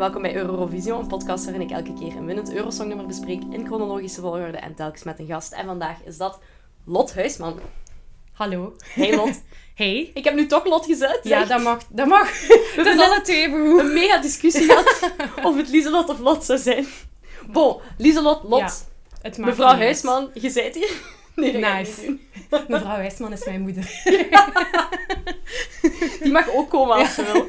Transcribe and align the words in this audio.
Welkom 0.00 0.22
bij 0.22 0.34
Eurovision, 0.34 1.00
een 1.00 1.06
podcast 1.06 1.44
waarin 1.44 1.62
ik 1.62 1.70
elke 1.70 1.92
keer 1.94 2.16
een 2.16 2.26
winnend 2.26 2.52
Eurosongnummer 2.52 3.06
bespreek 3.06 3.40
in 3.50 3.66
chronologische 3.66 4.20
volgorde 4.20 4.56
en 4.56 4.74
telkens 4.74 5.02
met 5.02 5.18
een 5.18 5.26
gast. 5.26 5.52
En 5.52 5.66
vandaag 5.66 5.96
is 6.04 6.16
dat 6.16 6.38
Lot 6.84 7.14
Huisman. 7.14 7.58
Hallo. 8.32 8.74
Hey 8.94 9.16
Lot. 9.16 9.42
Hey. 9.74 10.10
Ik 10.14 10.24
heb 10.24 10.34
nu 10.34 10.46
toch 10.46 10.64
Lot 10.64 10.86
gezet. 10.86 11.20
Ja, 11.22 11.44
dat 11.44 11.62
mag. 11.62 11.82
Dat 11.88 12.06
mag. 12.06 12.30
We 12.48 12.74
is 12.76 12.84
hebben 12.84 13.04
alle 13.04 13.20
twee 13.20 13.46
even 13.46 13.70
goed. 13.70 13.80
een 13.80 13.92
mega 13.92 14.18
discussie 14.18 14.64
gehad 14.64 15.10
of 15.46 15.56
het 15.56 15.68
Lieselot 15.68 16.08
of 16.08 16.18
Lot 16.18 16.44
zou 16.44 16.58
zijn. 16.58 16.86
Bon, 17.46 17.80
Lieselot, 17.98 18.42
Lot, 18.42 18.60
Ja, 18.60 18.70
Het 19.22 19.38
maakt 19.38 19.50
mevrouw 19.50 19.72
niet 19.72 19.82
uit. 19.82 19.82
Huisman, 19.82 20.30
je 20.34 20.50
zijt 20.50 20.74
hier. 20.74 20.92
Nee, 21.34 21.52
Nice. 21.56 22.18
Mevrouw 22.68 22.96
Huisman 22.96 23.32
is 23.32 23.44
mijn 23.44 23.60
moeder. 23.60 24.00
Die 26.20 26.32
mag 26.32 26.54
ook 26.54 26.70
komen 26.70 26.96
als 26.96 27.14
ze 27.14 27.24
wil. 27.32 27.46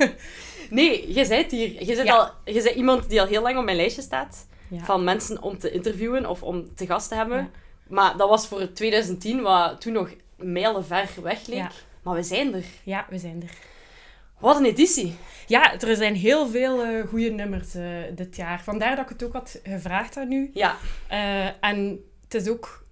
Nee, 0.71 1.11
jij 1.11 1.23
zijt 1.23 1.51
hier. 1.51 1.85
Je 1.85 1.95
bent, 1.95 2.07
Ja. 2.07 2.15
al, 2.15 2.29
je 2.45 2.53
bent 2.63 2.75
iemand 2.75 3.09
die 3.09 3.21
al 3.21 3.27
heel 3.27 3.41
lang 3.41 3.57
op 3.57 3.63
mijn 3.63 3.77
lijstje 3.77 4.01
staat. 4.01 4.47
Ja. 4.67 4.83
Van 4.83 5.03
mensen 5.03 5.41
om 5.41 5.57
te 5.57 5.71
interviewen 5.71 6.25
of 6.25 6.43
om 6.43 6.75
te 6.75 6.85
gast 6.85 7.09
te 7.09 7.15
hebben. 7.15 7.37
Ja. 7.37 7.49
Maar 7.87 8.17
dat 8.17 8.29
was 8.29 8.47
voor 8.47 8.71
2010, 8.73 9.41
wat 9.41 9.81
toen 9.81 9.93
nog 9.93 10.09
mijlenver 10.35 11.09
weg 11.21 11.47
leek. 11.47 11.67
Maar 12.03 12.15
we 12.15 12.23
zijn 12.23 12.53
er. 12.53 12.63
Ja, 12.83 13.05
we 13.09 13.17
zijn 13.17 13.41
er. 13.43 13.49
Wat 14.39 14.57
een 14.57 14.65
editie. 14.65 15.15
Ja, 15.47 15.79
er 15.79 15.95
zijn 15.95 16.15
heel 16.15 16.47
veel 16.47 16.83
eh 16.83 17.07
goede 17.07 17.29
nummers 17.29 17.73
eh, 17.75 17.83
dit 18.15 18.35
jaar. 18.35 18.63
Vandaar 18.63 18.95
dat 18.95 19.03
ik 19.05 19.09
het 19.11 19.23
ook 19.23 19.33
had 19.33 19.59
gevraagd 19.63 20.17
aan 20.17 20.31
u. 20.31 20.51
Ja, 20.53 20.75
Eh, 21.07 21.45
en 21.63 22.03
het 22.23 22.33
is 22.33 22.47
ook... 22.49 22.83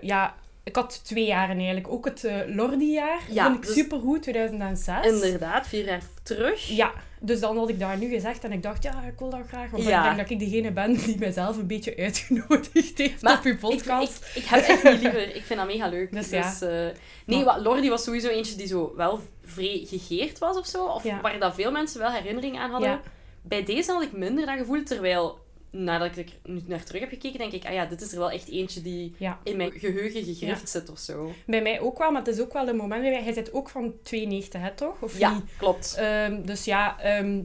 ja, 0.00 0.34
ik 0.66 0.76
had 0.76 1.00
twee 1.04 1.26
jaren 1.26 1.56
eigenlijk. 1.56 1.88
Ook 1.88 2.04
het 2.04 2.24
eh 2.24 2.34
Lordi-jaar 2.46 3.20
Ja, 3.30 3.44
vond 3.44 3.56
ik 3.56 3.62
dus- 3.66 3.74
supergoed, 3.74 4.22
2006. 4.22 5.06
inderdaad. 5.12 5.66
Vier 5.66 5.84
jaar 5.84 6.02
terug. 6.22 6.68
Ja, 6.68 6.92
dus 7.20 7.40
dan 7.40 7.58
had 7.58 7.68
ik 7.68 7.78
daar 7.78 7.98
nu 7.98 8.08
gezegd 8.08 8.44
en 8.44 8.52
ik 8.52 8.62
dacht, 8.62 8.82
ja, 8.82 9.02
ik 9.02 9.18
wil 9.18 9.30
dat 9.30 9.40
graag. 9.48 9.70
Want 9.70 9.84
Ja. 9.84 9.98
ik 9.98 10.04
denk 10.04 10.16
dat 10.28 10.30
ik 10.40 10.50
degene 10.50 10.70
ben 10.72 10.94
die 10.96 11.18
mijzelf 11.18 11.56
een 11.56 11.66
beetje 11.66 11.96
uitgenodigd 11.96 12.98
heeft 12.98 13.22
Maar 13.22 13.38
op 13.38 13.44
uw 13.44 13.52
Ik, 13.52 13.58
podcast. 13.60 14.24
ik, 14.34 14.42
ik 14.42 14.44
heb 14.48 14.60
echt 14.64 14.82
niet 14.82 15.00
liever. 15.02 15.34
Ik 15.36 15.42
vind 15.42 15.58
dat 15.58 15.68
mega 15.68 15.88
leuk. 15.88 16.12
Dus 16.12 16.28
Dus, 16.28 16.58
ja. 16.58 16.68
eh, 16.68 16.94
nee, 17.26 17.44
wat, 17.44 17.60
Lordi 17.60 17.88
was 17.88 18.04
sowieso 18.04 18.28
eentje 18.28 18.56
die 18.56 18.66
zo 18.66 18.92
wel 18.96 19.20
vrij 19.44 19.84
gegeerd 19.88 20.38
was 20.38 20.56
of 20.56 20.66
zo. 20.66 20.84
Of 20.84 21.02
waar 21.22 21.38
dat 21.38 21.54
veel 21.54 21.70
mensen 21.70 22.00
wel 22.00 22.10
herinnering 22.10 22.58
aan 22.58 22.70
hadden. 22.70 23.00
Bij 23.42 23.64
deze 23.64 23.92
had 23.92 24.02
ik 24.02 24.12
minder 24.12 24.46
dat 24.46 24.56
gevoel. 24.58 24.82
Terwijl, 24.82 25.38
nadat 25.84 26.16
ik 26.16 26.28
er 26.28 26.50
nu 26.52 26.62
naar 26.66 26.84
terug 26.84 27.00
heb 27.00 27.10
gekeken, 27.10 27.38
denk 27.38 27.52
ik, 27.52 27.64
ah 27.66 27.72
ja, 27.72 27.86
dit 27.86 28.00
is 28.00 28.12
er 28.12 28.18
wel 28.18 28.30
echt 28.30 28.48
eentje 28.48 28.82
die 28.82 29.14
Ja. 29.18 29.38
in 29.44 29.56
mijn 29.56 29.72
geheugen 29.72 30.24
gegrift 30.24 30.68
zit 30.68 30.90
of 30.90 30.98
zo. 30.98 31.32
Bij 31.46 31.62
mij 31.62 31.80
ook 31.80 31.98
wel, 31.98 32.10
maar 32.10 32.24
het 32.24 32.34
is 32.34 32.40
ook 32.40 32.52
wel 32.52 32.68
een 32.68 32.76
moment 32.76 33.02
bij 33.02 33.10
mij. 33.10 33.22
Hij 33.22 33.32
zit 33.32 33.52
ook 33.52 33.68
van 33.68 33.94
92, 34.02 34.60
hè, 34.60 34.72
toch? 34.74 35.02
Of 35.02 35.18
Ja, 35.18 35.34
niet? 35.34 35.42
klopt. 35.58 35.94
Ehm, 35.98 36.42
dus 36.42 36.64
ja, 36.64 37.00
ehm, 37.00 37.42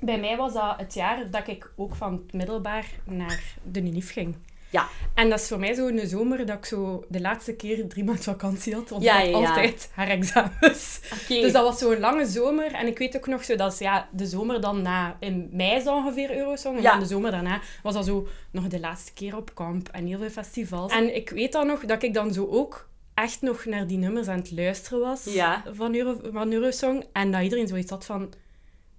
bij 0.00 0.18
mij 0.20 0.36
was 0.36 0.52
dat 0.52 0.74
het 0.78 0.94
jaar 0.94 1.30
dat 1.30 1.48
ik 1.48 1.70
ook 1.76 1.94
van 1.94 2.12
het 2.12 2.32
middelbaar 2.32 2.86
naar 3.04 3.54
de 3.62 3.80
UNIF 3.80 4.12
ging. 4.12 4.34
Ja. 4.70 4.88
En 5.14 5.30
dat 5.30 5.40
is 5.40 5.48
voor 5.48 5.58
mij 5.58 5.74
zo'n 5.74 6.00
zomer 6.04 6.46
dat 6.46 6.56
ik 6.56 6.64
zo 6.64 7.04
de 7.08 7.20
laatste 7.20 7.54
keer 7.54 7.88
drie 7.88 8.04
maanden 8.04 8.24
vakantie 8.24 8.74
had. 8.74 8.88
Want 8.88 9.02
Ja, 9.02 9.20
ja, 9.20 9.38
ja. 9.38 9.48
altijd 9.48 9.90
haar 9.94 10.08
examens. 10.08 11.00
Dus 11.28 11.52
dat 11.52 11.64
was 11.64 11.78
zo'n 11.78 11.98
lange 11.98 12.26
zomer. 12.26 12.72
En 12.72 12.86
ik 12.86 12.98
weet 12.98 13.16
ook 13.16 13.26
nog 13.26 13.44
zo, 13.44 13.56
dat 13.56 13.72
is 13.72 13.78
ja, 13.78 14.08
de 14.12 14.26
zomer 14.26 14.60
dan 14.60 14.82
na... 14.82 15.16
In 15.20 15.48
mei 15.52 15.76
is 15.76 15.86
ongeveer 15.86 16.36
Eurosong. 16.36 16.76
En 16.76 16.82
dan 16.82 16.98
de 16.98 17.06
zomer 17.06 17.30
daarna 17.30 17.60
was 17.82 17.94
dat 17.94 18.04
zo 18.04 18.28
nog 18.50 18.66
de 18.66 18.80
laatste 18.80 19.12
keer 19.12 19.36
op 19.36 19.54
kamp. 19.54 19.88
En 19.88 20.06
heel 20.06 20.18
veel 20.18 20.30
festivals. 20.30 20.92
En 20.92 21.16
ik 21.16 21.30
weet 21.30 21.52
dan 21.52 21.66
nog 21.66 21.84
dat 21.84 22.02
ik 22.02 22.14
dan 22.14 22.32
zo 22.32 22.46
ook 22.50 22.88
echt 23.14 23.42
nog 23.42 23.64
naar 23.64 23.86
die 23.86 23.98
nummers 23.98 24.28
aan 24.28 24.38
het 24.38 24.50
luisteren 24.50 25.00
was. 25.00 25.24
Van, 25.72 25.94
Euro, 25.94 26.20
van 26.32 26.52
Eurosong. 26.52 27.04
En 27.12 27.32
dat 27.32 27.42
iedereen 27.42 27.68
zoiets 27.68 27.90
had 27.90 28.04
van... 28.04 28.32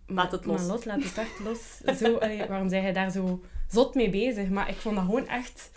Laat 0.08 0.32
het 0.32 0.46
los. 0.46 0.60
Maar 0.60 0.68
Lot, 0.68 0.86
laat 0.86 1.04
het 1.04 1.18
echt 1.18 1.40
los. 1.40 1.98
Zo, 1.98 2.16
allee, 2.16 2.46
waarom 2.48 2.70
zijn 2.70 2.84
jij 2.84 2.94
daar 2.94 3.12
zo 3.12 3.42
zot 3.72 3.96
mee 3.96 4.10
bezig? 4.10 4.50
Maar 4.50 4.70
ik 4.70 4.76
vond 4.76 4.96
dat 4.96 5.06
gewoon 5.06 5.28
echt 5.28 5.72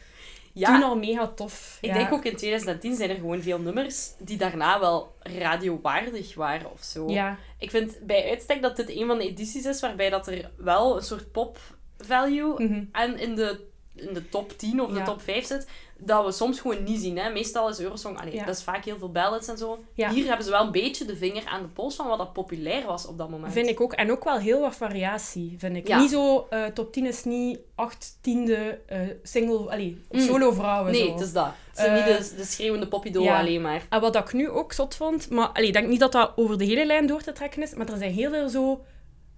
ja, 0.53 0.75
toen 0.75 0.83
al 0.83 0.97
mega 0.97 1.27
tof. 1.27 1.79
ik 1.81 1.89
Ja. 1.89 1.95
denk 1.95 2.13
ook 2.13 2.25
in 2.25 2.37
2010 2.37 2.97
zijn 2.97 3.11
er 3.11 3.17
gewoon 3.17 3.43
veel 3.43 3.59
nummers 3.59 4.13
die 4.19 4.37
daarna 4.37 4.81
wel 4.81 5.15
radiowaardig 5.23 6.35
waren 6.35 6.73
of 6.73 6.83
zo. 6.83 7.11
Ja, 7.11 7.39
Ik 7.59 7.71
vind 7.71 7.99
bij 8.03 8.29
uitstek 8.29 8.63
dat 8.63 8.77
dit 8.77 8.91
een 8.91 9.07
van 9.07 9.19
de 9.19 9.29
edities 9.29 9.65
is 9.65 9.81
waarbij 9.81 10.11
dat 10.11 10.27
er 10.27 10.51
wel 10.57 10.97
een 10.97 11.03
soort 11.03 11.33
pop 11.33 11.59
value 11.99 12.63
mhm. 12.63 12.85
en 12.93 13.19
in 13.19 13.35
de, 13.35 13.61
in 13.95 14.15
de 14.15 14.29
top 14.29 14.59
10 14.59 14.81
of 14.81 14.93
de 14.93 15.03
top 15.03 15.23
5 15.23 15.47
zit, 15.47 15.69
dat 16.05 16.25
we 16.25 16.33
soms 16.33 16.61
gewoon 16.61 16.83
niet 16.83 17.01
zien. 17.01 17.19
Hè. 17.19 17.31
Meestal 17.31 17.69
is 17.69 17.81
Eurosong, 17.81 18.19
allee, 18.21 18.35
Ja. 18.35 18.45
dat 18.45 18.57
is 18.57 18.63
vaak 18.63 18.85
heel 18.85 18.99
veel 18.99 19.11
ballads 19.11 19.49
en 19.49 19.59
zo. 19.59 19.79
Ja. 19.95 20.11
Hier 20.11 20.27
hebben 20.27 20.45
ze 20.45 20.51
wel 20.51 20.65
een 20.65 20.73
beetje 20.73 21.05
de 21.05 21.17
vinger 21.17 21.43
aan 21.47 21.63
de 21.63 21.69
pols 21.69 21.95
van 21.95 22.07
wat 22.07 22.19
dat 22.19 22.33
populair 22.33 22.87
was 22.87 23.07
op 23.07 23.19
dat 23.19 23.31
moment. 23.31 23.53
Vind 23.53 23.69
ik 23.69 23.81
ook. 23.81 23.93
En 23.93 24.11
ook 24.11 24.25
wel 24.25 24.39
heel 24.39 24.61
wat 24.61 24.77
variatie, 24.77 25.55
vind 25.59 25.77
ik. 25.77 25.89
Ja. 25.89 25.99
Niet 26.01 26.11
zo, 26.11 26.47
eh, 26.51 26.65
top 26.65 26.93
10 26.93 27.07
is 27.07 27.25
niet 27.25 27.59
acht 27.75 28.19
tiende 28.21 28.81
eh, 28.87 29.01
single, 29.23 29.71
allee, 29.71 30.01
Mm. 30.11 30.21
solo 30.21 30.53
vrouwen. 30.53 30.93
Nee, 30.93 31.07
zo. 31.07 31.13
het 31.13 31.21
is 31.21 31.33
dat. 31.33 31.51
Het 31.69 31.79
zijn 31.79 31.91
Eh, 31.91 32.07
niet 32.19 32.29
de, 32.31 32.37
de 32.37 32.45
schreeuwende 32.45 32.89
ja. 33.21 33.39
alleen 33.41 33.61
maar. 33.63 33.87
En 33.89 34.01
wat 34.01 34.17
ik 34.17 34.33
nu 34.33 34.49
ook 34.49 34.73
zot 34.73 34.95
vond, 34.95 35.31
maar 35.31 35.49
allee, 35.49 35.67
ik 35.67 35.73
denk 35.73 35.89
niet 35.89 36.01
dat 36.01 36.13
dat 36.13 36.33
over 36.37 36.59
de 36.59 36.65
hele 36.65 36.87
lijn 36.87 37.07
door 37.07 37.23
te 37.23 37.33
trekken 37.33 37.63
is, 37.63 37.75
maar 37.75 37.89
er 37.89 37.99
zijn 37.99 38.13
heel 38.13 38.31
veel 38.31 38.49
zo... 38.49 38.85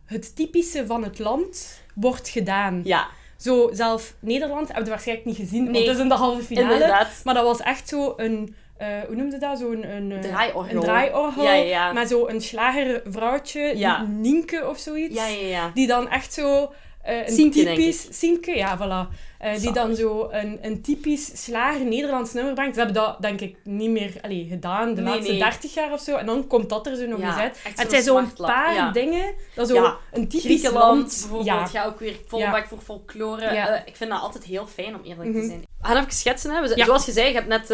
Het 0.04 0.36
typische 0.36 0.86
van 0.86 1.04
het 1.04 1.18
land 1.18 1.80
wordt 1.94 2.28
gedaan. 2.28 2.80
Ja, 2.84 3.06
Zo, 3.44 3.70
zelf 3.72 4.14
Nederland 4.20 4.66
hebben 4.66 4.84
we 4.84 4.90
waarschijnlijk 4.90 5.26
niet 5.26 5.36
gezien, 5.36 5.60
want 5.62 5.70
Nee. 5.76 5.86
het 5.86 5.96
is 5.96 6.02
in 6.02 6.08
de 6.08 6.14
halve 6.14 6.42
finale. 6.42 6.72
inderdaad. 6.72 7.08
Maar 7.24 7.34
dat 7.34 7.44
was 7.44 7.60
echt 7.60 7.88
zo 7.88 8.14
een... 8.16 8.54
eh, 8.76 8.88
hoe 9.06 9.16
noemde 9.16 9.38
dat? 9.38 9.58
Zo'n 9.58 9.90
een, 9.90 10.12
eh, 10.12 10.18
Draaiorgel. 10.20 10.76
Een 10.76 10.82
draaiorgel. 10.82 11.42
Ja, 11.44 11.52
ja, 11.54 11.64
ja. 11.64 11.92
Met 11.92 12.08
zo'n 12.08 12.40
slagervrouwtje. 12.40 13.72
Nienke 14.08 14.68
of 14.68 14.78
zoiets. 14.78 15.14
Ja, 15.14 15.26
ja, 15.26 15.46
ja. 15.46 15.70
Die 15.74 15.86
dan 15.86 16.08
echt 16.08 16.32
zo... 16.32 16.72
eh, 17.02 17.26
een 17.26 17.32
Sienke, 17.32 17.64
typisch... 17.64 18.06
Sienke, 18.18 18.56
ja, 18.56 18.78
voilà. 18.78 19.14
Eh, 19.44 19.60
die 19.60 19.72
dan 19.72 19.94
zo 19.96 20.28
een, 20.30 20.58
een 20.62 20.82
typisch 20.82 21.44
slager 21.44 21.84
Nederlands 21.86 22.32
nummer 22.32 22.54
brengt. 22.54 22.74
Ze 22.74 22.80
hebben 22.82 23.02
dat, 23.02 23.16
denk 23.22 23.40
ik, 23.40 23.56
niet 23.64 23.90
meer 23.90 24.12
allee, 24.22 24.46
gedaan 24.50 24.94
de 24.94 25.00
Nee, 25.00 25.12
laatste 25.14 25.30
nee. 25.30 25.40
30 25.40 25.74
jaar 25.74 25.92
of 25.92 26.00
zo. 26.00 26.16
En 26.16 26.26
dan 26.26 26.46
komt 26.46 26.68
dat 26.68 26.86
er 26.86 26.96
zo 26.96 27.06
nog 27.06 27.20
Ja, 27.20 27.26
eens 27.26 27.36
uit. 27.36 27.58
Het 27.76 27.90
zijn 27.90 28.02
zo'n 28.02 28.32
paar 28.32 28.74
ja. 28.74 28.90
dingen. 28.90 29.32
Dat 29.54 29.68
zo 29.68 29.74
Ja, 29.74 29.96
een 30.12 30.28
typisch 30.28 30.44
Griekenland 30.44 30.96
land... 30.96 31.18
bijvoorbeeld, 31.20 31.72
Ja. 31.72 31.84
ook 31.84 31.98
weer 31.98 32.14
vol 32.26 32.38
Ja. 32.38 32.50
bak 32.50 32.66
voor 32.66 32.78
folklore. 32.78 33.44
Eh, 33.44 33.80
ik 33.86 33.96
vind 33.96 34.10
dat 34.10 34.20
altijd 34.20 34.44
heel 34.44 34.66
fijn 34.66 34.94
om 34.94 35.02
eerlijk 35.02 35.30
Mhm. 35.30 35.40
te 35.40 35.46
zijn. 35.46 35.60
We 35.80 35.86
gaan 35.90 35.96
even 35.98 36.12
schetsen. 36.12 36.50
Hè. 36.50 36.60
We. 36.60 36.82
Zoals 36.84 37.06
je 37.06 37.12
zei, 37.12 37.28
je 37.28 37.34
hebt, 37.34 37.48
net, 37.48 37.66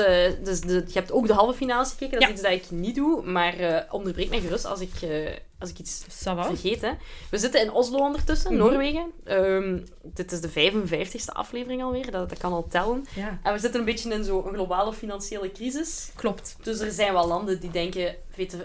dus 0.44 0.60
de, 0.60 0.74
je 0.86 0.92
hebt 0.92 1.12
ook 1.12 1.26
de 1.26 1.32
halve 1.32 1.56
finales 1.56 1.90
gekeken. 1.90 2.20
Dat 2.20 2.28
is 2.28 2.34
iets 2.34 2.42
dat 2.42 2.52
ik 2.52 2.70
niet 2.70 2.94
doe, 2.94 3.22
maar 3.22 3.86
onderbreek 3.90 4.28
mij 4.30 4.40
gerust 4.40 4.64
als 4.66 4.80
ik, 4.80 4.90
als 5.58 5.70
ik 5.70 5.78
iets 5.78 6.04
vergeet. 6.08 6.80
Hè. 6.80 6.90
We 7.30 7.38
zitten 7.38 7.60
in 7.60 7.72
Oslo 7.72 7.98
ondertussen, 7.98 8.52
Mhm. 8.54 8.60
Noorwegen. 8.62 9.06
Ehm, 9.24 9.78
dit 10.02 10.32
is 10.32 10.40
de 10.40 10.48
55ste 10.48 11.32
aflevering 11.32 11.59
alweer, 11.82 12.10
dat, 12.10 12.28
dat 12.28 12.38
kan 12.38 12.52
al 12.52 12.66
tellen. 12.68 13.04
Ja, 13.14 13.38
En 13.42 13.52
we 13.52 13.58
zitten 13.58 13.80
een 13.80 13.86
beetje 13.86 14.14
in 14.14 14.24
zo'n 14.24 14.42
globale 14.42 14.92
financiële 14.92 15.52
crisis. 15.52 16.10
klopt. 16.16 16.56
Dus 16.62 16.80
er 16.80 16.90
zijn 16.92 17.12
wel 17.12 17.26
landen 17.28 17.60
die 17.60 17.70
denken, 17.70 18.16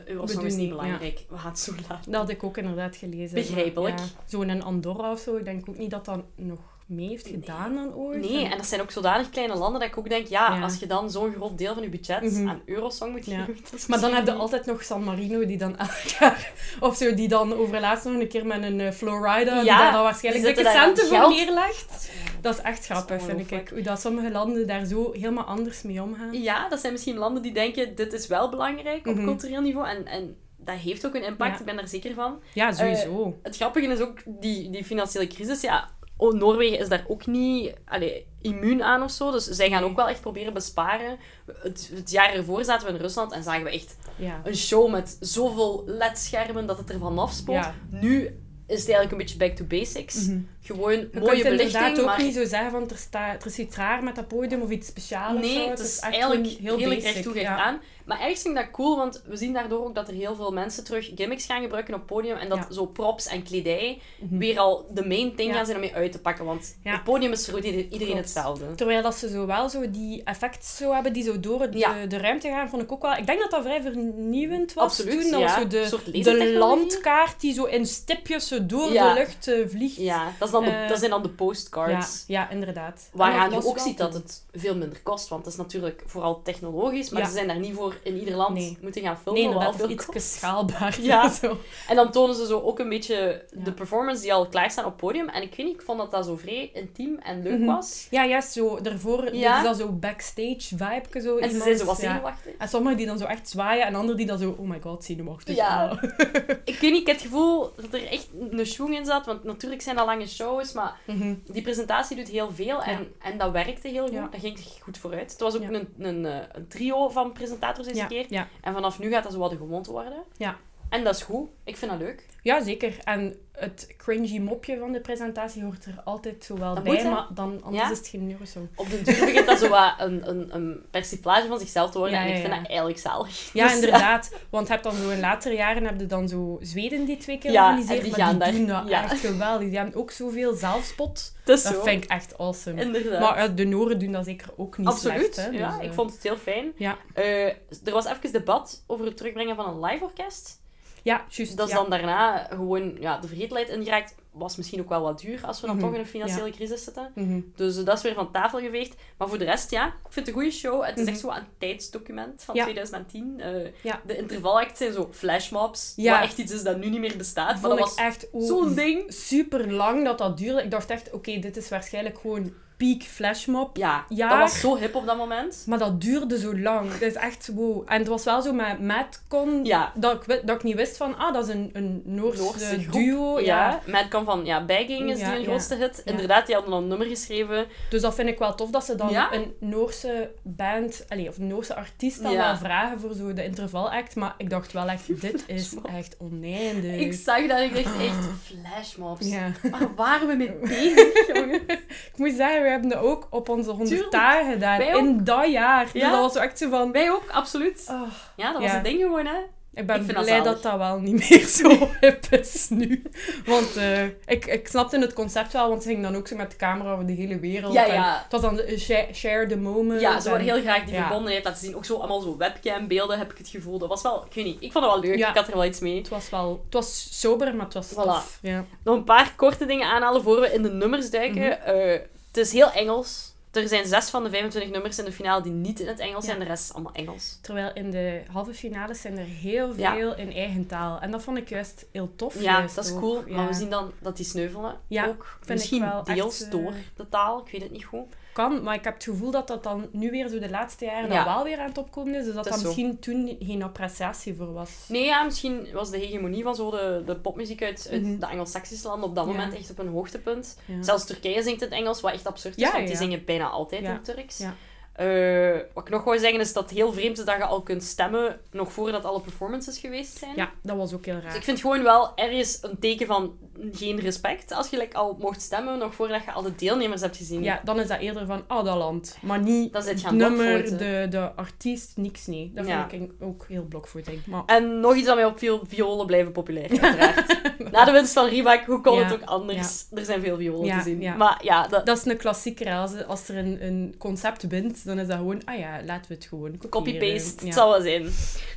Eurosong 0.06 0.40
doen 0.40 0.46
is 0.46 0.54
niet 0.54 0.62
niet, 0.62 0.70
belangrijk. 0.70 1.26
We 1.30 1.38
gaan 1.38 1.50
het 1.52 1.60
zo 1.60 1.74
laten. 1.90 2.12
Dat 2.12 2.22
had 2.22 2.30
ik 2.30 2.44
ook 2.44 2.58
inderdaad 2.58 2.96
gelezen. 2.96 3.36
Begrijpelijk. 3.36 4.00
Ja, 4.00 4.06
Zo'n 4.26 4.50
in 4.50 4.64
Andorra 4.64 5.12
of 5.12 5.20
zo, 5.20 5.36
ik 5.36 5.46
denk 5.46 5.70
ook 5.70 5.78
niet 5.78 5.92
dat 5.92 6.06
dat 6.06 6.20
nog 6.36 6.60
mee 6.86 7.08
heeft 7.10 7.28
gedaan 7.28 7.76
dan 7.76 7.94
ooit. 7.94 8.30
Nee, 8.30 8.46
en 8.46 8.58
dat 8.58 8.66
zijn 8.66 8.82
ook 8.82 8.92
zodanig 8.92 9.30
kleine 9.30 9.56
landen 9.56 9.80
dat 9.80 9.90
ik 9.90 9.98
ook 9.98 10.10
denk, 10.10 10.28
ja, 10.28 10.56
Ja. 10.56 10.62
als 10.62 10.80
je 10.80 10.88
dan 10.88 11.12
zo'n 11.12 11.34
groot 11.34 11.58
deel 11.58 11.74
van 11.74 11.84
je 11.84 11.90
budget 11.90 12.22
Mhm. 12.22 12.48
aan 12.50 12.62
Eurosong 12.66 13.12
moet 13.12 13.24
geven. 13.24 13.58
Maar 13.88 14.00
dan 14.00 14.14
heb 14.14 14.26
je 14.26 14.34
altijd 14.34 14.66
nog 14.66 14.84
San 14.84 15.04
Marino, 15.04 15.46
die 15.46 15.58
dan 15.58 15.78
elk 15.78 15.90
jaar... 16.20 16.52
Of 16.80 16.96
zo, 16.96 17.14
die 17.14 17.28
dan 17.28 17.54
overlaatst 17.54 18.06
nog 18.06 18.14
een 18.14 18.28
keer 18.28 18.46
met 18.46 18.64
een 18.64 18.80
uh, 18.80 18.92
Florida, 18.92 19.56
die 19.56 19.64
Ja, 19.66 19.78
daar 19.78 19.92
dan 19.92 20.04
waarschijnlijk 20.04 20.46
die 20.46 20.54
dikke 20.56 20.70
centen 20.72 21.08
voor 21.08 21.30
neerlegt. 21.30 22.12
Dat 22.42 22.54
is 22.58 22.62
echt 22.62 22.86
grappig, 22.86 23.22
vind 23.24 23.52
ik. 23.52 23.70
Hoe 23.70 23.82
dat 23.82 24.02
sommige 24.02 24.32
landen 24.32 24.68
daar 24.68 24.86
zo 24.86 25.12
helemaal 25.12 25.44
anders 25.44 25.82
mee 25.82 26.02
omgaan. 26.02 26.42
Ja, 26.42 26.70
dat 26.70 26.80
zijn 26.80 26.94
misschien 26.94 27.18
landen 27.18 27.42
die 27.44 27.54
denken, 27.54 27.96
dit 27.96 28.14
is 28.14 28.28
wel 28.28 28.50
belangrijk 28.50 29.08
op 29.08 29.16
Mhm. 29.16 29.26
cultureel 29.26 29.62
niveau. 29.62 29.88
En, 29.88 30.06
en 30.06 30.36
dat 30.58 30.76
heeft 30.76 31.06
ook 31.06 31.16
een 31.16 31.24
impact, 31.24 31.52
Ja. 31.54 31.60
ik 31.60 31.66
ben 31.66 31.76
daar 31.76 31.88
zeker 31.88 32.14
van. 32.14 32.40
Ja, 32.54 32.72
sowieso. 32.72 33.40
Het 33.44 33.56
grappige 33.56 33.88
is 33.88 34.00
ook, 34.00 34.18
die, 34.26 34.70
die 34.70 34.84
financiële 34.84 35.28
crisis, 35.28 35.62
ja... 35.62 35.90
oh, 36.18 36.34
Noorwegen 36.34 36.80
is 36.80 36.90
daar 36.90 37.06
ook 37.08 37.26
niet 37.26 37.74
allee, 37.86 38.26
immuun 38.42 38.84
aan 38.84 39.04
of 39.04 39.12
zo. 39.12 39.32
Dus 39.32 39.46
zij 39.46 39.70
gaan 39.70 39.84
ook 39.84 39.96
wel 39.96 40.08
echt 40.08 40.22
proberen 40.22 40.54
besparen. 40.54 41.18
Het, 41.62 41.92
het 41.94 42.12
jaar 42.12 42.34
ervoor 42.34 42.64
zaten 42.64 42.88
we 42.88 42.94
in 42.94 43.00
Rusland 43.00 43.32
en 43.32 43.44
zagen 43.44 43.64
we 43.64 43.70
echt 43.70 43.98
ja. 44.16 44.42
een 44.44 44.56
show 44.56 44.92
met 44.92 45.18
zoveel 45.20 45.84
LED-schermen 45.86 46.66
dat 46.66 46.78
het 46.78 46.90
er 46.90 47.00
vanaf 47.00 47.32
spoelt. 47.32 47.58
Ja. 47.58 47.76
Nu 47.90 48.24
is 48.68 48.80
het 48.80 48.90
eigenlijk 48.90 49.12
een 49.12 49.18
beetje 49.18 49.38
back 49.38 49.56
to 49.56 49.66
basics. 49.66 50.28
Mhm. 50.28 50.40
Gewoon 50.66 50.92
Je 50.92 51.10
mooie 51.14 51.42
kunt 51.42 51.44
belichting, 51.44 51.60
inderdaad 51.60 52.00
ook 52.00 52.06
maar... 52.06 52.24
niet 52.24 52.34
zo 52.34 52.46
zeggen 52.46 52.72
van 52.72 52.90
er, 52.90 52.98
staat, 52.98 53.42
er 53.42 53.48
is 53.48 53.60
iets 53.60 53.76
raar 53.76 54.04
met 54.04 54.16
dat 54.16 54.28
podium 54.28 54.62
of 54.62 54.70
iets 54.70 54.88
speciaals. 54.88 55.40
Nee, 55.42 55.70
het 55.70 55.80
is 55.80 56.00
eigenlijk 56.00 56.48
heel 56.48 56.78
redelijk 56.78 57.02
recht 57.02 57.24
toegeeft 57.24 57.46
ja. 57.46 57.58
aan. 57.58 57.80
Maar 58.06 58.20
ergens 58.20 58.42
vind 58.42 58.58
ik 58.58 58.62
dat 58.64 58.72
cool, 58.72 58.98
want 58.98 59.22
we 59.28 59.36
zien 59.36 59.54
daardoor 59.54 59.86
ook 59.86 59.96
dat 59.96 60.08
er 60.08 60.14
heel 60.14 60.36
veel 60.36 60.52
mensen 60.52 60.84
terug 60.84 61.12
gimmicks 61.16 61.46
gaan 61.46 61.62
gebruiken 61.62 61.94
op 61.94 62.00
het 62.00 62.10
podium. 62.10 62.38
En 62.38 62.50
dat 62.50 62.58
Ja. 62.58 62.74
zo 62.74 62.86
props 62.86 63.28
en 63.28 63.44
kledij 63.44 64.02
Mhm. 64.20 64.38
weer 64.38 64.60
al 64.60 64.86
de 64.94 65.06
main 65.08 65.36
thing 65.36 65.50
Ja. 65.50 65.56
gaan 65.56 65.66
zijn 65.66 65.78
om 65.78 65.84
mee 65.84 65.94
uit 65.94 66.12
te 66.12 66.20
pakken. 66.20 66.46
Want 66.46 66.76
het 66.84 67.04
podium 67.04 67.32
is 67.32 67.50
voor 67.50 67.60
iedereen, 67.60 67.90
Klopt. 67.90 68.14
hetzelfde. 68.14 68.66
Terwijl 68.76 69.02
dat 69.02 69.16
ze 69.16 69.30
zo 69.30 69.46
wel 69.46 69.70
zo 69.70 69.92
die 69.92 70.24
effecten 70.24 70.64
zo 70.86 70.94
hebben 70.94 71.14
die 71.14 71.24
zo 71.24 71.40
door 71.40 71.72
de, 71.72 72.06
de 72.08 72.18
ruimte 72.18 72.48
gaan, 72.48 72.70
vond 72.70 72.82
ik 72.82 72.92
ook 72.92 73.02
wel... 73.02 73.14
Ik 73.18 73.26
denk 73.26 73.40
dat 73.40 73.52
dat 73.52 73.64
vrij 73.64 73.82
vernieuwend 73.82 74.74
was 74.74 74.84
Absoluut, 74.86 75.22
toen. 75.22 75.42
Dat 75.42 75.52
zo 75.90 76.00
de, 76.12 76.22
de 76.22 76.54
landkaart 76.54 77.42
die 77.42 77.54
zo 77.54 77.64
in 77.64 77.86
stipjes 77.86 78.48
zo 78.48 78.66
door 78.66 78.88
de 78.92 79.12
lucht 79.16 79.48
eh, 79.48 79.68
vliegt. 79.68 79.96
Ja, 79.98 80.32
dat, 80.40 80.48
is 80.48 80.54
dan 80.56 80.64
de, 80.64 80.70
Eh, 80.72 80.88
dat 80.90 81.00
zijn 81.00 81.12
dan 81.12 81.22
de 81.24 81.30
postcards. 81.30 82.24
ja, 82.28 82.50
inderdaad. 82.50 83.10
Waaraan 83.14 83.50
je 83.50 83.56
dat 83.56 83.66
ook 83.66 83.80
ziet 83.80 83.98
dat 83.98 84.14
het 84.14 84.44
veel 84.54 84.76
minder 84.76 85.00
kost. 85.04 85.28
Want 85.28 85.44
het 85.46 85.54
is 85.54 85.60
natuurlijk 85.60 86.04
vooral 86.06 86.42
technologisch. 86.42 87.10
Maar 87.10 87.22
Ja. 87.22 87.28
ze 87.28 87.34
zijn 87.34 87.48
daar 87.48 87.60
niet 87.60 87.74
voor 87.76 87.96
in 88.04 88.18
ieder 88.20 88.36
land 88.36 88.54
Nee. 88.54 88.78
moeten 88.82 89.02
gaan 89.02 89.14
Nee, 89.14 89.22
filmen. 89.24 89.44
al 89.44 89.52
inderdaad, 89.52 89.76
veel 89.76 89.90
iets 90.16 90.34
schaalbaar. 90.36 90.98
Ja. 91.02 91.30
Zo. 91.42 91.58
En 91.88 91.96
dan 91.96 92.12
tonen 92.12 92.36
ze 92.36 92.46
zo 92.46 92.60
ook 92.62 92.80
een 92.80 92.90
beetje 92.90 93.46
de 93.52 93.72
performance 93.72 94.22
die 94.22 94.34
al 94.34 94.48
klaar 94.48 94.72
staan 94.72 94.86
op 94.86 94.92
het 94.92 95.00
podium. 95.00 95.30
En 95.30 95.42
ik 95.42 95.54
weet 95.56 95.66
niet, 95.66 95.76
ik 95.76 95.82
vond 95.82 95.98
dat 96.00 96.12
dat 96.12 96.26
zo 96.26 96.36
vrij 96.36 96.70
intiem 96.74 97.18
en 97.24 97.44
leuk 97.44 97.58
Mhm. 97.60 97.66
was. 97.66 98.08
Ja, 98.10 98.24
ja, 98.24 98.42
zo. 98.42 98.82
Daarvoor 98.82 99.36
Ja. 99.36 99.58
is 99.58 99.64
dat 99.64 99.78
zo 99.78 99.92
backstage 99.92 100.60
vibe. 100.60 101.04
Zo, 101.22 101.38
En 101.38 101.44
ze 101.44 101.48
iemand, 101.48 101.64
zijn 101.64 101.78
zo 101.78 101.86
wat 101.86 101.98
zenuwachtig. 102.00 102.52
En 102.58 102.68
sommigen 102.68 102.98
die 102.98 103.06
dan 103.06 103.18
zo 103.18 103.26
echt 103.26 103.50
zwaaien 103.50 103.86
en 103.86 103.96
anderen 103.96 104.18
die 104.18 104.26
dan 104.26 104.38
zo, 104.38 104.56
oh 104.58 104.68
my 104.70 104.80
god, 104.82 105.04
zenuwachtig. 105.04 105.56
Ja. 105.56 105.86
Ah. 105.88 106.04
Ik 106.66 106.80
weet 106.80 106.92
niet, 106.92 107.02
ik 107.02 107.08
heb 107.08 107.16
het 107.16 107.26
gevoel 107.26 107.72
dat 107.76 107.94
er 107.94 108.08
echt 108.08 108.28
een 108.52 108.66
schwung 108.66 108.98
in 108.98 109.06
zat. 109.06 109.26
Want 109.26 109.44
natuurlijk 109.44 109.82
zijn 109.82 109.96
dat 109.96 110.06
lange 110.06 110.28
shows, 110.28 110.45
maar 110.74 111.00
Mhm. 111.08 111.36
die 111.46 111.62
presentatie 111.62 112.16
doet 112.18 112.28
heel 112.28 112.52
veel. 112.52 112.84
En, 112.84 113.14
en 113.22 113.38
dat 113.38 113.52
werkte 113.52 113.88
heel 113.88 114.04
goed. 114.04 114.14
Ja. 114.14 114.28
Dat 114.32 114.40
ging 114.40 114.60
goed 114.82 114.98
vooruit. 114.98 115.32
Het 115.32 115.40
was 115.42 115.56
ook 115.56 115.62
een, 115.62 115.94
een, 115.98 116.26
eh, 116.26 116.38
een 116.52 116.68
trio 116.68 117.10
van 117.10 117.32
presentators 117.32 117.88
deze 117.88 118.06
keer. 118.08 118.26
En 118.62 118.74
vanaf 118.74 119.00
nu 119.00 119.12
gaat 119.12 119.24
dat 119.24 119.32
zo 119.32 119.40
wat 119.40 119.50
de 119.52 119.58
gewoonte 119.58 119.92
worden. 119.92 120.24
Ja. 120.38 120.58
En 120.90 121.04
dat 121.04 121.16
is 121.16 121.22
goed. 121.24 121.50
Ik 121.64 121.78
vind 121.78 121.92
dat 121.92 122.00
leuk. 122.00 122.26
ja, 122.42 122.64
zeker. 122.64 122.98
En 123.04 123.36
het 123.52 123.94
cringy 123.98 124.40
mopje 124.40 124.78
van 124.80 124.92
de 124.92 125.00
presentatie 125.02 125.64
hoort 125.64 125.86
er 125.86 126.02
altijd 126.04 126.44
zo 126.44 126.58
wel 126.58 126.74
Dat 126.76 126.84
bij, 126.84 126.94
moet, 127.04 127.12
maar 127.12 127.28
dan, 127.34 127.64
anders 127.64 127.84
Ja. 127.84 127.92
is 127.92 127.98
het 127.98 128.08
geen 128.08 128.32
Eurosong. 128.32 128.68
Op 128.76 128.90
den 128.90 129.04
duur 129.04 129.20
begint 129.26 129.46
dat 129.46 129.60
zo 129.60 129.70
wat 129.70 129.94
een, 130.08 130.30
een, 130.30 130.56
een 130.56 130.86
persiflage 130.92 131.48
van 131.48 131.60
zichzelf 131.60 131.92
te 131.92 131.98
worden. 131.98 132.18
Ja, 132.18 132.24
en 132.24 132.30
ik 132.30 132.36
ja, 132.36 132.42
vind 132.42 132.54
ja. 132.54 132.60
dat 132.60 132.68
eigenlijk 132.70 133.00
zalig. 133.00 133.50
Ja, 133.54 133.66
Dus, 133.66 133.76
inderdaad. 133.76 134.34
Want 134.50 134.68
je 134.68 134.74
hebt 134.74 134.86
dan 134.86 134.96
zo 134.96 135.10
in 135.10 135.20
latere 135.20 135.56
jaren 135.56 135.84
heb 135.86 136.00
je 136.00 136.06
dan 136.06 136.30
zo 136.30 136.58
Zweden 136.62 137.06
die 137.06 137.18
twee 137.18 137.38
keer 137.38 137.52
Ja, 137.52 137.64
organiseert, 137.66 138.02
die 138.04 138.18
maar 138.18 138.30
die 138.30 138.38
daar- 138.40 138.52
doen 138.52 138.66
dat 138.66 138.88
ja. 138.88 139.04
echt 139.04 139.20
geweldig. 139.20 139.68
Die 139.68 139.78
hebben 139.78 139.96
ook 139.96 140.12
zoveel 140.12 140.54
zelfspot. 140.54 141.34
Dat 141.46 141.60
zo. 141.60 141.82
vind 141.84 142.04
ik 142.04 142.10
echt 142.10 142.38
awesome. 142.38 142.82
Inderdaad. 142.82 143.20
Maar 143.20 143.36
eh, 143.36 143.50
de 143.56 143.66
Noren 143.66 144.00
doen 144.00 144.12
dat 144.12 144.26
zeker 144.26 144.48
ook 144.58 144.78
niet 144.78 144.88
Absoluut. 144.88 145.34
slecht. 145.34 145.36
Hè? 145.52 145.58
ja, 145.58 145.70
Dus, 145.70 145.80
eh, 145.80 145.86
ik 145.86 145.94
vond 145.94 146.14
het 146.14 146.24
heel 146.24 146.38
fijn. 146.38 146.72
Ja, 146.76 146.98
Eh, 147.14 147.46
er 147.48 147.92
was 147.92 148.06
even 148.06 148.32
debat 148.32 148.84
over 148.88 149.06
het 149.06 149.18
terugbrengen 149.18 149.56
van 149.56 149.66
een 149.68 149.80
live 149.92 150.04
orkest. 150.04 150.64
Ja 151.06 151.26
juist. 151.30 151.58
Dat 151.58 151.68
is 151.68 151.74
ja. 151.74 151.80
dan 151.80 151.90
daarna 151.90 152.48
gewoon 152.50 152.98
ja, 153.00 153.18
de 153.20 153.28
vergetelheid 153.28 153.70
ingeraakt. 153.70 154.16
Was 154.32 154.56
misschien 154.56 154.80
ook 154.82 154.90
wel 154.90 155.02
wat 155.02 155.20
duur 155.20 155.40
als 155.46 155.62
we 155.62 155.68
dan 155.68 155.76
Mhm, 155.76 155.86
toch 155.86 155.94
in 155.94 156.00
een 156.00 156.06
financiële 156.08 156.50
crisis 156.50 156.84
zitten. 156.84 157.12
Mhm. 157.16 157.40
Dus 157.56 157.78
eh, 157.78 157.86
dat 157.86 157.98
is 157.98 158.04
weer 158.04 158.14
van 158.14 158.32
tafel 158.32 158.60
geveegd. 158.60 158.96
Maar 159.18 159.28
voor 159.30 159.38
de 159.38 159.46
rest, 159.46 159.72
ja, 159.72 159.88
ik 159.88 159.94
vind 160.10 160.16
het 160.16 160.28
een 160.28 160.34
goede 160.42 160.52
show. 160.52 160.84
Het 160.84 160.96
is 160.98 161.02
Mhm. 161.04 161.12
echt 161.12 161.20
zo 161.20 161.30
een 161.30 161.44
tijdsdocument 161.58 162.44
van 162.44 162.56
Ja. 162.56 162.64
2010. 162.64 163.40
Eh. 163.40 163.94
De 164.06 164.18
intervalacts 164.18 164.78
zijn 164.80 164.94
zo 164.94 165.10
flashmobs. 165.12 165.94
Wat 165.96 166.06
echt 166.22 166.38
iets 166.38 166.52
is 166.54 166.64
dat 166.64 166.78
nu 166.78 166.90
niet 166.90 167.00
meer 167.00 167.18
bestaat. 167.18 167.62
Maar 167.62 167.70
dat 167.70 167.80
ik 167.80 167.86
was 167.86 167.96
echt 167.96 168.28
zo'n 168.34 168.74
ding. 168.76 169.14
super 169.14 169.72
lang 169.74 170.06
dat 170.06 170.18
dat 170.18 170.38
duurde. 170.38 170.64
Ik 170.64 170.72
dacht 170.72 170.90
echt, 170.90 171.12
oké, 171.12 171.40
dit 171.40 171.58
is 171.58 171.70
waarschijnlijk 171.70 172.18
gewoon 172.20 172.54
peak 172.78 173.02
flashmob. 173.02 173.78
Ja, 173.78 174.06
Ja. 174.10 174.30
dat 174.30 174.38
was 174.40 174.60
zo 174.60 174.76
hip 174.78 174.96
op 174.96 175.06
dat 175.06 175.18
moment. 175.18 175.64
Maar 175.68 175.80
dat 175.80 176.02
duurde 176.02 176.40
zo 176.40 176.58
lang. 176.60 176.92
Dat 176.92 177.02
is 177.02 177.14
echt 177.14 177.50
wow. 177.54 177.84
En 177.86 177.98
het 178.00 178.08
was 178.08 178.24
wel 178.24 178.42
zo 178.42 178.54
met 178.54 178.80
Madcon, 178.80 179.66
Ja. 179.66 179.92
dat, 179.96 180.24
ik, 180.28 180.42
dat 180.46 180.56
ik 180.56 180.64
niet 180.64 180.76
wist 180.76 180.98
van, 180.98 181.18
ah, 181.18 181.34
dat 181.34 181.48
is 181.48 181.54
een, 181.54 181.70
een 181.74 182.02
Noorse, 182.06 182.90
duo. 182.92 183.40
Ja. 183.40 183.44
Ja, 183.46 183.82
Madcon 183.92 184.26
van 184.26 184.46
ja, 184.46 184.66
Bagging 184.66 185.12
is 185.12 185.20
Ja, 185.20 185.26
die 185.26 185.36
een 185.36 185.42
ja. 185.42 185.48
grootste 185.48 185.76
hit. 185.76 186.02
Inderdaad, 186.06 186.46
die 186.46 186.56
hadden 186.56 186.74
al 186.74 186.80
een 186.82 186.88
nummer 186.88 187.08
geschreven. 187.08 187.66
Dus 187.90 188.02
dat 188.02 188.16
vind 188.16 188.30
ik 188.30 188.40
wel 188.40 188.56
tof, 188.56 188.70
dat 188.70 188.86
ze 188.86 188.96
dan 188.96 189.16
een 189.32 189.54
Noorse 189.60 190.32
band, 190.42 191.06
allez, 191.10 191.28
of 191.28 191.38
een 191.38 191.48
Noorse 191.48 191.76
artiest 191.76 192.24
dan 192.24 192.36
wel 192.36 192.58
vragen 192.58 193.00
voor 193.00 193.14
zo 193.14 193.34
de 193.34 193.44
intervalact. 193.44 194.16
Maar 194.16 194.34
ik 194.38 194.50
dacht 194.50 194.72
wel 194.72 194.90
echt, 194.90 195.22
dit 195.22 195.44
is 195.48 195.74
echt 195.96 196.16
oneindig. 196.20 196.96
Ik 197.00 197.14
zag 197.14 197.48
dat 197.48 197.60
ik 197.60 197.74
dacht 197.74 197.98
echt, 198.00 198.28
flashmobs. 198.44 199.30
Waar 199.72 199.96
waren 199.96 200.28
we 200.28 200.34
mee 200.36 200.52
bezig, 200.62 201.28
jongen? 201.34 201.62
Ik 201.68 202.14
moet 202.16 202.34
zeggen, 202.38 202.64
we 202.66 202.72
hebben 202.72 202.90
dat 202.90 203.00
ook 203.00 203.28
op 203.30 203.50
onze 203.50 203.70
100 203.70 203.90
Tuurlijk. 203.90 204.12
dagen 204.12 204.52
gedaan. 204.52 204.82
In 204.82 205.24
dat 205.24 205.52
jaar. 205.52 205.84
Dus 205.84 206.02
Ja. 206.02 206.10
dat 206.12 206.20
was 206.20 206.34
zo 206.34 206.40
echt 206.40 206.58
zo 206.58 206.70
van... 206.70 206.92
Wij 206.92 207.12
ook, 207.12 207.24
absoluut. 207.32 207.86
oh, 207.90 208.02
Ja, 208.36 208.52
dat 208.52 208.62
was 208.62 208.70
Ja. 208.72 208.76
het 208.76 208.84
ding 208.84 209.02
gewoon, 209.02 209.26
hè. 209.26 209.38
ik 209.74 209.86
ben 209.88 209.96
Ik 209.96 210.04
vind 210.04 210.16
dat 210.16 210.26
blij 210.26 210.42
dat 210.42 210.64
dat 210.64 210.78
wel 210.78 211.00
niet 211.00 211.30
meer 211.30 211.46
zo 211.46 211.70
hip 212.02 212.26
is 212.30 212.70
nu. 212.70 213.04
Want 213.46 213.76
eh, 213.76 214.04
ik, 214.06 214.46
ik 214.46 214.68
snapte 214.68 215.00
het 215.00 215.14
concept 215.14 215.54
wel, 215.54 215.70
want 215.70 215.84
ze 215.84 215.90
ging 215.90 216.02
dan 216.04 216.16
ook 216.16 216.28
zo 216.28 216.36
met 216.36 216.52
de 216.52 216.58
camera 216.58 216.92
over 216.94 217.06
de 217.06 217.14
hele 217.14 217.40
wereld. 217.40 217.74
Ja, 217.74 217.88
En 217.88 217.94
ja. 217.94 218.14
het 218.24 218.32
was 218.32 218.42
dan 218.42 218.56
de 218.56 218.80
share, 218.80 219.14
share 219.14 219.48
the 219.48 219.58
moment. 219.58 220.02
Ja, 220.02 220.20
ze 220.20 220.30
wilden 220.30 220.48
en- 220.48 220.54
heel 220.54 220.64
graag 220.64 220.84
die 220.84 220.94
ja. 220.94 221.02
verbondenheid 221.02 221.44
laten 221.44 221.60
zien. 221.66 221.76
Ook 221.76 221.86
zo 221.86 221.98
allemaal 221.98 222.20
zo 222.22 222.38
webcam-beelden 222.38 223.18
heb 223.18 223.32
ik 223.32 223.38
het 223.38 223.48
gevoel. 223.48 223.78
Dat 223.80 223.90
was 223.90 224.02
wel, 224.02 224.26
ik 224.30 224.34
weet 224.34 224.46
niet, 224.46 224.62
ik 224.62 224.72
vond 224.72 224.86
het 224.86 224.94
wel 224.94 225.04
leuk. 225.04 225.18
Ja. 225.18 225.30
Ik 225.30 225.36
had 225.36 225.48
er 225.48 225.54
wel 225.54 225.66
iets 225.66 225.80
mee. 225.80 225.98
Het 225.98 226.10
was 226.10 226.30
wel... 226.30 226.62
Het 226.66 226.74
was 226.74 227.08
sober, 227.20 227.56
maar 227.56 227.66
het 227.66 227.74
was 227.74 227.92
Voilà. 227.92 227.96
tof. 227.96 228.40
Ja. 228.42 228.66
Nog 228.84 228.96
een 228.96 229.04
paar 229.04 229.34
korte 229.36 229.66
dingen 229.66 229.88
aanhalen 229.88 230.22
voor 230.24 230.40
we 230.40 230.54
in 230.54 230.62
de 230.64 230.72
nummers 230.72 231.10
duiken. 231.10 231.42
Mhm. 231.66 231.70
Eh, 231.78 232.00
het 232.36 232.46
is 232.46 232.52
heel 232.52 232.72
Engels. 232.72 233.34
Er 233.52 233.68
zijn 233.68 233.86
zes 233.88 234.10
van 234.10 234.24
de 234.24 234.30
25 234.30 234.72
nummers 234.72 235.00
in 235.00 235.06
de 235.06 235.12
finale 235.12 235.42
die 235.42 235.52
niet 235.52 235.80
in 235.80 235.88
het 235.88 236.00
Engels 236.00 236.24
Ja. 236.26 236.30
zijn. 236.30 236.40
De 236.40 236.46
rest 236.46 236.64
is 236.64 236.74
allemaal 236.74 236.94
Engels. 236.94 237.38
Terwijl 237.42 237.72
in 237.74 237.92
de 237.92 238.22
halve 238.32 238.54
finales 238.54 239.02
zijn 239.02 239.18
er 239.18 239.26
heel 239.26 239.74
Ja. 239.76 239.94
veel 239.96 240.16
in 240.16 240.32
eigen 240.34 240.68
taal. 240.68 241.00
En 241.00 241.12
dat 241.12 241.24
vond 241.24 241.38
ik 241.38 241.50
juist 241.50 241.86
heel 241.92 242.12
tof. 242.16 242.42
Ja, 242.42 242.62
dat 242.76 242.86
is 242.86 242.92
ook. 242.92 243.00
cool. 243.00 243.24
Maar 243.28 243.48
we 243.48 243.54
zien 243.54 243.70
dan 243.70 243.92
dat 244.00 244.18
die 244.18 244.26
sneuvelen 244.26 244.76
Ja, 244.88 245.08
ook. 245.08 245.40
Misschien 245.48 245.82
wel 245.82 246.04
deels 246.04 246.42
echt, 246.42 246.54
eh, 246.54 246.60
door 246.62 246.74
de 246.96 247.10
taal. 247.10 247.40
Ik 247.46 247.52
weet 247.52 247.62
het 247.62 247.72
niet 247.72 247.86
goed. 247.86 248.14
Kan, 248.36 248.64
maar 248.64 248.76
ik 248.76 248.84
heb 248.84 248.94
het 248.94 249.04
gevoel 249.04 249.32
dat 249.32 249.48
dat 249.48 249.64
dan 249.64 249.88
nu 249.92 250.12
weer 250.12 250.28
zo 250.28 250.40
de 250.40 250.50
laatste 250.50 250.86
jaren 250.86 251.10
Ja. 251.12 251.24
dat 251.24 251.34
wel 251.34 251.44
weer 251.44 251.60
aan 251.60 251.68
het 251.68 251.78
opkomen 251.78 252.16
is. 252.16 252.26
Dus 252.26 252.34
dat 252.34 252.44
Dat 252.44 252.64
misschien 252.64 253.00
toen 253.00 253.36
geen 253.40 253.64
appreciatie 253.64 254.36
voor 254.36 254.54
was. 254.54 254.72
Nee, 254.88 255.06
ja, 255.06 255.24
misschien 255.24 255.68
was 255.74 255.90
de 255.92 255.98
hegemonie 255.98 256.44
van 256.44 256.56
zo 256.56 256.72
de, 256.72 257.04
de 257.06 257.16
popmuziek 257.16 257.64
uit, 257.64 257.88
uit 257.92 258.02
Mhm. 258.02 258.20
de 258.20 258.28
Anglo-Saxische 258.28 258.88
landen 258.88 259.10
op 259.10 259.16
dat 259.16 259.26
Ja. 259.26 259.32
moment 259.32 259.54
echt 259.54 259.72
op 259.72 259.80
een 259.80 259.88
hoogtepunt. 259.88 260.58
Zelfs 260.82 261.06
Turkije 261.06 261.44
zingt 261.44 261.62
in 261.62 261.68
het 261.70 261.78
Engels, 261.78 262.02
wat 262.02 262.12
echt 262.14 262.28
absurd 262.28 262.58
is, 262.58 262.72
want 262.72 262.88
die 262.88 262.96
zingen 262.98 263.26
bijna 263.26 263.48
altijd 263.48 263.82
in 263.84 263.90
het 263.90 264.06
Turks. 264.06 264.38
Ja. 264.38 264.54
Eh, 264.94 265.60
wat 265.74 265.84
ik 265.84 265.90
nog 265.90 266.04
wou 266.04 266.20
zeggen 266.20 266.40
is 266.40 266.54
dat 266.54 266.64
het 266.64 266.72
heel 266.78 266.94
vreemd 266.94 267.18
is 267.18 267.26
dat 267.26 267.36
je 267.38 267.44
al 267.46 267.62
kunt 267.62 267.84
stemmen 267.84 268.40
nog 268.52 268.72
voordat 268.72 269.06
alle 269.06 269.22
performances 269.22 269.78
geweest 269.78 270.18
zijn. 270.18 270.32
Ja, 270.36 270.52
dat 270.64 270.78
was 270.78 270.94
ook 270.94 271.06
heel 271.06 271.16
Dus 271.16 271.24
raar. 271.24 271.36
ik 271.36 271.44
vind 271.44 271.60
gewoon 271.62 271.84
wel 271.84 272.16
ergens 272.18 272.58
een 272.62 272.80
teken 272.80 273.08
van 273.08 273.38
geen 273.72 274.00
respect 274.00 274.52
als 274.52 274.70
je 274.70 274.78
like, 274.78 274.98
al 274.98 275.18
mocht 275.20 275.42
stemmen 275.42 275.78
nog 275.78 275.96
voordat 275.96 276.24
je 276.24 276.32
al 276.32 276.42
de 276.42 276.56
deelnemers 276.56 277.02
hebt 277.02 277.18
gezien. 277.18 277.44
Ja, 277.44 277.62
dan 277.64 277.80
is 277.80 277.88
dat 277.88 278.00
eerder 278.00 278.26
van, 278.26 278.44
oh, 278.48 278.64
dat 278.64 278.76
land. 278.78 279.18
Maar 279.22 279.40
niet 279.40 279.74
het 279.74 280.04
aan 280.04 280.18
nummer, 280.18 280.78
de, 280.78 281.08
de 281.10 281.32
artiest, 281.36 281.98
niks, 281.98 282.26
nee. 282.26 282.52
Dat 282.56 282.68
Ja. 282.68 282.90
vind 282.90 283.04
ik 283.04 283.12
ook 283.20 283.46
heel 283.48 283.64
blokvoeting. 283.64 284.26
Maar 284.26 284.44
En 284.46 284.80
nog 284.80 284.96
iets 284.96 285.06
dat 285.06 285.16
mij 285.16 285.26
opviel, 285.26 285.62
violen 285.68 286.06
blijven 286.06 286.32
populair, 286.32 286.70
uiteraard. 286.82 287.40
Na 287.72 287.86
de 287.86 287.92
winst 287.92 288.14
van 288.14 288.28
Reebok, 288.28 288.62
hoe 288.66 288.82
kon 288.82 288.98
Ja, 288.98 289.04
het 289.04 289.14
ook 289.14 289.30
anders? 289.30 289.86
Er 289.94 290.06
zijn 290.06 290.22
veel 290.22 290.38
violen 290.38 290.78
te 290.78 290.84
zien. 290.84 291.18
Maar 291.18 291.40
ja, 291.44 291.68
dat, 291.68 291.86
dat 291.86 291.98
is 291.98 292.06
een 292.06 292.18
klassieker. 292.18 292.74
Als, 292.76 293.06
als 293.06 293.30
er 293.30 293.38
een, 293.38 293.66
een 293.66 293.96
concept 293.98 294.48
wint, 294.48 294.86
dan 294.86 295.00
is 295.00 295.08
dat 295.08 295.18
gewoon, 295.18 295.42
ah 295.46 295.58
ja, 295.58 295.84
laten 295.86 296.08
we 296.08 296.14
het 296.14 296.26
gewoon 296.26 296.58
copy-paste, 296.70 297.46
het 297.46 297.54
zal 297.54 297.70
wel 297.70 297.82
zijn. 297.82 298.10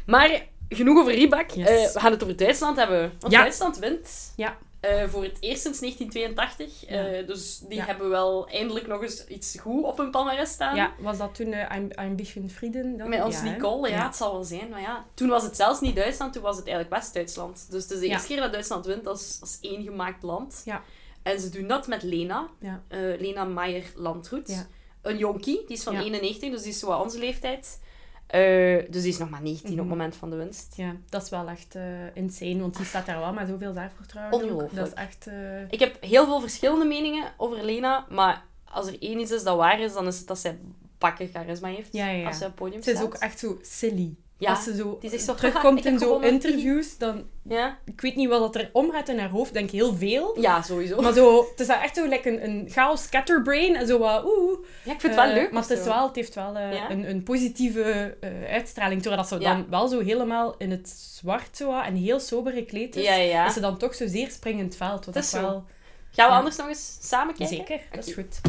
Maar 0.06 0.46
genoeg 0.68 0.99
over. 0.99 1.18
Yes. 1.18 1.56
Eh, 1.56 1.92
we 1.92 2.00
gaan 2.00 2.12
het 2.12 2.23
over 2.23 2.37
Duitsland 2.37 2.76
hebben. 2.76 3.12
Want. 3.18 3.32
Duitsland 3.32 3.78
wint. 3.78 4.32
Ja. 4.37 4.58
Eh, 4.80 5.04
voor 5.08 5.23
het 5.23 5.37
eerst 5.40 5.62
sinds 5.62 5.80
1982. 5.80 6.88
Ja. 6.88 7.06
Eh, 7.06 7.26
dus 7.26 7.58
die 7.58 7.78
Ja. 7.78 7.85
hebben 7.85 8.08
wel 8.08 8.49
eindelijk 8.49 8.87
nog 8.87 9.02
eens 9.02 9.26
iets 9.26 9.56
goed 9.61 9.85
op 9.85 9.99
hun 9.99 10.11
palmarès 10.11 10.50
staan. 10.50 10.76
Ja, 10.76 10.92
was 10.99 11.18
dat 11.18 11.35
toen 11.35 11.52
uh, 11.52 11.70
Ambition 11.94 12.50
Frieden? 12.50 12.97
Dan? 12.97 13.08
Met 13.08 13.23
ons 13.25 13.37
Ja? 13.37 13.42
Nicole, 13.42 13.88
ja, 13.90 14.06
het 14.06 14.16
zal 14.16 14.32
wel 14.32 14.44
zijn. 14.44 14.68
Maar 14.68 14.80
ja, 14.80 15.04
toen 15.14 15.28
was 15.28 15.42
het 15.42 15.56
zelfs 15.56 15.80
niet 15.80 15.97
Duitsland, 15.97 16.32
toen 16.32 16.42
was 16.42 16.56
het 16.56 16.66
eigenlijk 16.66 16.97
West-Duitsland. 16.97 17.66
Dus 17.70 17.82
het 17.82 17.92
is 17.92 17.99
de 18.00 18.06
eerste 18.06 18.26
keer 18.26 18.40
dat 18.40 18.52
Duitsland 18.52 18.87
wint 18.87 19.06
als, 19.06 19.38
als 19.40 19.58
één 19.61 19.82
gemaakt 19.82 20.23
land. 20.23 20.62
Ja. 20.64 20.82
En 21.23 21.40
ze 21.40 21.49
doen 21.50 21.66
dat 21.66 21.87
met 21.87 22.02
Lena, 22.02 22.49
eh, 22.61 22.99
Lena 23.18 23.44
Meijer-Landroet. 23.44 24.66
Een 25.02 25.16
jonkie, 25.18 25.64
die 25.66 25.76
is 25.76 25.82
van 25.82 25.92
Ja. 25.92 26.00
91, 26.02 26.50
dus 26.50 26.62
die 26.62 26.70
is 26.73 26.78
zo 26.78 26.92
onze 26.92 27.18
leeftijd. 27.18 27.80
Eh, 28.28 28.85
dus 28.90 29.02
die 29.02 29.11
is 29.12 29.18
nog 29.18 29.30
maar 29.30 29.42
19 29.42 29.70
op 29.70 29.70
Mhm. 29.76 29.78
het 29.80 29.88
moment 29.88 30.16
van 30.16 30.30
de 30.30 30.37
winst. 30.37 30.73
Ja, 30.76 30.94
dat 31.08 31.23
is 31.23 31.28
wel 31.30 31.49
echt 31.49 31.75
eh, 31.75 32.16
insane, 32.16 32.61
want 32.61 32.76
die 32.76 32.87
staat 32.87 33.06
daar 33.06 33.18
wel 33.18 33.32
met 33.32 33.49
zoveel 33.49 33.73
zelfvertrouwen. 33.73 34.35
Ongelooflijk. 34.35 34.75
Dat 34.75 34.87
is 34.87 34.92
echt... 34.92 35.26
eh, 35.26 35.62
Ik 35.70 35.78
heb 35.78 35.97
heel 36.02 36.25
veel 36.25 36.40
verschillende 36.40 36.85
meningen 36.85 37.32
over 37.37 37.64
Lena, 37.64 38.06
maar 38.11 38.44
als 38.64 38.87
er 38.87 38.97
één 39.02 39.18
iets 39.20 39.30
is 39.30 39.42
dat 39.42 39.56
waar 39.56 39.80
is, 39.80 39.92
dan 39.92 40.06
is 40.06 40.18
het 40.18 40.26
dat 40.26 40.38
zij 40.38 40.58
pakken 40.99 41.28
charisma 41.28 41.68
heeft 41.68 41.92
Ja, 41.92 42.06
ja, 42.06 42.12
ja. 42.18 42.26
als 42.26 42.37
zij 42.38 42.47
op 42.47 42.52
het 42.52 42.62
podium 42.62 42.82
Ze 42.82 42.90
is 42.90 42.97
staat. 42.97 43.08
ook 43.08 43.14
echt 43.20 43.38
zo 43.38 43.58
silly. 43.62 44.14
Ja, 44.40 44.50
Als 44.50 44.64
ze 44.64 44.76
zo, 44.76 44.97
die 45.00 45.11
zegt 45.11 45.23
zo, 45.23 45.35
terugkomt 45.40 45.78
"Ik 45.78 45.85
heb 45.85 45.92
in 45.92 45.99
zo 45.99 46.04
gewonnen." 46.07 46.30
interviews, 46.30 46.99
dan... 46.99 47.25
Ja, 47.42 47.78
Ik 47.85 48.00
weet 48.00 48.16
niet 48.16 48.28
wat 48.28 48.40
dat 48.40 48.54
er 48.62 48.71
omgaat 48.73 49.09
in 49.09 49.18
haar 49.18 49.28
hoofd. 49.28 49.49
Ik 49.49 49.54
denk 49.54 49.71
heel 49.71 49.95
veel. 49.95 50.40
ja 50.40 50.62
sowieso. 50.62 51.00
Maar 51.00 51.12
zo, 51.12 51.47
het 51.50 51.61
is 51.61 51.66
echt 51.68 51.97
zo 51.97 52.04
like 52.07 52.28
een, 52.30 52.45
een 52.45 52.66
chaos 52.71 53.02
scatterbrain. 53.02 53.76
En 53.76 53.87
zo 53.87 53.99
wat, 53.99 54.25
oeh. 54.25 54.59
ja, 54.85 54.92
ik 54.92 55.00
vind 55.00 55.14
het 55.14 55.14
wel 55.25 55.25
Eh, 55.25 55.33
leuk. 55.35 55.52
Maar 55.52 55.62
het, 55.62 55.71
is 55.71 55.85
wel, 55.85 56.07
het 56.07 56.16
heeft 56.16 56.35
wel 56.35 56.57
eh, 56.57 56.73
Ja? 56.73 56.90
een, 56.90 57.11
een 57.11 57.23
positieve 57.23 58.16
eh, 58.21 58.30
uitstraling. 58.52 59.02
Terwijl 59.02 59.23
dat 59.23 59.30
ze 59.30 59.38
Ja. 59.40 59.54
dan 59.54 59.66
wel 59.71 59.88
zo 59.88 60.00
helemaal 60.00 60.54
in 60.59 60.71
het 60.71 60.88
zwart 60.88 61.57
zo, 61.57 61.80
en 61.80 61.95
heel 61.95 62.21
sober 62.21 62.52
gekleed 62.52 62.97
is. 62.97 63.04
Ja, 63.04 63.50
ze 63.50 63.61
dan 63.61 63.78
toch 63.78 63.95
zo 63.95 64.07
zeer 64.07 64.30
springend 64.30 64.76
veld. 64.76 65.04
Wat 65.04 65.16
is 65.16 65.30
zo. 65.30 65.40
wel... 65.40 65.64
Gaan 66.11 66.28
we 66.30 66.37
anders 66.37 66.57
nog 66.57 66.68
eens 66.68 66.99
samen 67.00 67.35
kijken? 67.35 67.57
Zeker, 67.57 67.80
dat 67.92 68.07
is 68.07 68.14
goed. 68.14 68.40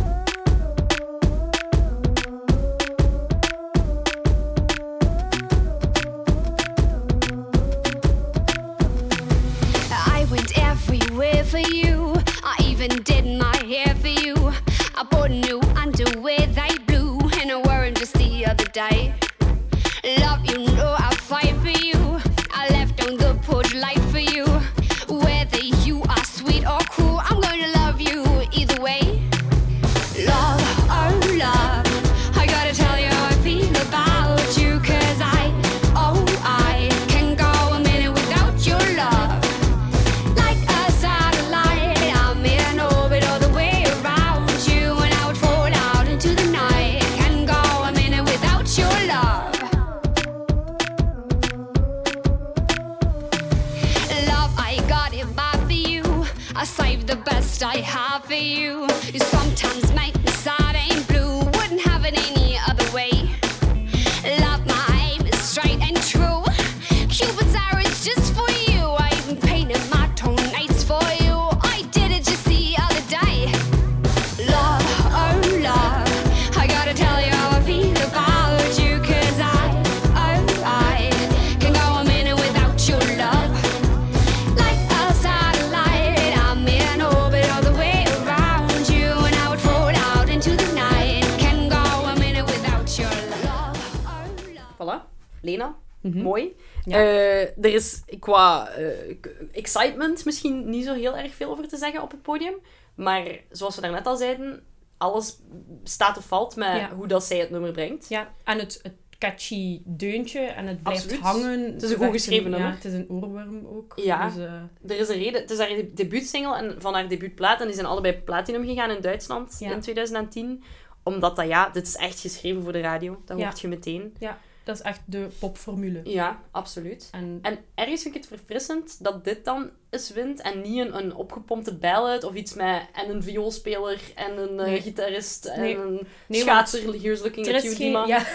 Mooi. 96.15 96.55
Mhm. 96.85 96.89
Ja. 96.89 96.97
Eh, 96.97 97.41
er 97.41 97.73
is 97.73 98.01
qua 98.19 98.69
eh, 98.69 99.15
excitement 99.51 100.25
misschien 100.25 100.69
niet 100.69 100.85
zo 100.85 100.93
heel 100.93 101.17
erg 101.17 101.33
veel 101.35 101.49
over 101.51 101.67
te 101.67 101.77
zeggen 101.77 102.01
op 102.01 102.11
het 102.11 102.21
podium. 102.21 102.53
Maar 102.95 103.23
zoals 103.51 103.75
we 103.75 103.81
daarnet 103.81 104.05
al 104.05 104.17
zeiden, 104.17 104.63
alles 104.97 105.39
staat 105.83 106.17
of 106.17 106.25
valt 106.25 106.55
met 106.55 106.75
Ja. 106.77 106.89
hoe 106.95 107.07
dat 107.07 107.23
zij 107.23 107.37
het 107.37 107.49
nummer 107.49 107.71
brengt. 107.71 108.09
Ja, 108.09 108.33
en 108.43 108.59
het, 108.59 108.79
het 108.83 108.93
catchy 109.17 109.81
deuntje 109.85 110.39
en 110.39 110.67
het 110.67 110.83
blijft 110.83 111.01
Absoluut. 111.03 111.23
hangen. 111.23 111.73
Het 111.73 111.83
is 111.83 111.91
een 111.91 111.97
goed 111.97 112.11
geschreven 112.11 112.43
ja, 112.51 112.57
nummer. 112.57 112.71
het 112.75 112.85
is 112.85 112.93
een 112.93 113.09
oorworm 113.09 113.67
ook. 113.67 113.93
Ja. 113.95 114.29
Dus, 114.29 114.37
eh, 114.37 114.53
Er 114.87 114.99
is 114.99 115.09
een 115.09 115.17
reden. 115.17 115.41
Het 115.41 115.51
is 115.51 115.57
haar 115.57 115.69
debuutsingle 115.95 116.57
en 116.57 116.75
van 116.81 116.93
haar 116.93 117.07
debuutplaat. 117.07 117.59
En 117.59 117.65
die 117.65 117.75
zijn 117.75 117.87
allebei 117.87 118.13
platinum 118.13 118.65
gegaan 118.65 118.89
in 118.91 119.01
Duitsland 119.01 119.55
Ja. 119.59 119.71
in 119.71 119.79
2010. 119.79 120.63
Omdat 121.03 121.35
dat, 121.35 121.47
ja, 121.47 121.69
dit 121.69 121.87
is 121.87 121.95
echt 121.95 122.19
geschreven 122.19 122.63
voor 122.63 122.71
de 122.71 122.81
radio. 122.81 123.21
Dat 123.25 123.37
Ja. 123.37 123.43
hoort 123.45 123.59
je 123.59 123.67
meteen. 123.67 124.13
ja, 124.19 124.37
dat 124.69 124.77
is 124.79 124.83
echt 124.83 125.01
de 125.05 125.27
popformule. 125.39 126.01
Ja, 126.03 126.41
absoluut. 126.51 127.07
En 127.11 127.39
En 127.41 127.57
ergens 127.75 128.01
vind 128.01 128.15
ik 128.15 128.21
het 128.21 128.29
verfrissend 128.39 129.03
dat 129.03 129.23
dit 129.23 129.45
dan 129.45 129.69
eens 129.89 130.09
wint 130.11 130.41
en 130.41 130.61
niet 130.61 130.79
een, 130.79 130.97
een 130.97 131.15
opgepompte 131.15 131.75
ballad 131.75 132.23
of 132.23 132.33
iets 132.33 132.53
met 132.53 132.81
en 132.93 133.09
een 133.09 133.23
vioolspeler 133.23 134.01
en 134.15 134.37
een 134.37 134.59
eh, 134.59 134.65
Nee. 134.65 134.81
gitarist 134.81 135.45
en 135.45 135.61
Nee. 135.61 135.75
een 135.77 136.07
Nee, 136.27 136.41
schaatser. 136.41 137.01
Here's 137.01 137.21
looking 137.21 137.47
er 137.47 137.55
at 137.55 137.63
is 137.63 137.77
you, 137.77 137.93
geen... 137.93 138.07
Ja, 138.13 138.25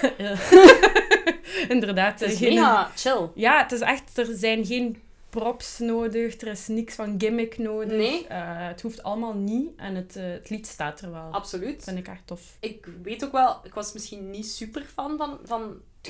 inderdaad. 1.68 2.20
Het 2.20 2.30
is 2.32 2.38
geen- 2.38 2.54
mega 2.54 2.90
chill. 2.96 3.28
Ja, 3.34 3.62
het 3.62 3.72
is 3.72 3.80
echt... 3.80 4.18
Er 4.18 4.26
zijn 4.36 4.66
geen 4.66 5.02
props 5.30 5.78
nodig. 5.78 6.40
Er 6.40 6.46
is 6.48 6.66
niks 6.68 6.94
van 6.94 7.14
gimmick 7.18 7.58
nodig. 7.58 7.96
Nee. 7.96 8.26
Eh, 8.26 8.38
het 8.68 8.82
hoeft 8.82 9.02
allemaal 9.02 9.34
niet. 9.34 9.70
En 9.76 9.94
het, 9.94 10.16
eh, 10.16 10.24
het 10.24 10.50
lied 10.50 10.66
staat 10.66 11.00
er 11.00 11.10
wel. 11.12 11.24
Dat 11.24 11.32
Absoluut. 11.34 11.84
vind 11.84 11.98
ik 11.98 12.08
echt 12.08 12.26
tof. 12.26 12.56
Ik 12.60 12.86
weet 13.02 13.24
ook 13.24 13.32
wel, 13.32 13.60
ik 13.64 13.74
was 13.74 13.92
misschien 13.92 14.30
niet 14.30 14.46
super 14.46 14.82
fan 14.94 15.16
van, 15.16 15.38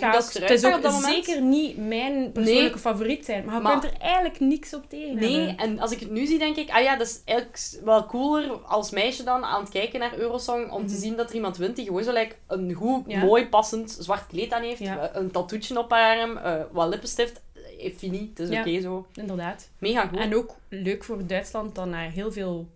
dat 0.01 0.33
het 0.33 0.51
is 0.51 0.65
ook 0.65 0.91
zeker 1.03 1.43
niet 1.43 1.77
mijn 1.77 2.33
persoonlijke 2.33 2.69
Nee. 2.71 2.79
favoriet 2.79 3.25
zijn. 3.25 3.45
Maar 3.45 3.55
je 3.55 3.61
Maar- 3.61 3.81
kunt 3.81 3.93
er 3.93 4.01
eigenlijk 4.01 4.41
niks 4.41 4.75
op 4.75 4.89
tegen 4.89 5.15
Nee, 5.15 5.37
hebben. 5.39 5.57
en 5.57 5.79
als 5.79 5.91
ik 5.93 6.01
het 6.01 6.11
nu 6.11 6.27
zie, 6.27 6.39
denk 6.39 6.57
ik, 6.57 6.71
ah 6.71 6.83
ja, 6.83 6.97
dat 6.97 7.07
is 7.07 7.21
eigenlijk 7.25 7.85
wel 7.85 8.07
cooler 8.07 8.51
als 8.51 8.91
meisje 8.91 9.23
dan 9.23 9.45
aan 9.45 9.61
het 9.61 9.71
kijken 9.71 10.01
naar 10.01 10.19
Eurosong, 10.19 10.71
om 10.71 10.87
te 10.87 10.97
zien 10.97 11.17
dat 11.17 11.29
er 11.29 11.35
iemand 11.35 11.57
wint 11.57 11.77
die 11.77 11.85
gewoon 11.85 12.05
zo 12.05 12.13
like, 12.13 12.35
een 12.47 12.73
goed, 12.73 13.07
Mhm. 13.07 13.11
Ja. 13.11 13.25
mooi, 13.25 13.47
passend 13.49 13.97
zwart 14.01 14.27
kleed 14.27 14.53
aan 14.53 14.63
heeft, 14.63 14.79
Ja. 14.79 14.99
eh, 15.09 15.21
een 15.21 15.31
tattoetje 15.31 15.79
op 15.79 15.91
haar 15.91 16.19
arm, 16.21 16.37
eh, 16.37 16.55
wat 16.73 16.89
lippenstift, 16.89 17.43
eh, 17.79 17.93
fini, 17.97 18.29
het 18.35 18.39
is 18.39 18.49
Ja. 18.49 18.61
oké 18.61 18.81
zo. 18.81 19.07
Inderdaad. 19.15 19.69
Mega 19.79 20.07
goed. 20.07 20.19
En 20.19 20.35
ook 20.37 20.55
leuk 20.69 21.05
voor 21.05 21.27
Duitsland 21.27 21.75
dan 21.75 21.91
na 21.91 21.99
heel 22.11 22.33
veel, 22.33 22.69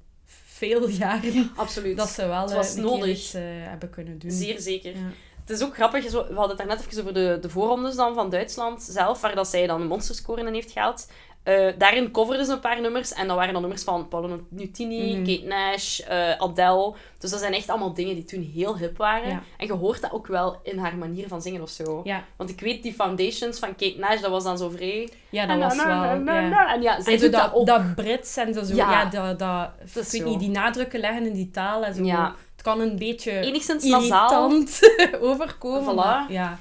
veel 0.45 0.89
jaren 0.89 1.51
Absoluut. 1.57 1.97
dat 1.97 2.09
ze 2.09 2.27
wel 2.27 2.41
Het 2.43 2.51
eh, 2.51 2.57
was 2.57 2.75
nodig. 2.75 3.09
iets, 3.09 3.35
eh, 3.35 3.43
hebben 3.45 3.91
kunnen 3.91 4.19
doen. 4.19 4.31
Zeer 4.31 4.61
zeker. 4.61 4.91
Ja. 4.91 5.11
Het 5.49 5.57
is 5.61 5.65
ook 5.67 5.75
grappig, 5.75 6.11
zo- 6.11 6.27
we 6.29 6.35
hadden 6.35 6.57
het 6.57 6.67
daarnet 6.67 6.87
even 6.87 7.01
over 7.01 7.15
de, 7.15 7.39
de 7.41 7.49
voorrondes 7.49 7.97
dan 7.97 8.15
van 8.15 8.31
Duitsland 8.31 8.83
zelf, 8.83 9.21
waar 9.21 9.35
dat 9.35 9.49
zij 9.49 9.67
dan 9.67 9.81
een 9.81 9.87
monsterscore 9.87 10.47
in 10.47 10.55
heeft 10.55 10.71
gehaald. 10.73 11.11
Eh, 11.43 11.67
daarin 11.79 12.11
coverden 12.11 12.47
ze 12.47 12.53
een 12.53 12.61
paar 12.61 12.81
nummers 12.81 13.13
en 13.13 13.27
dat 13.27 13.37
waren 13.37 13.53
dan 13.53 13.61
nummers 13.63 13.83
van 13.85 14.09
Paolo 14.09 14.41
Nutini, 14.49 15.17
Mhm. 15.17 15.25
Kate 15.27 15.47
Nash, 15.47 16.01
eh, 16.01 16.31
Adele. 16.39 16.95
Dus 17.19 17.31
dat 17.31 17.41
zijn 17.41 17.53
echt 17.53 17.69
allemaal 17.69 17.93
dingen 17.95 18.15
die 18.15 18.25
toen 18.25 18.51
heel 18.55 18.77
hip 18.79 18.97
waren. 18.97 19.29
Ja. 19.29 19.43
En 19.57 19.67
je 19.67 19.73
hoort 19.73 20.01
dat 20.01 20.13
ook 20.13 20.27
wel 20.27 20.61
in 20.63 20.79
haar 20.79 20.97
manier 20.97 21.29
van 21.29 21.43
zingen 21.43 21.63
of 21.63 21.69
zo. 21.71 22.01
Ja, 22.05 22.25
Want 22.37 22.51
ik 22.51 22.61
weet, 22.61 22.83
die 22.83 22.93
foundations 22.93 23.59
van 23.59 23.69
Kate 23.69 23.95
Nash, 23.99 24.21
dat 24.21 24.31
was 24.31 24.45
dan 24.45 24.59
zo 24.59 24.69
vrij... 24.69 25.09
ja 25.31 25.47
dat 25.47 25.59
was 25.59 25.77
wel... 25.85 25.87
Ja. 25.87 26.75
En 26.75 26.83
ja, 26.83 27.01
zij 27.01 27.13
En 27.13 27.19
zo 27.19 27.25
doet 27.25 27.35
dat, 27.35 27.43
dat 27.45 27.55
ook. 27.55 27.67
dat 27.67 27.95
Brits 27.95 28.37
en 28.37 28.55
zo, 28.55 28.63
zo 28.63 28.75
Ja. 28.75 29.05
dat, 29.05 29.39
dat, 29.39 29.71
ik 29.95 30.23
weet 30.23 30.25
niet, 30.25 30.41
die 30.41 30.51
nadrukken 30.51 31.01
leggen 31.01 31.27
in 31.27 31.33
die 31.35 31.51
taal 31.51 31.85
en 31.85 31.95
zo. 31.95 32.05
Ja. 32.05 32.35
Het 32.59 32.67
kan 32.67 32.81
een 32.81 32.97
beetje 32.97 33.41
Enigszins 33.41 33.85
nasaal. 33.85 34.51
irritant 34.51 34.81
overkomen. 35.31 35.93
Voilà. 35.93 35.97
maar 35.97 36.33
ja. 36.33 36.59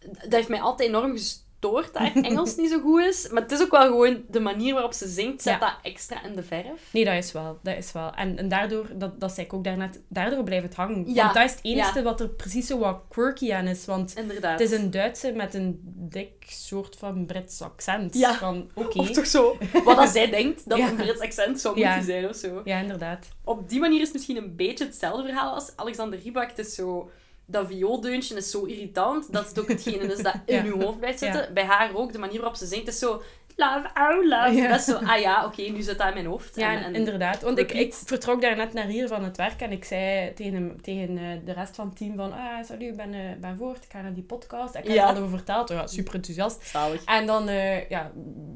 dat 0.00 0.32
heeft 0.32 0.48
mij 0.48 0.60
altijd 0.60 0.88
enorm 0.88 1.12
gestoord 1.12 1.48
dat 1.60 1.90
haar 1.92 2.12
Engels 2.30 2.56
niet 2.56 2.70
zo 2.70 2.80
goed 2.80 3.00
is. 3.02 3.28
Maar 3.28 3.42
het 3.42 3.52
is 3.52 3.60
ook 3.62 3.70
wel 3.70 3.86
gewoon 3.86 4.22
de 4.28 4.40
manier 4.40 4.72
waarop 4.74 4.92
ze 4.92 5.08
zingt, 5.08 5.42
zet 5.42 5.52
Ja. 5.52 5.58
dat 5.58 5.74
extra 5.82 6.24
in 6.24 6.34
de 6.36 6.42
verf. 6.42 6.88
Nee, 6.92 7.04
dat 7.04 7.14
is 7.14 7.32
wel. 7.32 7.58
Dat 7.62 7.76
is 7.76 7.92
wel. 7.92 8.12
En, 8.14 8.38
en 8.38 8.48
daardoor, 8.48 8.86
dat, 8.94 9.20
dat 9.20 9.32
zei 9.32 9.46
ik 9.46 9.52
ook 9.52 9.64
daarnet, 9.64 10.00
daardoor 10.08 10.44
blijft 10.44 10.64
het 10.64 10.74
hangen. 10.74 11.14
Ja. 11.14 11.22
Want 11.22 11.34
dat 11.34 11.44
is 11.44 11.50
het 11.50 11.60
enige 11.64 11.98
Ja. 11.98 12.04
wat 12.04 12.20
er 12.20 12.28
precies 12.28 12.66
zo 12.66 12.78
wat 12.78 13.00
quirky 13.08 13.52
aan 13.52 13.66
is. 13.66 13.84
Want 13.84 14.14
Inderdaad. 14.16 14.58
het 14.60 14.70
is 14.72 14.78
een 14.78 14.90
Duitse 14.90 15.32
met 15.32 15.54
een 15.54 15.80
dik 15.84 16.32
soort 16.48 16.96
van 16.96 17.26
Brits 17.26 17.62
accent. 17.62 18.14
Ja. 18.14 18.34
Van, 18.34 18.70
oké. 18.74 18.98
Of 18.98 19.10
toch 19.10 19.26
zo, 19.26 19.58
wat 19.84 19.98
als 19.98 20.12
zij 20.12 20.30
denkt 20.30 20.68
dat 20.68 20.78
een 20.88 20.96
Brits 20.96 21.20
accent 21.20 21.60
zou 21.60 21.74
moeten 21.76 22.02
zijn 22.04 22.28
of 22.28 22.36
zo. 22.36 22.60
Ja, 22.64 22.78
inderdaad. 22.78 23.28
Op 23.44 23.68
die 23.68 23.80
manier 23.80 23.98
is 23.98 24.04
het 24.04 24.12
misschien 24.12 24.36
een 24.36 24.56
beetje 24.56 24.84
hetzelfde 24.84 25.22
verhaal 25.24 25.54
als 25.54 25.72
Alexander 25.76 26.18
Rybak. 26.24 26.48
Het 26.48 26.58
is 26.58 26.74
zo... 26.74 27.10
Dat 27.50 27.66
viooldeuntje 27.66 28.36
is 28.36 28.50
zo 28.50 28.64
irritant 28.64 29.32
dat 29.32 29.48
het 29.48 29.60
ook 29.60 29.68
hetgene 29.68 30.12
is 30.12 30.22
dat 30.22 30.34
in 30.44 30.64
je 30.74 30.84
hoofd 30.84 30.98
blijft 30.98 31.18
zitten. 31.18 31.54
Bij 31.54 31.64
haar 31.64 31.94
ook, 31.94 32.12
de 32.12 32.18
manier 32.18 32.38
waarop 32.38 32.56
ze 32.56 32.66
zingt 32.66 32.88
is 32.88 32.98
zo... 32.98 33.22
Love, 33.60 33.88
oh 33.94 34.26
love. 34.28 34.54
Ja. 34.54 34.68
Dat 34.68 34.78
is 34.78 34.84
zo, 34.84 34.94
ah 34.96 35.20
ja, 35.20 35.44
oké, 35.44 35.62
nu 35.62 35.82
zit 35.82 35.98
dat 35.98 36.06
in 36.08 36.14
mijn 36.14 36.26
hoofd. 36.26 36.56
Ja, 36.56 36.72
En- 36.72 36.84
en- 36.84 36.94
inderdaad. 36.94 37.42
Want 37.42 37.58
ik, 37.58 37.72
ik 37.72 37.94
vertrok 37.94 38.40
daar 38.42 38.56
net 38.56 38.72
naar 38.72 38.86
hier 38.86 39.08
van 39.08 39.24
het 39.24 39.36
werk 39.36 39.60
en 39.60 39.72
ik 39.72 39.84
zei 39.84 40.32
tegen, 40.34 40.52
hem, 40.54 40.82
tegen 40.82 41.18
eh, 41.18 41.24
de 41.44 41.52
rest 41.52 41.76
van 41.76 41.86
het 41.88 41.96
team 41.96 42.16
van 42.16 42.32
ah, 42.32 42.64
salut, 42.64 42.82
ik 42.82 42.96
ben, 42.96 43.14
eh, 43.14 43.20
ben 43.40 43.56
voort, 43.56 43.84
ik 43.84 43.90
ga 43.92 44.00
naar 44.00 44.14
die 44.14 44.22
podcast. 44.22 44.74
Ik 44.74 44.84
heb 44.84 44.92
Ja. 44.94 45.08
er 45.08 45.16
al 45.16 45.22
over 45.22 45.36
verteld, 45.36 45.68
ja, 45.68 45.86
super 45.86 46.14
enthousiast. 46.14 46.66
Zalig. 46.66 47.04
En 47.04 47.26
dan 47.26 47.48
eh, 47.48 47.88
ja, 47.88 48.10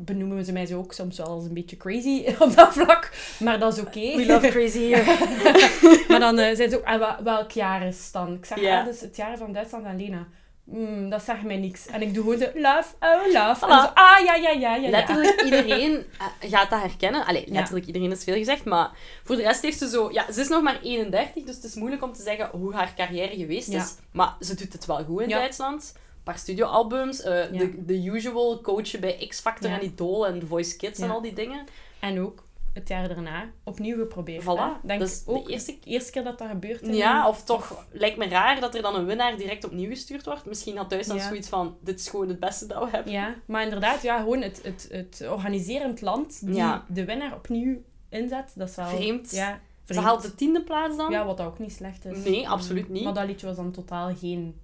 benoemen 0.04 0.44
ze 0.44 0.52
mij 0.52 0.66
zo 0.66 0.78
ook 0.78 0.92
soms 0.92 1.16
wel 1.16 1.26
als 1.26 1.44
een 1.44 1.54
beetje 1.54 1.76
crazy 1.76 2.24
op 2.38 2.54
dat 2.56 2.72
vlak, 2.72 3.10
maar 3.38 3.58
dat 3.58 3.72
is 3.72 3.80
oké. 3.80 4.16
We 4.16 4.26
love 4.26 4.48
crazy 4.48 4.80
here. 4.92 6.04
maar 6.08 6.20
dan 6.20 6.36
zei 6.36 6.68
ze 6.68 6.76
ook, 6.76 6.84
ah, 6.84 6.98
wel- 6.98 7.22
welk 7.24 7.50
jaar 7.50 7.86
is 7.86 8.02
het 8.04 8.12
dan? 8.12 8.34
Ik 8.34 8.44
zeg, 8.44 8.60
Ja. 8.60 8.78
ah, 8.78 8.84
dat 8.84 8.94
is 8.94 9.00
het 9.00 9.16
jaar 9.16 9.36
van 9.38 9.52
Duitsland 9.52 9.84
en 9.84 9.96
Lena. 9.96 10.26
Hmm, 10.70 11.10
dat 11.10 11.22
zegt 11.22 11.42
mij 11.42 11.56
niks. 11.56 11.86
En 11.86 12.02
ik 12.02 12.14
doe 12.14 12.22
gewoon 12.22 12.38
de 12.38 12.50
love, 12.54 12.94
oh 13.00 13.26
love. 13.32 13.66
En 13.66 13.80
zo, 13.80 13.90
ah, 13.94 14.24
ja, 14.24 14.34
ja, 14.34 14.50
ja, 14.50 14.50
ja. 14.50 14.74
ja. 14.76 14.90
Letterlijk 14.90 15.42
iedereen 15.48 16.04
eh, 16.18 16.50
gaat 16.50 16.70
dat 16.70 16.80
herkennen. 16.80 17.26
Allee, 17.26 17.44
letterlijk 17.48 17.86
iedereen 17.86 18.10
is 18.12 18.24
veel 18.24 18.34
gezegd, 18.34 18.64
maar 18.64 18.90
voor 19.24 19.36
de 19.36 19.42
rest 19.42 19.62
heeft 19.62 19.78
ze 19.78 19.88
zo... 19.88 20.10
Ja, 20.12 20.32
ze 20.32 20.40
is 20.40 20.48
nog 20.48 20.62
maar 20.62 20.80
31, 20.82 21.44
dus 21.44 21.54
het 21.54 21.64
is 21.64 21.74
moeilijk 21.74 22.02
om 22.02 22.12
te 22.12 22.22
zeggen 22.22 22.48
hoe 22.52 22.74
haar 22.74 22.92
carrière 22.96 23.36
geweest 23.36 23.70
Ja. 23.72 23.82
is. 23.82 23.94
Maar 24.12 24.34
ze 24.40 24.54
doet 24.54 24.72
het 24.72 24.86
wel 24.86 25.04
goed 25.04 25.20
in. 25.20 25.28
Duitsland. 25.28 25.92
Een 25.94 26.22
paar 26.32 26.38
studioalbums, 26.38 27.22
Ja. 27.22 27.46
de, 27.46 27.84
de 27.84 28.04
usual 28.04 28.60
coachen 28.60 29.00
bij 29.00 29.26
X 29.28 29.40
Factor 29.40 29.70
en 29.70 29.84
Idol 29.84 30.26
en 30.26 30.38
The 30.38 30.46
Voice 30.46 30.76
Kids 30.76 31.00
en 31.00 31.10
al 31.10 31.20
die 31.22 31.32
dingen. 31.32 31.66
En 32.00 32.20
ook 32.20 32.43
het 32.74 32.88
jaar 32.88 33.08
daarna 33.08 33.50
opnieuw 33.64 33.96
geprobeerd. 33.98 34.42
Voilà. 34.42 34.46
hè. 34.46 34.70
Denk 34.82 35.00
Dat 35.00 35.08
is 35.08 35.24
de 35.24 35.30
ook 35.30 35.48
eerste- 35.48 35.78
eerste 35.84 36.10
keer 36.12 36.24
dat 36.24 36.38
dat 36.38 36.48
gebeurt. 36.48 36.80
in- 36.80 36.94
Ja, 36.94 37.28
of 37.28 37.44
toch 37.44 37.86
lijkt 37.90 38.16
me 38.16 38.28
raar 38.28 38.60
dat 38.60 38.74
er 38.74 38.82
dan 38.82 38.94
een 38.94 39.06
winnaar 39.06 39.36
direct 39.36 39.64
opnieuw 39.64 39.88
gestuurd 39.88 40.24
wordt. 40.24 40.44
Misschien 40.46 40.76
had 40.76 40.90
Duitsland 40.90 41.20
Ja. 41.20 41.26
zoiets 41.28 41.48
van, 41.48 41.76
dit 41.80 42.00
is 42.00 42.08
gewoon 42.08 42.28
het 42.28 42.40
beste 42.40 42.66
dat 42.66 42.84
we 42.84 42.90
hebben. 42.90 43.12
Ja, 43.12 43.34
maar 43.46 43.62
inderdaad, 43.62 44.02
ja, 44.02 44.18
gewoon 44.18 44.42
het, 44.42 44.60
het, 44.62 44.88
het 44.90 45.24
organiserend 45.30 46.00
land 46.00 46.46
die 46.46 46.54
Ja. 46.54 46.84
de 46.88 47.04
winnaar 47.04 47.34
opnieuw 47.34 47.82
inzet, 48.08 48.52
dat 48.54 48.68
is 48.68 48.76
wel... 48.76 48.86
Vreemd. 48.86 49.30
Ja, 49.30 49.52
Ze 49.52 49.92
vreemd. 49.92 50.04
haalt 50.06 50.22
de 50.22 50.34
tiende 50.34 50.62
plaats 50.62 50.96
dan. 50.96 51.10
Ja, 51.10 51.24
wat 51.24 51.40
ook 51.40 51.58
niet 51.58 51.72
slecht 51.72 52.04
is. 52.04 52.24
Nee, 52.24 52.48
absoluut 52.48 52.88
niet. 52.88 53.04
Maar 53.04 53.14
dat 53.14 53.26
liedje 53.26 53.46
was 53.46 53.56
dan 53.56 53.70
totaal 53.72 54.14
geen 54.16 54.60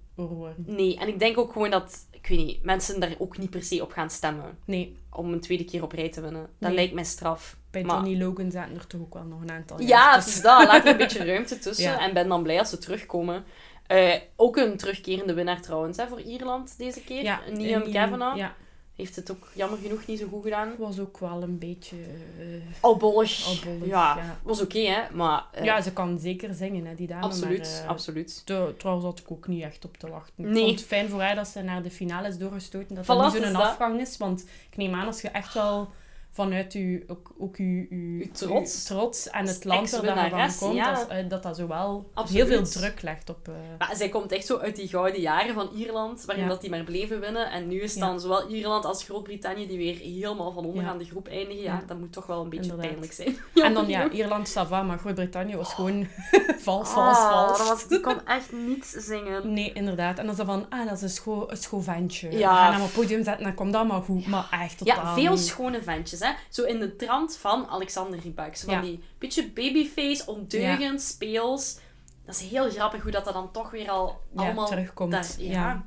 Nee, 0.65 0.97
en 0.97 1.07
ik 1.07 1.19
denk 1.19 1.37
ook 1.37 1.51
gewoon 1.51 1.69
dat, 1.69 2.07
ik 2.11 2.27
weet 2.27 2.37
niet, 2.45 2.63
mensen 2.63 2.99
daar 2.99 3.15
ook 3.17 3.37
niet 3.37 3.49
per 3.49 3.63
se 3.63 3.81
op 3.81 3.91
gaan 3.91 4.09
stemmen. 4.09 4.57
Nee, 4.65 4.99
Om 5.13 5.33
een 5.33 5.39
tweede 5.41 5.63
keer 5.65 5.83
op 5.83 5.91
rij 5.91 6.09
te 6.09 6.21
winnen. 6.21 6.41
Dat 6.41 6.69
Nee. 6.69 6.73
lijkt 6.73 6.93
mij 6.93 7.03
straf. 7.03 7.57
bij 7.71 7.83
Maar- 7.83 7.95
Johnny 7.95 8.21
Logan 8.23 8.51
zaten 8.51 8.75
er 8.75 8.87
toch 8.87 9.01
ook 9.01 9.13
wel 9.13 9.23
nog 9.23 9.41
een 9.41 9.51
aantal 9.51 9.79
jaar 9.81 9.87
Ja, 9.89 10.15
het 10.15 10.27
is 10.27 10.41
dat. 10.41 10.67
Laat 10.67 10.85
er 10.85 10.91
een 10.91 10.97
beetje 10.97 11.25
ruimte 11.33 11.59
tussen. 11.59 11.91
Ja. 11.91 11.99
En 11.99 12.13
ben 12.13 12.27
dan 12.27 12.43
blij 12.43 12.59
als 12.59 12.69
ze 12.69 12.77
terugkomen. 12.77 13.43
Eh, 13.87 14.13
ook 14.35 14.57
een 14.57 14.77
terugkerende 14.77 15.33
winnaar 15.33 15.61
trouwens, 15.61 15.97
hè, 15.97 16.07
voor 16.07 16.21
Ierland 16.21 16.77
deze 16.77 17.01
keer. 17.03 17.23
Ja, 17.23 17.39
Liam 17.53 17.91
Kavanagh. 17.91 18.37
Ja, 18.37 18.55
Heeft 19.01 19.15
het 19.15 19.31
ook 19.31 19.47
jammer 19.53 19.79
genoeg 19.81 20.05
niet 20.07 20.19
zo 20.19 20.27
goed 20.31 20.43
gedaan. 20.43 20.71
was 20.77 20.99
ook 20.99 21.17
wel 21.17 21.41
een 21.41 21.57
beetje... 21.57 21.95
eh, 22.39 22.45
Albollig. 22.79 23.47
Albollig, 23.47 23.85
ja, 23.89 24.17
ja. 24.17 24.39
was 24.43 24.61
oké, 24.61 24.79
hè. 24.79 25.01
Maar 25.15 25.43
eh, 25.51 25.63
ja, 25.63 25.81
ze 25.81 25.93
kan 25.93 26.19
zeker 26.19 26.53
zingen, 26.53 26.85
hè, 26.85 26.95
die 26.95 27.07
dame. 27.07 27.21
absoluut, 27.23 27.59
maar, 27.59 27.81
eh, 27.83 27.87
absoluut. 27.87 28.41
Tr- 28.45 28.53
Trouwens 28.77 29.05
had 29.07 29.19
ik 29.19 29.31
ook 29.31 29.47
niet 29.47 29.63
echt 29.63 29.85
op 29.85 29.97
te 29.97 30.09
wachten. 30.09 30.33
Ik 30.43 30.45
Nee. 30.45 30.63
vond 30.65 30.79
het 30.79 30.87
fijn 30.87 31.09
voor 31.09 31.21
haar 31.21 31.35
dat 31.35 31.47
ze 31.47 31.61
naar 31.61 31.81
de 31.83 31.91
finale 31.91 32.27
is 32.27 32.37
doorgestoten. 32.37 32.95
Dat 32.95 33.03
Voilà, 33.03 33.07
dat 33.07 33.23
niet 33.23 33.33
het 33.33 33.43
zo'n 33.43 33.53
dat. 33.53 33.61
afgang 33.61 33.99
is. 33.99 34.17
Want 34.17 34.41
ik 34.69 34.77
neem 34.77 34.93
aan 34.93 35.05
als 35.07 35.21
je 35.21 35.27
echt 35.29 35.53
wel 35.53 35.89
vanuit 36.33 36.73
je, 36.73 37.03
ook, 37.07 37.31
ook 37.39 37.55
Uw 37.57 38.25
trots. 38.31 38.83
trots 38.83 39.29
en 39.29 39.45
het 39.47 39.63
land 39.65 39.89
waar 39.89 40.29
dat 40.29 40.51
van 40.53 40.67
komt, 40.67 40.75
ja. 40.79 40.93
dat, 40.93 41.07
eh, 41.07 41.29
dat 41.29 41.43
dat 41.43 41.55
zo 41.57 41.67
wel 41.67 42.09
Absoluut. 42.13 42.47
heel 42.47 42.57
veel 42.57 42.67
druk 42.71 43.01
legt 43.01 43.29
op... 43.29 43.47
eh, 43.47 43.53
Maar 43.77 43.95
zij 43.95 44.09
komt 44.09 44.31
echt 44.31 44.45
zo 44.45 44.57
uit 44.57 44.75
die 44.75 44.87
gouden 44.87 45.21
jaren 45.21 45.53
van 45.53 45.69
Ierland, 45.75 46.25
waarin 46.25 46.43
Ja. 46.43 46.49
dat 46.49 46.61
die 46.61 46.69
maar 46.69 46.83
bleven 46.83 47.19
winnen. 47.19 47.51
En 47.51 47.67
nu 47.67 47.81
is 47.81 47.93
Ja. 47.93 47.99
dan 48.05 48.19
zowel 48.19 48.49
Ierland 48.49 48.85
als 48.85 49.03
Groot-Brittannië 49.03 49.67
die 49.67 49.77
weer 49.77 49.95
helemaal 49.97 50.51
van 50.51 50.65
onder 50.65 50.83
Ja. 50.83 50.89
aan 50.89 50.97
de 50.97 51.05
groep 51.05 51.27
eindigen. 51.27 51.63
Ja, 51.63 51.83
dat 51.87 51.99
moet 51.99 52.11
toch 52.13 52.25
wel 52.25 52.41
een 52.41 52.49
beetje 52.49 52.63
Inderdaad. 52.71 52.87
pijnlijk 52.87 53.13
zijn. 53.13 53.37
en 53.67 53.73
dan 53.73 53.87
ja, 53.95 54.09
Ierland, 54.09 54.49
ça 54.49 54.67
va, 54.67 54.81
maar 54.83 54.97
Groot-Brittannië 54.97 55.55
was 55.55 55.73
gewoon 55.73 56.07
vals, 56.67 56.89
genoeg. 56.89 56.93
vals, 56.93 57.17
Ah, 57.17 57.31
vals. 57.55 57.69
was, 57.69 57.87
die 57.87 57.99
kon 57.99 58.25
echt 58.27 58.51
niet 58.51 58.85
zingen. 58.97 59.53
Nee, 59.53 59.73
inderdaad. 59.73 60.19
En 60.19 60.25
dan 60.25 60.35
dat 60.35 60.45
van, 60.45 60.65
ah, 60.69 60.85
dat 60.87 60.95
is 60.95 61.01
een, 61.01 61.09
scho 61.09 61.45
een 61.49 61.57
schooventje. 61.57 62.31
Ja. 62.37 62.55
Gaan 62.55 62.73
hem 62.73 62.81
op 62.81 62.87
het 62.87 62.95
podium 62.95 63.23
zetten, 63.23 63.43
dan 63.43 63.53
komt 63.55 63.73
dat 63.73 63.87
maar 63.87 64.01
goed. 64.01 64.27
Maar 64.27 64.47
echt 64.63 64.77
totaal 64.77 64.95
Ja, 65.05 65.13
veel 65.13 65.31
niet. 65.31 65.39
schone 65.39 65.81
ventjes, 65.81 66.19
hè. 66.21 66.31
Zo 66.49 66.63
in 66.63 66.79
de 66.79 66.95
trant 66.95 67.37
van 67.37 67.67
Alexander 67.67 68.19
Rybak. 68.19 68.55
Zo 68.55 68.65
van 68.65 68.73
Ja. 68.75 68.81
die 68.81 69.03
beetje 69.17 69.47
babyface, 69.49 70.25
ondeugend, 70.25 71.01
speels. 71.01 71.79
Dat 72.25 72.35
is 72.35 72.41
heel 72.49 72.69
grappig 72.69 73.01
hoe 73.01 73.11
dat, 73.11 73.25
dat 73.25 73.33
dan 73.33 73.51
toch 73.51 73.71
weer 73.71 73.89
al 73.89 74.21
allemaal... 74.35 74.67
terugkomt. 74.67 75.11
daar- 75.11 75.35
ja. 75.37 75.85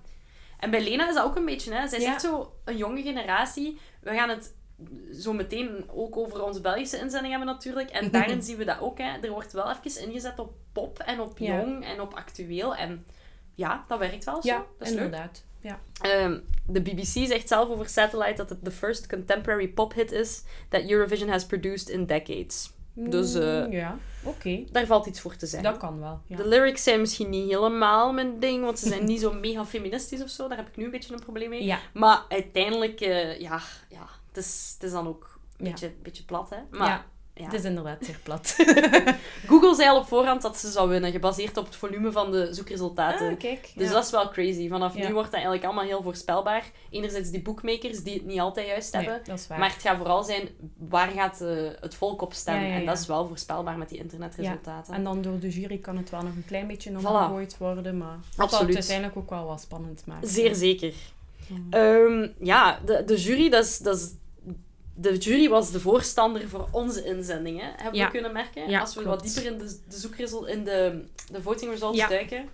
En 0.59 0.71
bij 0.71 0.83
Lena 0.83 1.09
is 1.09 1.15
dat 1.15 1.25
ook 1.25 1.37
een 1.37 1.45
beetje, 1.45 1.75
hè. 1.75 1.89
Zij 1.89 1.99
Ja. 2.01 2.05
zegt 2.05 2.21
zo, 2.21 2.53
een 2.65 2.77
jonge 2.77 3.03
generatie. 3.03 3.79
We 4.01 4.15
gaan 4.15 4.29
het 4.29 4.55
zo 5.21 5.33
meteen 5.33 5.85
ook 5.91 6.17
over 6.17 6.43
onze 6.45 6.61
Belgische 6.61 6.99
inzending 6.99 7.35
hebben 7.35 7.55
natuurlijk. 7.55 7.91
En 7.91 8.11
daarin 8.11 8.43
zien 8.43 8.57
we 8.57 8.65
dat 8.65 8.81
ook, 8.81 8.99
hè. 8.99 9.19
Er 9.21 9.31
wordt 9.31 9.53
wel 9.53 9.71
even 9.71 10.07
ingezet 10.09 10.39
op 10.39 10.53
pop 10.73 10.99
en 10.99 11.21
op 11.21 11.39
jong 11.39 11.85
en 11.85 12.01
op 12.01 12.15
actueel. 12.15 12.75
En 12.75 13.07
ja, 13.55 13.85
dat 13.89 13.99
werkt 13.99 14.25
wel 14.25 14.43
zo. 14.43 14.49
Ja, 14.49 14.65
dat 14.79 14.89
is 14.89 14.95
leuk. 14.95 15.13
Ja. 15.65 15.81
Ehm, 16.01 16.39
de 16.67 16.81
BBC 16.81 17.05
zegt 17.27 17.49
zelf 17.49 17.69
over 17.69 17.89
Satellite 17.89 18.35
dat 18.37 18.49
het 18.49 18.65
de 18.65 18.71
first 18.71 19.07
contemporary 19.09 19.69
pop 19.69 19.95
hit 19.95 20.13
is 20.13 20.43
that 20.69 20.91
Eurovision 20.91 21.29
has 21.29 21.47
produced 21.47 21.89
in 21.89 22.07
decades. 22.07 22.73
Dus 22.97 23.35
eh, 23.35 23.65
Mm, 23.65 23.73
ja, 23.73 23.99
oké. 24.25 24.65
daar 24.73 24.87
valt 24.87 25.07
iets 25.07 25.21
voor 25.21 25.37
te 25.37 25.47
zeggen. 25.47 25.71
Dat 25.71 25.81
kan 25.81 26.01
wel. 26.01 26.21
Ja. 26.27 26.37
De 26.37 26.49
lyrics 26.49 26.83
zijn 26.83 27.01
misschien 27.01 27.31
niet 27.31 27.51
helemaal 27.51 28.13
mijn 28.13 28.39
ding, 28.41 28.65
want 28.65 28.79
ze 28.79 28.89
zijn 28.89 29.05
niet 29.05 29.21
zo 29.21 29.33
mega 29.41 29.65
feministisch 29.67 30.23
of 30.23 30.29
zo. 30.29 30.49
Daar 30.49 30.57
heb 30.57 30.69
ik 30.69 30.77
nu 30.77 30.85
een 30.85 30.91
beetje 30.91 31.13
een 31.13 31.21
probleem 31.21 31.49
mee. 31.51 31.65
Ja, 31.65 31.79
Maar 31.93 32.23
uiteindelijk, 32.29 33.01
eh, 33.01 33.41
ja, 33.41 33.61
ja 33.89 34.07
het, 34.29 34.37
is, 34.37 34.71
het 34.75 34.83
is 34.83 34.91
dan 34.91 35.07
ook 35.09 35.39
een 35.57 35.65
beetje, 35.65 35.93
beetje 36.03 36.25
plat, 36.25 36.51
hè. 36.51 36.57
Maar 36.79 37.07
ja, 37.35 37.45
het 37.45 37.53
is 37.53 37.65
inderdaad 37.65 38.05
zeer 38.05 38.19
plat. 38.23 38.57
Google 39.47 39.75
zei 39.75 39.89
al 39.89 39.99
op 39.99 40.07
voorhand 40.07 40.43
dat 40.43 40.57
ze 40.59 40.71
zou 40.71 40.89
winnen, 40.89 41.11
gebaseerd 41.13 41.57
op 41.57 41.65
het 41.65 41.77
volume 41.77 42.13
van 42.13 42.31
de 42.31 42.49
zoekresultaten. 42.55 43.29
Ah, 43.31 43.39
kijk. 43.39 43.71
Dus 43.75 43.87
ja. 43.87 43.93
dat 43.93 44.05
is 44.05 44.11
wel 44.11 44.29
crazy. 44.29 44.69
Vanaf 44.69 44.97
Ja. 44.97 45.07
nu 45.07 45.13
wordt 45.13 45.25
dat 45.27 45.35
eigenlijk 45.35 45.65
allemaal 45.65 45.85
heel 45.85 46.03
voorspelbaar. 46.03 46.71
Enerzijds 46.91 47.31
die 47.31 47.43
bookmakers 47.43 48.03
die 48.03 48.15
het 48.15 48.25
niet 48.25 48.41
altijd 48.41 48.67
juist 48.67 48.93
Nee, 48.93 49.03
hebben. 49.05 49.23
dat 49.25 49.39
is 49.39 49.47
waar. 49.47 49.59
Maar 49.59 49.73
het 49.73 49.83
gaat 49.83 49.97
vooral 49.97 50.23
zijn, 50.23 50.49
waar 50.79 51.09
gaat 51.09 51.41
eh, 51.41 51.49
het 51.81 51.95
volk 51.95 52.23
op 52.23 52.33
stemmen? 52.33 52.63
Ja, 52.65 52.73
ja, 52.73 52.79
En 52.81 52.87
dat 52.87 52.99
is 52.99 53.07
wel 53.07 53.27
voorspelbaar 53.27 53.79
met 53.79 53.89
die 53.89 53.99
internetresultaten. 53.99 54.95
En 54.95 55.05
dan 55.05 55.23
door 55.23 55.39
de 55.39 55.49
jury 55.51 55.79
kan 55.79 55.97
het 55.97 56.11
wel 56.11 56.23
nog 56.23 56.35
een 56.35 56.45
klein 56.47 56.67
beetje 56.67 56.91
Voilà. 56.91 56.95
omgegooid 56.95 57.59
worden, 57.59 57.99
maar 57.99 58.17
dat 58.17 58.35
zal 58.35 58.45
Absoluut. 58.45 58.67
het 58.67 58.77
uiteindelijk 58.77 59.17
ook 59.17 59.31
wel 59.31 59.47
wat 59.47 59.61
spannend 59.61 60.03
maken. 60.07 60.29
Zeer 60.29 60.55
zeker. 60.55 60.93
Ja. 61.47 61.57
Ehm, 61.71 62.29
ja, 62.39 62.79
de, 62.87 63.03
de 63.07 63.17
jury, 63.17 63.49
dat 63.49 63.65
is, 63.65 63.79
dat 63.79 63.97
is... 63.97 64.11
De 64.97 65.17
jury 65.17 65.49
was 65.49 65.71
de 65.71 65.81
voorstander 65.81 66.49
voor 66.49 66.69
onze 66.71 67.05
inzendingen, 67.05 67.73
hebben 67.77 67.95
Ja. 68.01 68.05
we 68.05 68.11
kunnen 68.11 68.33
merken. 68.33 68.69
Ja, 68.71 68.81
Als 68.81 68.95
we 68.95 69.03
klopt. 69.03 69.17
wat 69.23 69.25
dieper 69.35 69.53
in 69.53 69.59
de, 69.59 69.79
de 69.89 69.97
zoekresult, 69.97 70.47
in 70.47 70.65
de, 70.65 71.05
de 71.33 71.43
voting 71.43 71.71
results 71.71 71.99
Ja. 71.99 72.09
duiken. 72.09 72.49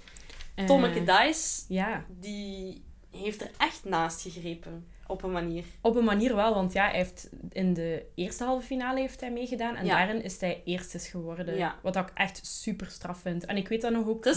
Eh, 0.54 0.64
Tommeke 0.66 1.04
Dice, 1.04 1.64
Ja, 1.68 2.04
die 2.20 2.82
heeft 3.10 3.40
er 3.40 3.50
echt 3.58 3.84
naast 3.84 4.22
gegrepen. 4.22 4.86
Op 5.06 5.22
een 5.22 5.30
manier. 5.32 5.64
op 5.80 5.96
een 5.96 6.04
manier 6.04 6.34
wel, 6.34 6.54
want 6.54 6.72
ja, 6.72 6.84
hij 6.88 6.96
heeft 6.96 7.28
in 7.52 7.74
de 7.74 8.04
eerste 8.14 8.44
halve 8.44 8.66
finale 8.66 9.00
heeft 9.00 9.20
hij 9.20 9.30
meegedaan 9.30 9.74
en 9.76 9.86
daarin 9.86 10.22
is 10.22 10.40
hij 10.40 10.62
eerstes 10.64 11.08
geworden. 11.08 11.74
Wat 11.82 11.96
ik 11.96 12.10
echt 12.14 12.46
super 12.46 12.86
straf 12.86 13.20
vind. 13.20 13.44
En 13.44 13.56
ik 13.56 13.68
weet 13.68 13.80
dat 13.80 13.92
nog 13.92 14.06
ook 14.06 14.24
zo. 14.24 14.32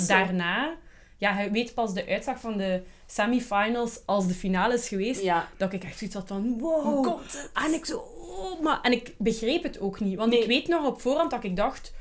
Ja, 1.24 1.34
hij 1.34 1.52
weet 1.52 1.74
pas 1.74 1.94
de 1.94 2.08
uitslag 2.08 2.40
van 2.40 2.58
de 2.58 2.82
semifinals 3.06 4.00
als 4.06 4.28
de 4.28 4.34
finale 4.34 4.74
is 4.74 4.88
geweest. 4.88 5.22
Ja. 5.22 5.48
Dat 5.58 5.74
ik 5.74 5.84
echt 5.84 5.98
zoiets 5.98 6.16
had 6.16 6.28
van, 6.28 6.60
wow. 6.60 6.84
Hoe 6.84 7.06
komt 7.06 7.32
het? 7.32 7.50
En 7.54 7.74
ik 7.74 7.86
zo, 7.86 7.98
oh, 7.98 8.62
maar... 8.62 8.82
En 8.82 8.92
ik 8.92 9.16
begreep 9.18 9.64
het 9.64 9.80
ook 9.80 10.00
niet. 10.00 10.18
Want 10.18 10.32
Nee. 10.32 10.42
ik 10.42 10.48
weet 10.48 10.68
nog 10.68 10.86
op 10.86 11.02
voorhand 11.02 11.32
dat 11.32 11.44
ik 11.44 11.56
dacht... 11.56 11.94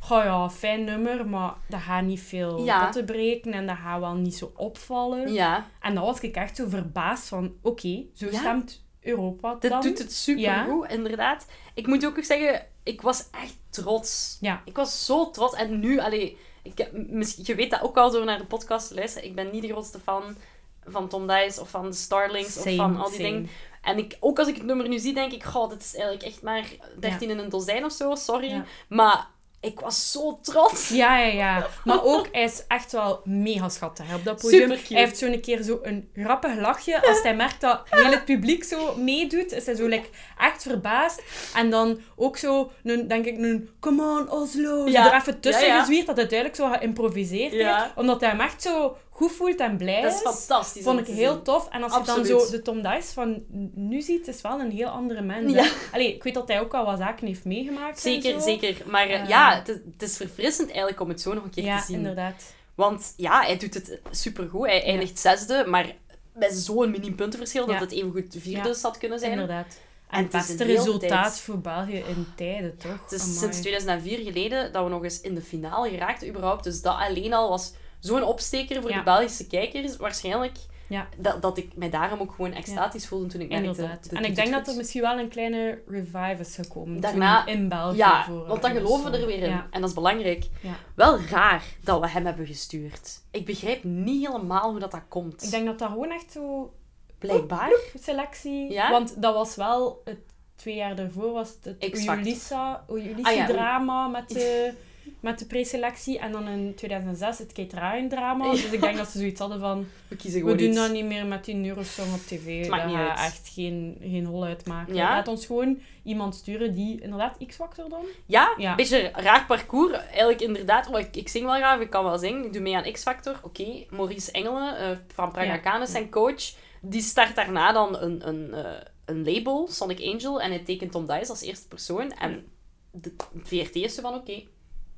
Goh 0.00 0.24
ja, 0.24 0.50
fijn 0.50 0.84
nummer, 0.84 1.28
maar 1.28 1.54
dat 1.68 1.80
gaat 1.80 2.02
niet 2.02 2.20
veel 2.20 2.64
Ja. 2.64 2.92
breken 3.06 3.52
en 3.52 3.66
dat 3.66 3.76
gaat 3.76 4.00
wel 4.00 4.14
niet 4.14 4.34
zo 4.36 4.52
opvallen. 4.56 5.32
Ja. 5.32 5.66
En 5.80 5.94
dan 5.94 6.04
was 6.04 6.20
ik 6.20 6.36
echt 6.36 6.56
zo 6.56 6.68
verbaasd 6.68 7.28
van, 7.28 7.54
oké, 7.62 8.04
zo 8.14 8.26
Ja. 8.30 8.38
stemt 8.38 8.84
Europa 9.00 9.54
dan. 9.54 9.80
doet 9.80 9.98
het 9.98 10.12
supergoed, 10.12 10.90
inderdaad. 10.90 11.46
Ik 11.74 11.86
moet 11.86 12.06
ook 12.06 12.24
zeggen, 12.24 12.66
ik 12.82 13.02
was 13.02 13.28
echt 13.30 13.56
trots. 13.70 14.36
Ja. 14.40 14.62
Ik 14.64 14.76
was 14.76 15.04
zo 15.06 15.30
trots. 15.30 15.54
En 15.54 15.78
nu, 15.80 15.98
allee, 15.98 16.36
ik, 16.62 16.92
misschien, 16.92 17.44
je 17.46 17.54
weet 17.54 17.70
dat 17.70 17.82
ook 17.82 17.96
al 17.96 18.10
door 18.10 18.24
naar 18.24 18.38
de 18.38 18.44
podcast 18.44 18.88
te 18.88 18.94
luisteren. 18.94 19.28
Ik 19.28 19.34
ben 19.34 19.50
niet 19.50 19.62
de 19.62 19.68
grootste 19.68 19.98
fan 19.98 20.36
van 20.84 21.08
Tom 21.08 21.26
Dice 21.26 21.60
of 21.60 21.70
van 21.70 21.90
de 21.90 21.96
Starlings 21.96 22.56
of 22.56 22.74
van 22.74 22.96
al 22.96 23.08
die 23.08 23.16
same. 23.16 23.28
dingen. 23.28 23.48
En 23.82 23.98
ik, 23.98 24.16
ook 24.20 24.38
als 24.38 24.48
ik 24.48 24.56
het 24.56 24.64
nummer 24.64 24.88
nu 24.88 24.98
zie, 24.98 25.14
denk 25.14 25.32
ik, 25.32 25.44
goh, 25.44 25.68
dit 25.70 25.80
is 25.80 25.94
eigenlijk 25.94 26.24
echt 26.24 26.42
maar 26.42 26.64
13 26.98 27.30
in 27.30 27.38
een 27.38 27.48
dozijn 27.48 27.84
of 27.84 27.92
zo, 27.92 28.14
sorry. 28.14 28.48
Ja. 28.48 28.64
Maar 28.88 29.26
ik 29.62 29.80
was 29.80 30.10
zo 30.12 30.38
trots. 30.42 30.88
Ja, 30.88 31.18
ja, 31.18 31.26
ja. 31.32 31.66
Maar 31.84 32.04
ook, 32.04 32.28
hij 32.32 32.42
is 32.42 32.64
echt 32.68 32.92
wel 32.92 33.20
mega 33.24 33.68
schattig 33.68 34.14
op 34.14 34.24
dat 34.24 34.40
podium. 34.40 34.70
Hij 34.70 34.78
heeft 34.88 35.18
zo'n 35.18 35.40
keer 35.40 35.62
zo 35.62 35.78
een 35.82 36.08
grappig 36.14 36.54
lachje. 36.60 37.06
Als 37.06 37.22
hij 37.22 37.36
merkt 37.36 37.60
dat 37.60 37.80
heel 37.90 38.10
het 38.10 38.24
publiek 38.24 38.64
zo 38.64 38.94
meedoet, 38.96 39.52
is 39.52 39.66
hij 39.66 39.74
zo 39.74 39.86
like, 39.86 40.08
echt 40.38 40.62
verbaasd. 40.62 41.22
En 41.54 41.70
dan 41.70 42.00
ook 42.16 42.36
zo, 42.36 42.70
een, 42.84 43.08
denk 43.08 43.24
ik, 43.24 43.38
een 43.38 43.68
come 43.80 44.02
on 44.20 44.30
Oslo. 44.30 44.86
Ja. 44.88 45.02
Zo 45.04 45.10
er 45.10 45.20
even 45.20 45.40
tussen 45.40 45.66
Ja, 45.66 45.74
ja. 45.74 45.80
gezwierd 45.80 46.06
dat 46.06 46.16
hij 46.16 46.26
duidelijk 46.26 46.58
zo 46.60 46.70
geïmproviseerd 46.70 47.52
Ja. 47.52 47.82
heeft. 47.82 47.94
Omdat 47.96 48.20
hij 48.20 48.30
hem 48.30 48.40
echt 48.40 48.62
zo 48.62 48.96
goed 49.10 49.32
voelt 49.32 49.60
en 49.60 49.76
blij 49.76 50.00
Dat 50.02 50.10
is 50.12 50.16
is. 50.16 50.22
fantastisch. 50.22 50.82
Vond 50.82 50.98
ik 51.00 51.06
heel 51.06 51.32
zien. 51.32 51.42
tof. 51.42 51.68
En 51.70 51.82
als 51.82 51.94
je 51.94 52.02
dan 52.04 52.24
zo 52.24 52.50
de 52.50 52.62
Tom 52.62 52.82
Dice 52.82 53.12
van 53.12 53.42
nu 53.74 54.00
ziet, 54.00 54.28
is 54.28 54.40
wel 54.40 54.60
een 54.60 54.70
heel 54.70 54.88
andere 54.88 55.20
mens. 55.20 55.52
Ja. 55.52 55.62
hè. 55.62 55.68
Allee, 55.92 56.14
ik 56.14 56.22
weet 56.22 56.34
dat 56.34 56.48
hij 56.48 56.60
ook 56.60 56.74
al 56.74 56.84
wat 56.84 56.98
zaken 56.98 57.26
heeft 57.26 57.44
meegemaakt. 57.44 58.00
Zeker, 58.00 58.32
zo. 58.32 58.38
zeker. 58.40 58.76
Maar 58.86 59.06
eh, 59.08 59.20
Eh. 59.20 59.28
Ja, 59.52 59.58
het 59.58 59.68
is, 59.68 59.76
het 59.92 60.02
is 60.02 60.16
verfrissend 60.16 60.68
eigenlijk 60.68 61.00
om 61.00 61.08
het 61.08 61.20
zo 61.20 61.32
nog 61.34 61.44
een 61.44 61.50
keer 61.50 61.64
Ja, 61.64 61.78
te 61.80 61.86
zien. 61.86 61.96
inderdaad. 61.96 62.52
Want 62.74 63.12
ja, 63.16 63.40
hij 63.42 63.56
doet 63.56 63.74
het 63.74 64.00
supergoed. 64.10 64.66
Hij 64.66 64.84
eindigt 64.84 65.18
zesde, 65.18 65.64
maar 65.68 65.94
met 66.34 66.52
zo'n 66.54 66.90
minim 66.90 67.14
puntenverschil 67.14 67.66
dat 67.66 67.74
Ja. 67.74 67.80
het 67.80 67.92
evengoed 67.92 68.36
vierde 68.38 68.68
Ja. 68.68 68.74
had 68.82 68.98
kunnen 68.98 69.18
zijn. 69.18 69.30
Inderdaad. 69.32 69.66
En 70.08 70.18
En 70.18 70.22
het 70.22 70.32
beste 70.32 70.64
resultaat 70.64 71.08
tijd. 71.08 71.40
voor 71.40 71.58
België 71.58 71.96
in 72.08 72.26
tijden, 72.36 72.76
toch? 72.78 73.02
Het 73.02 73.12
is 73.12 73.22
Amai. 73.22 73.36
sinds 73.38 73.60
2004 73.60 74.18
geleden 74.18 74.72
dat 74.72 74.84
we 74.84 74.90
nog 74.90 75.04
eens 75.04 75.20
in 75.20 75.34
de 75.34 75.42
finale 75.42 75.88
geraakten 75.90 76.28
überhaupt. 76.28 76.64
Dus 76.64 76.82
dat 76.82 76.96
alleen 76.96 77.32
al 77.32 77.48
was 77.48 77.72
zo'n 78.00 78.22
opsteker 78.22 78.80
voor 78.80 78.90
Ja. 78.90 78.96
de 78.98 79.02
Belgische 79.02 79.46
kijkers. 79.46 79.96
Waarschijnlijk 79.96 80.56
Ja. 80.88 81.08
dat, 81.16 81.42
dat 81.42 81.58
ik 81.58 81.76
mij 81.76 81.90
daarom 81.90 82.20
ook 82.20 82.32
gewoon 82.32 82.52
extatisch 82.52 83.06
voelde 83.06 83.26
toen 83.26 83.40
ik 83.40 83.48
merkte... 83.48 83.98
Dit 84.02 84.12
En 84.12 84.24
ik 84.24 84.34
denk 84.34 84.50
dat 84.50 84.68
er 84.68 84.76
misschien 84.76 85.02
wel 85.02 85.18
een 85.18 85.28
kleine 85.28 85.82
revive 85.86 86.36
is 86.38 86.54
gekomen. 86.54 87.00
Daarna- 87.00 87.46
in 87.46 87.68
België. 87.68 87.96
Ja, 87.96 88.24
voor, 88.24 88.46
want 88.46 88.62
dan 88.62 88.70
geloven 88.70 89.10
we 89.10 89.18
er 89.18 89.26
weer 89.26 89.42
in. 89.42 89.50
Ja. 89.50 89.66
En 89.70 89.80
dat 89.80 89.88
is 89.88 89.94
belangrijk. 89.94 90.48
Wel 90.94 91.20
raar 91.20 91.64
dat 91.80 92.00
we 92.00 92.08
hem 92.08 92.26
hebben 92.26 92.46
gestuurd. 92.46 93.20
Ik 93.30 93.44
begrijp 93.46 93.84
niet 93.84 94.26
helemaal 94.26 94.70
hoe 94.70 94.80
dat, 94.80 94.90
dat 94.90 95.02
komt. 95.08 95.42
Ik 95.42 95.50
denk 95.50 95.66
dat 95.66 95.78
dat 95.78 95.88
gewoon 95.88 96.10
echt 96.10 96.32
zo 96.32 96.74
Blijkbaar. 97.18 97.72
selectie... 97.98 98.80
Want 98.90 99.22
dat 99.22 99.34
was 99.34 99.56
wel... 99.56 100.00
Het, 100.04 100.18
twee 100.56 100.74
jaar 100.74 100.96
daarvoor 100.96 101.32
was 101.32 101.48
het 101.48 101.64
het 101.64 101.90
X-Factor. 101.90 102.26
Ulissa, 102.26 102.84
Ah, 102.88 104.10
met 104.10 104.28
de... 104.28 104.72
met 105.20 105.38
de 105.38 105.46
preselectie. 105.46 106.18
En 106.18 106.32
dan 106.32 106.48
in 106.48 106.74
2006 106.74 107.38
het 107.38 107.52
Kate 107.52 107.78
Ryan 107.78 108.08
drama. 108.08 108.50
Dus 108.50 108.64
ik 108.64 108.80
denk 108.80 108.96
dat 108.96 109.08
ze 109.08 109.18
zoiets 109.18 109.40
hadden 109.40 109.60
van... 109.60 109.86
We 110.08 110.16
kiezen 110.16 110.44
We 110.44 110.54
doen 110.54 110.68
iets. 110.68 110.76
dat 110.76 110.92
niet 110.92 111.04
meer 111.04 111.26
met 111.26 111.44
die 111.44 111.68
Eurosong 111.68 112.12
op 112.14 112.20
tv. 112.20 112.58
Het 112.60 112.68
maakt 112.68 112.82
dat 112.84 112.92
gaat 112.92 113.18
echt 113.18 113.48
geen, 113.48 113.96
geen 114.00 114.24
hol 114.26 114.44
uitmaken. 114.44 114.94
Ja? 114.94 115.08
Laat 115.08 115.28
ons 115.28 115.46
gewoon 115.46 115.78
iemand 116.04 116.34
sturen 116.34 116.74
die 116.74 117.00
inderdaad 117.00 117.36
X-Factor 117.46 117.88
dan. 117.88 118.04
Ja, 118.26 118.54
Ja. 118.56 118.70
een 118.70 118.76
beetje 118.76 119.10
raar 119.14 119.46
parcours. 119.46 119.92
Eigenlijk 119.98 120.40
inderdaad, 120.40 120.88
oh, 120.90 120.98
ik, 120.98 121.16
ik 121.16 121.28
zing 121.28 121.44
wel 121.44 121.54
graag, 121.54 121.80
ik 121.80 121.90
kan 121.90 122.04
wel 122.04 122.18
zingen. 122.18 122.44
Ik 122.44 122.52
doe 122.52 122.62
mee 122.62 122.76
aan 122.76 122.92
X-Factor. 122.92 123.40
Oké, 123.42 123.84
Maurice 123.90 124.30
Engelen 124.32 124.76
eh, 124.76 124.96
van 125.14 125.32
Praga 125.32 125.60
Ja. 125.64 125.86
Zijn 125.86 126.10
coach, 126.10 126.52
die 126.80 127.02
start 127.02 127.34
daarna 127.36 127.72
dan 127.72 127.98
een, 127.98 128.28
een, 128.28 128.54
eh, 128.54 128.70
een 129.04 129.24
label, 129.24 129.68
Sonic 129.70 130.00
Angel, 130.12 130.40
en 130.40 130.50
hij 130.50 130.58
tekent 130.58 130.92
Tom 130.92 131.06
Dice 131.06 131.30
als 131.30 131.42
eerste 131.42 131.68
persoon. 131.68 132.12
En 132.12 132.44
de 132.90 133.12
VRT 133.42 133.74
is 133.74 133.94
zo 133.94 134.02
van, 134.02 134.14
oké, 134.14 134.42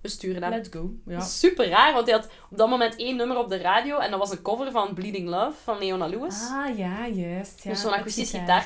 we 0.05 0.11
sturen 0.11 0.43
hem. 0.43 0.51
Let's 0.53 0.69
go. 0.73 0.90
Ja. 1.07 1.21
Super 1.21 1.69
raar, 1.69 1.93
want 1.93 2.07
hij 2.07 2.14
had 2.14 2.29
op 2.51 2.59
dat 2.59 2.69
moment 2.69 2.97
één 2.97 3.17
nummer 3.17 3.37
op 3.38 3.49
de 3.49 3.57
radio 3.57 3.99
en 3.99 4.11
dat 4.11 4.19
was 4.19 4.31
een 4.31 4.43
cover 4.43 4.71
van 4.71 4.95
Bleeding 4.95 5.29
Love 5.29 5.53
van 5.64 5.79
Leona 5.79 6.07
Lewis. 6.07 6.35
Ah, 6.51 6.79
ja, 6.79 7.09
juist. 7.09 7.61
Ja, 7.64 7.71
dus 7.71 7.81
zo'n 7.81 7.93
gitaartje, 7.93 8.25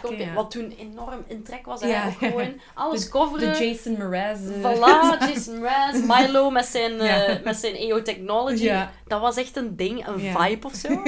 gitaar, 0.08 0.18
ja. 0.18 0.32
wat 0.32 0.50
toen 0.50 0.74
enorm 0.78 1.24
in 1.26 1.42
trek 1.42 1.66
was. 1.66 1.80
Ja. 1.80 2.06
Ook 2.06 2.12
gewoon 2.18 2.52
alles 2.74 3.04
De 3.04 3.10
coveren. 3.10 3.66
Jason 3.66 3.92
Mraz. 3.92 4.38
eh. 4.46 4.56
Voilà, 4.62 5.18
Jason 5.28 5.58
Mraz, 5.58 6.02
Milo 6.16 6.50
met 6.50 6.64
zijn, 6.64 7.00
eh, 7.00 7.44
met 7.44 7.56
zijn 7.56 7.74
EO 7.74 8.02
Technology. 8.02 8.72
Dat 9.06 9.20
was 9.20 9.36
echt 9.36 9.56
een 9.56 9.76
ding, 9.76 10.06
een 10.06 10.18
vibe 10.20 10.66
of 10.66 10.74
zo. 10.74 10.88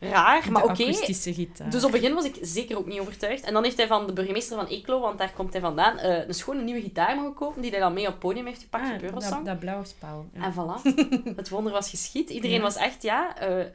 Raar, 0.00 0.52
maar 0.52 0.62
De 0.62 0.68
oké. 0.68 0.92
gitaar. 1.32 1.70
Dus 1.70 1.84
op 1.84 1.92
het 1.92 2.00
begin 2.00 2.14
was 2.14 2.24
ik 2.24 2.38
zeker 2.40 2.78
ook 2.78 2.86
niet 2.86 3.00
overtuigd. 3.00 3.44
En 3.44 3.52
dan 3.52 3.64
heeft 3.64 3.76
hij 3.76 3.86
van 3.86 4.06
de 4.06 4.12
burgemeester 4.12 4.56
van 4.56 4.66
Eeklo, 4.66 5.00
want 5.00 5.18
daar 5.18 5.32
komt 5.32 5.52
hij 5.52 5.62
vandaan, 5.62 5.98
eh, 5.98 6.26
een 6.28 6.34
schone 6.34 6.62
nieuwe 6.62 6.80
gitaar 6.80 7.16
mogen 7.16 7.34
kopen, 7.34 7.62
die 7.62 7.70
hij 7.70 7.80
dan 7.80 7.92
mee 7.92 8.04
op 8.06 8.10
het 8.10 8.18
podium 8.18 8.46
heeft 8.46 8.60
gepakt 8.62 8.88
Ah, 8.88 8.94
op 8.94 9.02
Eurosong. 9.02 9.34
dat, 9.34 9.44
dat 9.44 9.58
blauwe 9.62 9.84
spel. 9.84 10.26
Ja. 10.34 10.42
En 10.42 10.52
voilà, 10.52 10.82
het 11.36 11.48
wonder 11.48 11.72
was 11.72 11.90
geschied. 11.90 12.30
Iedereen 12.30 12.56
Ja. 12.56 12.62
was 12.62 12.76
echt, 12.76 13.02
ja, 13.02 13.38
eh, 13.38 13.60
eh, 13.60 13.66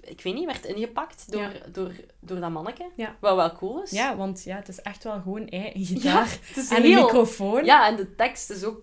ik 0.00 0.20
weet 0.22 0.34
niet, 0.34 0.46
werd 0.46 0.64
ingepakt 0.64 1.32
door, 1.32 1.40
Ja. 1.42 1.50
door, 1.72 1.90
door 2.20 2.40
dat 2.40 2.50
manneke. 2.50 2.84
Ja. 2.96 3.16
Wat 3.20 3.36
wel 3.36 3.52
cool 3.52 3.82
is. 3.82 3.90
ja, 3.90 4.16
want 4.16 4.42
ja, 4.44 4.56
het 4.56 4.68
is 4.68 4.80
echt 4.80 5.04
wel 5.04 5.20
gewoon 5.20 5.48
eh, 5.48 5.74
een 5.74 5.84
gitaar 5.94 6.38
en 6.70 6.84
een 6.84 6.94
microfoon. 6.94 7.64
Ja, 7.64 7.86
en 7.88 7.96
de 7.96 8.14
tekst 8.14 8.50
is 8.50 8.64
ook 8.64 8.80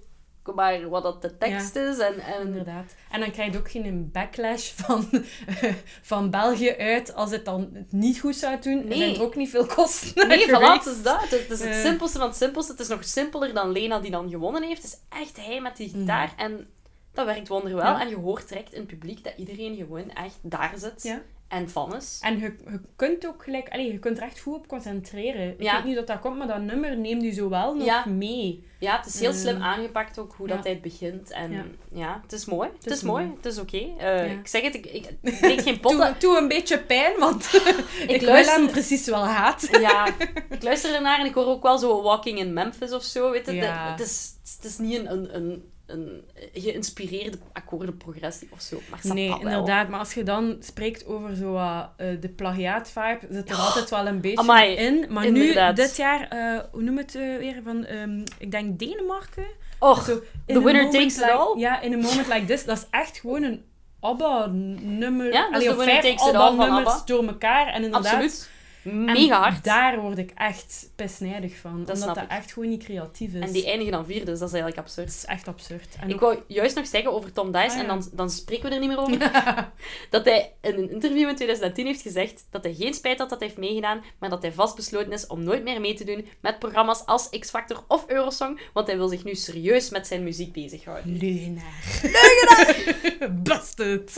maar 0.56 0.90
wat 0.90 1.04
dat 1.04 1.22
de 1.22 1.38
tekst 1.38 1.76
is. 1.76 1.98
En, 1.98 2.20
en 2.20 2.42
Inderdaad. 2.48 2.96
En 3.12 3.20
dan 3.20 3.32
krijg 3.32 3.52
je 3.52 3.58
ook 3.58 3.72
geen 3.72 4.10
backlash 4.12 4.72
van, 4.76 5.10
van 6.02 6.30
België 6.30 6.76
uit 6.78 7.14
als 7.14 7.32
het 7.32 7.46
dan 7.46 7.70
niet 7.90 8.20
goed 8.20 8.36
zou 8.36 8.58
doen. 8.62 8.76
Nee. 8.88 8.90
Er 8.92 8.98
zijn 8.98 9.16
er 9.16 9.22
ook 9.22 9.36
niet 9.36 9.50
veel 9.50 9.66
kosten 9.66 10.28
Nee, 10.28 10.48
voilà, 10.48 10.50
het 10.52 10.56
geweest. 10.64 10.86
is 10.88 11.04
dat. 11.04 11.22
Het, 11.22 11.32
het 11.32 11.52
is 11.52 11.60
het 11.60 11.70
Eh. 11.70 11.82
simpelste 11.82 12.18
van 12.18 12.28
het 12.28 12.38
simpelste. 12.38 12.72
Het 12.72 12.82
is 12.82 12.88
nog 12.88 13.04
simpeler 13.04 13.54
dan 13.54 13.72
Lena 13.72 14.00
die 14.00 14.12
dan 14.12 14.30
gewonnen 14.30 14.64
heeft. 14.64 14.82
Het 14.84 14.92
is 14.92 15.20
echt 15.20 15.46
hij 15.46 15.62
met 15.62 15.78
die 15.78 15.90
gitaar. 15.90 16.34
En 16.38 16.68
dat 17.14 17.26
werkt 17.26 17.48
wonderwel. 17.48 17.84
Ja. 17.84 18.02
En 18.02 18.10
je 18.10 18.16
hoort 18.16 18.48
direct 18.48 18.74
in 18.74 18.80
het 18.80 18.88
publiek 18.88 19.24
dat 19.24 19.34
iedereen 19.38 19.76
gewoon 19.76 20.12
echt 20.12 20.38
daar 20.42 20.74
zit 20.76 21.04
Ja. 21.04 21.22
en 21.48 21.70
van 21.70 21.96
is. 21.96 22.20
En 22.22 22.40
je, 22.40 22.56
je 22.70 22.80
kunt 22.96 23.28
ook 23.28 23.44
gelijk... 23.44 23.70
Allee, 23.70 23.92
je 23.92 24.00
kunt 24.00 24.18
er 24.18 24.24
echt 24.24 24.40
goed 24.40 24.56
op 24.56 24.68
concentreren. 24.68 25.50
Ik 25.60 25.72
weet 25.72 25.84
niet 25.84 25.96
dat 25.96 26.08
dat 26.08 26.20
komt, 26.20 26.38
maar 26.38 26.48
dat 26.48 26.62
nummer 26.62 26.98
neemt 26.98 27.24
u 27.24 27.32
zo 27.32 27.50
wel 27.50 27.76
nog 27.76 28.06
mee. 28.06 28.68
Ja, 28.80 28.98
het 28.98 29.06
is 29.06 29.20
heel 29.20 29.34
slim 29.34 29.62
aangepakt 29.62 30.20
ook 30.20 30.34
hoe 30.38 30.48
dat 30.48 30.64
het 30.68 30.82
begint. 30.82 31.32
En 31.32 31.78
ja, 31.94 32.20
het 32.22 32.32
is 32.32 32.46
mooi. 32.46 32.70
Het, 32.76 32.86
is 32.86 32.92
is, 32.92 33.02
mooi. 33.02 33.24
mooi. 33.26 33.36
Het 33.38 33.46
is 33.46 33.58
oké. 33.60 33.78
Eh. 33.98 34.32
Ik 34.32 34.48
zeg 34.48 34.62
het, 34.62 34.76
ik, 34.76 34.86
ik, 34.86 35.08
geen 35.66 35.80
potten. 35.80 36.00
Doe, 36.00 36.16
doe 36.20 36.38
een 36.38 36.48
beetje 36.48 36.80
pijn, 36.80 37.20
want 37.20 37.50
ik, 38.08 38.22
luister- 38.22 38.56
hem 38.56 38.68
precies 38.70 39.06
wel 39.06 39.26
haat. 39.26 39.68
Ja, 39.82 40.08
ik 40.50 40.64
luister 40.64 40.94
ernaar 40.96 41.20
en 41.20 41.26
ik 41.26 41.34
hoor 41.34 41.46
ook 41.46 41.64
wel 41.64 41.78
zo 41.78 42.02
Walking 42.02 42.40
in 42.40 42.54
Memphis 42.54 42.92
of 42.94 43.04
zo. 43.04 43.32
Weet 43.32 43.46
je? 43.46 43.54
Ja. 43.54 43.92
Het, 43.92 44.00
is, 44.00 44.34
het 44.56 44.66
is 44.66 44.78
niet 44.78 44.98
een, 44.98 45.14
een, 45.14 45.36
een, 45.36 45.72
een 45.90 46.24
geïnspireerde 46.54 47.38
akkoordenprogressie 47.54 48.48
of 48.52 48.62
zo. 48.62 48.80
Maar 48.90 49.00
Nee, 49.14 49.40
inderdaad. 49.40 49.90
Maar 49.90 50.00
als 50.00 50.14
je 50.14 50.24
dan 50.24 50.58
spreekt 50.60 51.06
over 51.06 51.36
zo, 51.36 51.56
eh, 51.56 51.88
de 52.20 52.30
plagiaat-vibe, 52.30 53.20
zit 53.30 53.50
er 53.50 53.56
altijd 53.56 53.90
wel 53.90 54.08
een 54.08 54.22
beetje 54.22 54.38
amai, 54.38 54.76
in. 54.76 55.06
Maar 55.10 55.26
inderdaad. 55.26 55.76
nu, 55.76 55.84
dit 55.84 55.96
jaar, 55.96 56.28
eh, 56.28 56.64
hoe 56.72 56.82
noem 56.82 56.98
het 56.98 57.16
eh, 57.16 57.38
weer? 57.38 57.62
Van, 57.64 57.86
ehm, 57.86 58.24
ik 58.38 58.52
denk 58.52 58.80
Denemarken. 58.80 59.46
Och, 59.80 60.06
Zo, 60.06 60.22
the 60.46 60.64
winner 60.64 60.90
takes 60.90 61.18
it 61.18 61.30
all? 61.30 61.60
Ja, 61.60 61.82
in 61.82 61.94
a 61.94 61.98
moment 61.98 62.28
like 62.28 62.46
this. 62.46 62.66
Dat 62.66 62.78
is 62.78 62.86
echt 62.90 63.20
gewoon 63.20 63.44
een 63.44 63.64
ABBA-nummer. 64.00 65.34
Ja, 65.34 65.48
is 65.48 65.54
Allee, 65.54 65.68
the 65.68 65.72
of 65.72 65.78
winner 65.78 66.02
vijf 66.02 66.16
takes 66.16 66.30
it 66.30 66.36
all 66.36 66.50
van 66.50 66.60
ABBA-nummers 66.60 66.94
ABBA. 66.94 67.06
door 67.06 67.28
elkaar. 67.28 67.68
En 67.68 67.84
inderdaad... 67.84 68.06
absoluut. 68.06 68.50
En 68.90 69.04
Mega 69.04 69.40
hard. 69.42 69.64
daar 69.64 70.00
word 70.00 70.18
ik 70.18 70.32
echt 70.36 70.90
pisnijdig 70.96 71.56
van. 71.58 71.74
omdat 71.76 71.98
snap 71.98 72.16
dat 72.16 72.24
ik. 72.24 72.30
echt 72.30 72.54
gewoon 72.54 72.70
niet 72.70 72.84
creatief 72.84 73.34
is. 73.34 73.42
En 73.42 73.52
die 73.52 73.66
eindigen 73.66 73.92
dan 73.94 74.06
vierde, 74.06 74.26
dus 74.26 74.40
dat 74.40 74.48
is 74.48 74.54
eigenlijk 74.54 74.76
Dat 74.76 74.98
absurd. 74.98 75.08
is 75.18 75.26
echt 75.26 75.48
absurd. 75.48 75.96
En 76.00 76.08
Ik 76.10 76.14
ook- 76.16 76.20
wou 76.22 76.38
juist 76.48 76.76
nog 76.76 76.88
zeggen 76.88 77.12
over 77.14 77.32
Tom 77.32 77.52
Dice, 77.52 77.66
Ah, 77.68 77.74
ja. 77.76 77.82
en 77.82 77.88
dan, 77.88 78.08
dan 78.14 78.30
spreken 78.30 78.70
we 78.70 78.74
er 78.76 78.80
niet 78.80 78.90
meer 78.90 79.00
over, 79.00 79.18
dat 80.10 80.26
hij 80.26 80.54
in 80.62 80.74
een 80.78 80.92
interview 80.92 81.30
in 81.30 81.36
2010 81.36 81.86
heeft 81.86 82.02
gezegd 82.02 82.48
dat 82.52 82.64
hij 82.64 82.74
geen 82.74 82.94
spijt 82.94 83.20
had 83.20 83.30
dat 83.30 83.40
hij 83.40 83.48
heeft 83.48 83.60
meegedaan, 83.60 84.04
maar 84.20 84.30
dat 84.30 84.42
hij 84.42 84.52
vastbesloten 84.54 85.12
is 85.12 85.28
om 85.28 85.44
nooit 85.44 85.64
meer 85.64 85.82
mee 85.82 85.94
te 85.94 86.04
doen 86.04 86.28
met 86.42 86.60
programma's 86.60 87.06
als 87.06 87.30
X-Factor 87.40 87.84
of 87.88 88.04
Eurosong, 88.08 88.60
want 88.74 88.88
hij 88.88 88.98
wil 88.98 89.08
zich 89.08 89.24
nu 89.24 89.36
serieus 89.36 89.90
met 89.90 90.08
zijn 90.08 90.24
muziek 90.24 90.54
bezighouden. 90.54 91.18
Leugenaar. 91.18 92.00
Leugenaar! 92.02 93.34
Busted! 93.44 94.14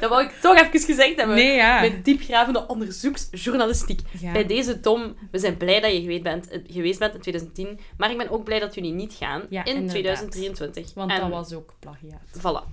Dat 0.00 0.10
wou 0.10 0.22
ik 0.24 0.30
toch 0.40 0.56
even 0.60 0.80
gezegd 0.80 1.16
hebben. 1.16 1.36
Nee, 1.36 1.54
ja. 1.54 1.80
Met 1.80 2.04
diepgravende 2.04 2.66
onderzoeksjournalistiek. 3.04 4.00
Ja. 4.20 4.32
Bij 4.32 4.46
deze, 4.46 4.80
Tom, 4.80 5.16
we 5.30 5.38
zijn 5.38 5.56
blij 5.56 5.80
dat 5.80 5.92
je 5.92 6.00
geweest 6.00 6.22
bent, 6.22 6.48
eh, 6.48 6.60
geweest 6.66 6.98
bent 6.98 7.14
in 7.14 7.20
2010, 7.20 7.78
maar 7.96 8.10
ik 8.10 8.18
ben 8.18 8.30
ook 8.30 8.44
blij 8.44 8.58
dat 8.58 8.74
jullie 8.74 8.92
niet 8.92 9.12
gaan 9.14 9.42
Ja, 9.50 9.64
in 9.64 9.74
inderdaad. 9.74 9.90
2023. 9.90 10.94
Want 10.94 11.10
En- 11.10 11.20
dat 11.20 11.30
was 11.30 11.52
ook 11.52 11.74
plagiaat. 11.78 12.38
Voilà. 12.38 12.64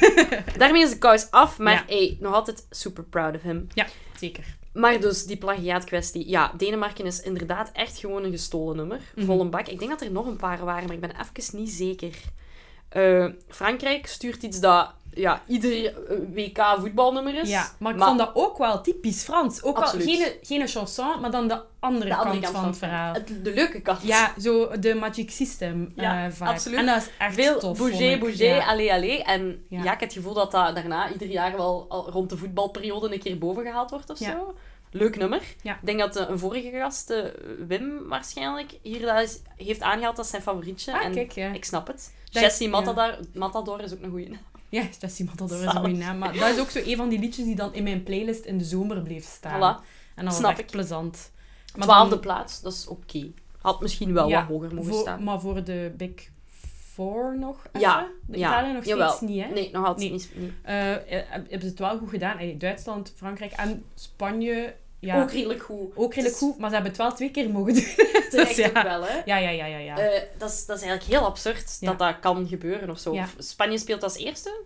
Daarmee 0.58 0.82
is 0.82 0.90
de 0.90 0.98
kous 0.98 1.30
af, 1.30 1.58
maar 1.58 1.84
Ja. 1.88 2.10
nog 2.20 2.34
altijd 2.34 2.66
super 2.70 3.04
proud 3.04 3.34
of 3.34 3.42
him. 3.42 3.66
Ja, 3.74 3.86
zeker. 4.20 4.56
Maar 4.72 5.00
dus, 5.00 5.24
die 5.26 5.36
plagiaatkwestie. 5.36 6.28
Ja, 6.28 6.52
Denemarken 6.56 7.06
is 7.06 7.20
inderdaad 7.20 7.70
echt 7.72 7.98
gewoon 7.98 8.24
een 8.24 8.30
gestolen 8.30 8.76
nummer. 8.76 9.00
Mhm. 9.14 9.26
Vol 9.26 9.40
een 9.40 9.50
bak. 9.50 9.68
Ik 9.68 9.78
denk 9.78 9.90
dat 9.90 10.00
er 10.00 10.10
nog 10.10 10.26
een 10.26 10.36
paar 10.36 10.64
waren, 10.64 10.84
maar 10.86 10.94
ik 10.94 11.00
ben 11.00 11.10
even 11.20 11.58
niet 11.58 11.70
zeker. 11.70 12.14
Eh, 12.88 13.26
Frankrijk 13.48 14.06
stuurt 14.06 14.42
iets 14.42 14.60
dat 14.60 14.94
ja, 15.16 15.42
ieder 15.46 15.86
eh, 15.86 16.16
WK 16.34 16.76
voetbalnummer 16.78 17.34
is. 17.34 17.48
Ja, 17.48 17.70
maar 17.78 17.94
ik 17.94 18.02
vond 18.02 18.18
dat 18.18 18.30
ook 18.34 18.58
wel 18.58 18.80
typisch 18.80 19.22
Frans. 19.22 19.62
Ook 19.62 19.78
al 19.78 19.86
geen, 19.86 20.32
geen 20.42 20.68
chanson, 20.68 21.20
maar 21.20 21.30
dan 21.30 21.48
de 21.48 21.60
andere, 21.78 22.08
de 22.08 22.16
andere 22.16 22.40
kant, 22.40 22.56
van 22.56 22.66
het 22.66 22.78
verhaal. 22.78 23.14
Het, 23.14 23.44
de 23.44 23.54
leuke 23.54 23.80
kant. 23.80 24.02
Ja, 24.02 24.32
zo 24.40 24.78
de 24.78 24.94
Magic 24.94 25.30
System 25.30 25.92
Ja, 25.94 26.26
eh, 26.26 26.48
absoluut. 26.48 26.78
En 26.78 26.86
dat 26.86 26.96
is 26.96 27.08
echt 27.18 27.34
Veel 27.34 27.58
tof, 27.58 27.78
bouger, 27.78 28.18
bouger, 28.18 28.46
Ja. 28.46 28.66
allee, 28.66 28.92
allee. 28.92 29.22
En 29.22 29.64
ja. 29.68 29.82
Ja. 29.82 29.92
ik 29.92 30.00
heb 30.00 30.00
het 30.00 30.12
gevoel 30.12 30.34
dat 30.34 30.50
dat 30.50 30.74
daarna 30.74 31.12
ieder 31.12 31.28
jaar 31.28 31.56
wel 31.56 31.86
al 31.88 32.10
rond 32.10 32.30
de 32.30 32.36
voetbalperiode 32.36 33.12
een 33.12 33.20
keer 33.20 33.38
boven 33.38 33.64
gehaald 33.64 33.90
wordt 33.90 34.10
of 34.10 34.18
zo. 34.18 34.54
Leuk 34.90 35.16
nummer. 35.16 35.42
Ik 35.62 35.76
denk 35.82 35.98
dat 35.98 36.16
eh, 36.16 36.28
een 36.28 36.38
vorige 36.38 36.70
gast, 36.70 37.14
Wim 37.66 38.08
waarschijnlijk, 38.08 38.78
hier 38.82 39.00
dat 39.00 39.20
is, 39.22 39.40
heeft 39.56 39.82
aangehaald 39.82 40.18
als 40.18 40.30
zijn 40.30 40.42
favorietje. 40.42 40.92
Ah, 40.92 41.04
en 41.04 41.12
kijk, 41.12 41.32
ja. 41.32 41.52
ik 41.52 41.64
snap 41.64 41.86
het. 41.86 42.14
Jessie. 42.30 42.68
Matador, 42.68 43.18
Matador 43.34 43.80
is 43.80 43.92
ook 43.92 44.02
een 44.02 44.10
goeie. 44.10 44.38
Ja, 44.68 44.82
Matador 45.00 45.56
is 45.56 45.64
een 45.64 45.70
Zalig. 45.70 45.74
goede 45.80 45.96
naam. 45.96 46.18
Maar 46.18 46.32
dat 46.32 46.48
is 46.54 46.60
ook 46.60 46.70
zo 46.70 46.78
een 46.84 46.96
van 46.96 47.08
die 47.08 47.18
liedjes 47.18 47.44
die 47.44 47.54
dan 47.54 47.74
in 47.74 47.82
mijn 47.82 48.02
playlist 48.02 48.44
in 48.44 48.58
de 48.58 48.64
zomer 48.64 49.02
bleef 49.02 49.24
staan. 49.24 49.56
Voilà. 49.80 49.84
En 50.14 50.24
dat 50.24 50.24
was 50.24 50.36
Snap 50.36 50.50
echt 50.50 50.60
ik. 50.60 50.66
plezant. 50.70 51.32
Maar 51.74 51.82
Twaalfde 51.86 52.10
dan- 52.10 52.20
plaats, 52.20 52.60
dat 52.62 52.72
is 52.72 52.86
oké. 52.86 53.30
Had 53.60 53.80
misschien 53.80 54.12
wel 54.12 54.28
Ja, 54.28 54.38
wat 54.40 54.48
hoger 54.48 54.74
mogen 54.74 54.90
voor- 54.92 55.00
staan. 55.00 55.22
Maar 55.24 55.40
voor 55.40 55.64
de 55.64 55.92
Big 55.96 56.12
Four 56.92 57.38
nog 57.38 57.64
even? 57.66 57.80
Ja, 57.80 58.08
De 58.26 58.38
ja. 58.38 58.48
Italië 58.48 58.72
nog 58.72 58.84
Jawel. 58.84 59.08
steeds 59.10 59.32
niet, 59.32 59.44
hè? 59.44 59.50
Nee, 59.50 59.70
nog 59.72 59.86
altijd 59.86 60.10
Nee. 60.10 60.18
niet. 60.18 60.30
niet. 60.34 60.52
Eh, 60.62 60.74
hebben 61.30 61.60
ze 61.60 61.66
het 61.66 61.78
wel 61.78 61.98
goed 61.98 62.08
gedaan. 62.08 62.58
Duitsland, 62.58 63.12
Frankrijk 63.16 63.52
en 63.52 63.84
Spanje... 63.94 64.74
Ja, 64.98 65.22
Ook 65.22 65.32
redelijk 65.32 65.62
goed. 65.62 65.96
ook 65.96 66.14
redelijk 66.14 66.34
is 66.34 66.40
goed, 66.42 66.58
maar 66.58 66.68
ze 66.68 66.74
hebben 66.74 66.92
het 66.92 67.00
wel 67.00 67.12
twee 67.14 67.30
keer 67.30 67.50
mogen 67.50 67.74
doen. 67.74 67.84
Terecht 68.30 68.56
Dus 68.56 68.56
ja. 68.56 68.82
wel, 68.82 69.02
hè. 69.02 69.22
Ja, 69.24 69.36
ja, 69.36 69.50
ja, 69.50 69.66
ja. 69.66 69.78
ja. 69.78 69.98
Eh, 69.98 70.22
dat, 70.38 70.50
is, 70.50 70.66
dat 70.66 70.76
is 70.76 70.82
eigenlijk 70.82 71.12
heel 71.18 71.28
absurd 71.28 71.76
Ja. 71.80 71.88
dat 71.88 71.98
dat 71.98 72.20
kan 72.20 72.46
gebeuren 72.48 72.90
of 72.90 72.98
zo. 72.98 73.14
Ja. 73.14 73.28
Spanje 73.38 73.78
speelt 73.78 74.02
als 74.02 74.16
eerste. 74.16 74.60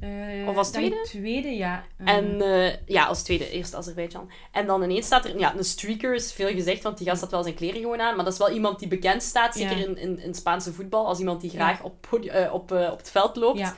Eh, 0.00 0.48
of 0.48 0.56
als 0.56 0.70
tweede? 0.70 1.00
tweede, 1.04 1.48
ja. 1.48 1.84
En 2.04 2.42
eh, 2.42 2.72
ja, 2.86 3.04
als 3.04 3.22
tweede, 3.22 3.50
eerst 3.50 3.74
Azerbeidzjan. 3.74 4.30
En 4.52 4.66
dan 4.66 4.82
ineens 4.82 5.06
staat 5.06 5.24
er, 5.24 5.38
ja, 5.38 5.54
een 5.56 5.64
streaker 5.64 6.14
is 6.14 6.32
veel 6.32 6.48
gezegd, 6.48 6.82
want 6.82 6.98
die 6.98 7.08
gast 7.08 7.20
had 7.20 7.30
wel 7.30 7.42
zijn 7.42 7.54
kleren 7.54 7.80
gewoon 7.80 8.00
aan. 8.00 8.14
Maar 8.16 8.24
dat 8.24 8.32
is 8.32 8.38
wel 8.38 8.50
iemand 8.50 8.78
die 8.78 8.88
bekend 8.88 9.22
staat, 9.22 9.54
zeker 9.54 9.78
in, 9.78 9.96
in, 9.98 10.18
in 10.18 10.34
Spaanse 10.34 10.72
voetbal, 10.72 11.06
als 11.06 11.18
iemand 11.18 11.40
die 11.40 11.50
graag 11.50 11.82
op, 11.82 12.06
op, 12.52 12.70
op 12.72 12.98
het 12.98 13.10
veld 13.10 13.36
loopt. 13.36 13.74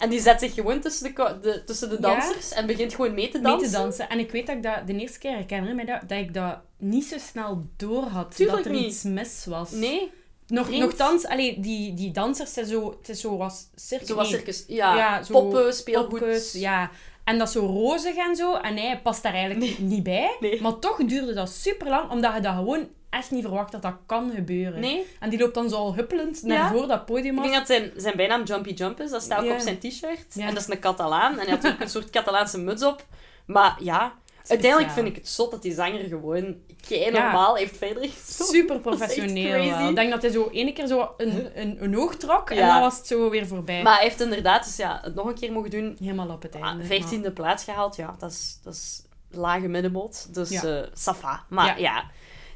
En 0.00 0.08
die 0.10 0.20
zet 0.20 0.40
zich 0.40 0.54
gewoon 0.54 0.80
tussen 0.80 1.14
de, 1.14 1.38
de, 1.42 1.64
tussen 1.64 1.88
de 1.88 1.96
Ja. 2.00 2.00
dansers 2.00 2.52
en 2.52 2.66
begint 2.66 2.94
gewoon 2.94 3.14
mee 3.14 3.28
te 3.28 3.38
mee 3.38 3.52
dansen. 3.52 3.70
te 3.70 3.76
dansen. 3.76 4.08
En 4.08 4.18
ik 4.18 4.30
weet 4.30 4.46
dat 4.46 4.56
ik 4.56 4.62
dat 4.62 4.86
de 4.86 4.94
eerste 4.96 5.18
keer 5.18 5.44
herinner 5.46 5.86
dat, 5.86 6.00
dat 6.08 6.18
ik 6.18 6.34
dat 6.34 6.58
niet 6.78 7.04
zo 7.04 7.16
snel 7.18 7.66
door 7.76 8.02
had. 8.04 8.36
Tuurlijk 8.36 8.56
dat 8.64 8.72
er 8.72 8.78
niet. 8.80 8.86
iets 8.92 9.02
mis 9.02 9.44
was. 9.48 9.70
Nee, 9.70 10.10
Nog, 10.46 10.70
nogthans, 10.70 11.26
allee, 11.26 11.60
die, 11.60 11.94
die 11.94 12.10
dansers 12.10 12.52
zijn 12.52 12.66
zo... 12.66 12.90
Het 12.98 13.08
is 13.08 13.20
zo 13.20 13.36
was 13.36 13.66
circus. 13.74 14.08
zoals 14.08 14.28
nee, 14.30 14.36
circus. 14.38 14.64
Ja, 14.68 14.96
Ja, 14.96 15.22
zo 15.22 15.32
poppen, 15.32 15.74
speelgoed. 15.74 16.52
ja. 16.52 16.90
En 17.24 17.38
dat 17.38 17.46
is 17.46 17.52
zo 17.52 17.66
rozig 17.66 18.16
en 18.16 18.36
zo. 18.36 18.54
En 18.54 18.76
hij 18.76 19.00
past 19.02 19.22
daar 19.22 19.34
eigenlijk 19.34 19.78
niet 19.78 20.02
bij. 20.02 20.36
Nee. 20.40 20.60
Maar 20.62 20.78
toch 20.78 20.96
duurde 21.04 21.34
dat 21.34 21.50
super 21.50 21.88
lang, 21.88 22.10
omdat 22.10 22.34
je 22.34 22.40
dat 22.40 22.54
gewoon 22.54 22.88
echt 23.10 23.30
niet 23.30 23.42
verwacht 23.42 23.72
dat 23.72 23.82
dat 23.82 23.94
kan 24.06 24.30
gebeuren. 24.34 24.80
Nee? 24.80 25.06
En 25.20 25.30
die 25.30 25.38
loopt 25.38 25.54
dan 25.54 25.68
zo 25.68 25.76
al 25.76 25.94
huppelend 25.94 26.42
naar 26.42 26.56
Ja. 26.58 26.70
voor 26.72 26.86
dat 26.86 27.04
podium 27.06 27.32
Ik 27.34 27.38
af. 27.38 27.44
denk 27.44 27.56
dat 27.56 27.66
zijn, 27.66 27.90
zijn 27.96 28.16
bijnaam 28.16 28.42
Jumpy 28.44 28.70
Jump 28.72 29.00
is. 29.00 29.10
Dat 29.10 29.22
staat 29.22 29.44
ook 29.44 29.50
op 29.52 29.58
zijn 29.58 29.78
t-shirt. 29.78 30.34
Ja. 30.34 30.46
En 30.46 30.54
dat 30.54 30.62
is 30.62 30.68
een 30.68 30.80
Catalaan. 30.80 31.32
En 31.38 31.46
hij 31.46 31.56
had 31.56 31.66
ook 31.66 31.80
een 31.80 31.90
soort 31.90 32.10
Catalaanse 32.10 32.58
muts 32.58 32.82
op. 32.84 33.04
Maar 33.46 33.76
ja, 33.80 34.12
uiteindelijk 34.46 34.90
vind 34.92 35.06
ik 35.06 35.14
het 35.14 35.28
zot 35.28 35.50
dat 35.50 35.62
die 35.62 35.72
zanger 35.74 36.04
gewoon 36.08 36.56
kei 36.88 37.10
normaal 37.10 37.54
heeft 37.54 37.76
verder 37.76 38.02
gezongen. 38.14 38.52
Super 38.52 38.78
professioneel. 38.80 39.88
Ik 39.88 39.94
denk 39.94 40.10
dat 40.10 40.22
hij 40.22 40.30
zo 40.30 40.48
ene 40.52 40.72
keer 40.72 40.86
zo 40.86 41.10
een, 41.16 41.60
een, 41.60 41.76
een 41.84 41.98
oog 41.98 42.14
trok 42.16 42.50
en 42.50 42.56
Ja. 42.56 42.72
dan 42.72 42.80
was 42.80 42.96
het 42.96 43.06
zo 43.06 43.30
weer 43.30 43.46
voorbij. 43.46 43.82
Maar 43.82 43.94
hij 43.94 44.02
heeft 44.04 44.20
inderdaad 44.20 44.64
dus 44.64 44.76
ja, 44.76 45.00
het 45.02 45.14
nog 45.14 45.26
een 45.26 45.34
keer 45.34 45.52
mogen 45.52 45.70
doen. 45.70 45.96
Helemaal 46.00 46.28
op 46.30 46.42
het 46.42 46.54
Ah, 46.56 46.66
einde. 46.66 46.84
Vijftiende 46.84 47.32
plaats 47.32 47.64
gehaald. 47.64 47.96
Ja, 47.96 48.14
dat 48.18 48.30
is, 48.30 48.58
dat 48.62 48.74
is 48.74 49.02
lage 49.30 49.68
middenmoot. 49.68 50.34
Dus 50.34 50.50
Ja. 50.50 50.62
eh 50.62 50.86
safa. 50.92 51.44
Maar 51.48 51.80
ja. 51.80 52.04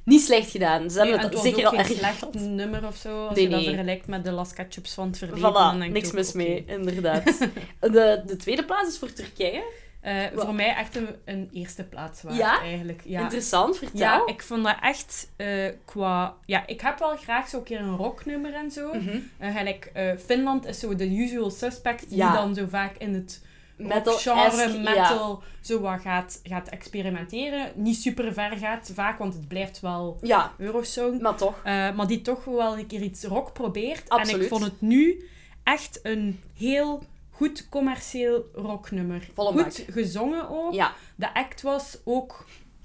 Niet 0.05 0.21
slecht 0.21 0.51
gedaan. 0.51 0.91
Ze 0.91 0.99
hebben 0.99 1.19
en 1.19 1.29
het 1.31 1.39
zeker 1.39 1.67
al 1.67 1.75
erg 1.79 1.87
slecht 1.87 2.35
nummer 2.35 2.87
of 2.87 2.97
zo. 2.97 3.27
Als 3.27 3.35
Nee, 3.35 3.45
je 3.45 3.51
dat 3.51 3.61
nee. 3.61 3.69
vergelijkt 3.69 4.07
met 4.07 4.25
de 4.25 4.31
Las 4.31 4.53
Ketchups 4.53 4.95
van 4.95 5.07
het 5.07 5.19
verleden. 5.19 5.53
Voilà, 5.89 5.93
niks 5.93 6.13
mis 6.13 6.33
mee, 6.33 6.65
inderdaad. 6.67 7.25
de, 7.81 8.23
de 8.27 8.37
tweede 8.37 8.65
plaats 8.65 8.89
is 8.89 8.99
voor 8.99 9.13
Turkije. 9.13 9.63
Eh, 10.01 10.23
voor 10.35 10.55
mij 10.55 10.75
echt 10.75 10.97
een, 10.97 11.09
een 11.25 11.49
eerste 11.53 11.85
plaats 11.85 12.23
waard, 12.23 12.37
Ja? 12.37 12.61
eigenlijk. 12.61 13.01
Ja. 13.05 13.21
Interessant, 13.21 13.79
vertel. 13.79 13.99
Ja, 13.99 14.23
ik 14.27 14.43
vond 14.43 14.65
dat 14.65 14.77
echt 14.83 15.31
eh, 15.37 15.49
qua... 15.85 16.35
Ja, 16.47 16.67
ik 16.67 16.81
heb 16.81 16.99
wel 16.99 17.17
graag 17.17 17.49
zo'n 17.49 17.63
keer 17.63 17.81
een 17.81 17.97
rocknummer 17.97 18.55
en 18.55 18.71
zo. 18.71 18.95
Mhm. 18.95 19.19
Eh, 19.39 19.57
gelijk, 19.57 19.93
Finland 20.27 20.67
is 20.67 20.79
zo 20.79 20.95
de 20.95 21.17
usual 21.17 21.51
suspect 21.51 22.09
die 22.11 22.19
dan 22.19 22.55
zo 22.55 22.67
vaak 22.69 22.97
in 22.97 23.15
het 23.15 23.43
Metal 23.77 24.15
genre 24.17 24.79
metal 24.79 25.43
zo 25.61 25.81
wat 25.81 26.01
gaat, 26.01 26.41
gaat 26.43 26.69
experimenteren. 26.69 27.73
Niet 27.75 27.97
super 27.97 28.33
ver 28.33 28.57
gaat 28.57 28.91
vaak, 28.95 29.19
want 29.19 29.35
het 29.35 29.49
blijft 29.49 29.81
wel 29.81 30.19
Ja, 30.23 30.53
Eurosong. 30.59 31.21
maar 31.21 31.37
toch. 31.37 31.57
Eh, 31.65 31.95
maar 31.95 32.07
die 32.07 32.23
toch 32.23 32.45
wel 32.45 32.79
een 32.79 32.87
keer 32.87 33.03
iets 33.03 33.25
rock 33.25 33.53
probeert. 33.53 34.09
En 34.09 34.41
ik 34.41 34.49
vond 34.49 34.63
het 34.65 34.81
nu 34.81 35.29
echt 35.63 36.01
een 36.03 36.41
heel 36.57 37.03
goed 37.31 37.69
commercieel 37.69 38.45
rocknummer. 38.55 39.29
Volle 39.35 39.53
goed 39.53 39.63
bak. 39.63 39.95
gezongen 39.95 40.49
ook. 40.49 40.73
Ja, 40.75 40.93
De 41.17 41.35
act 41.35 41.63
was 41.63 41.99
ook 42.05 42.45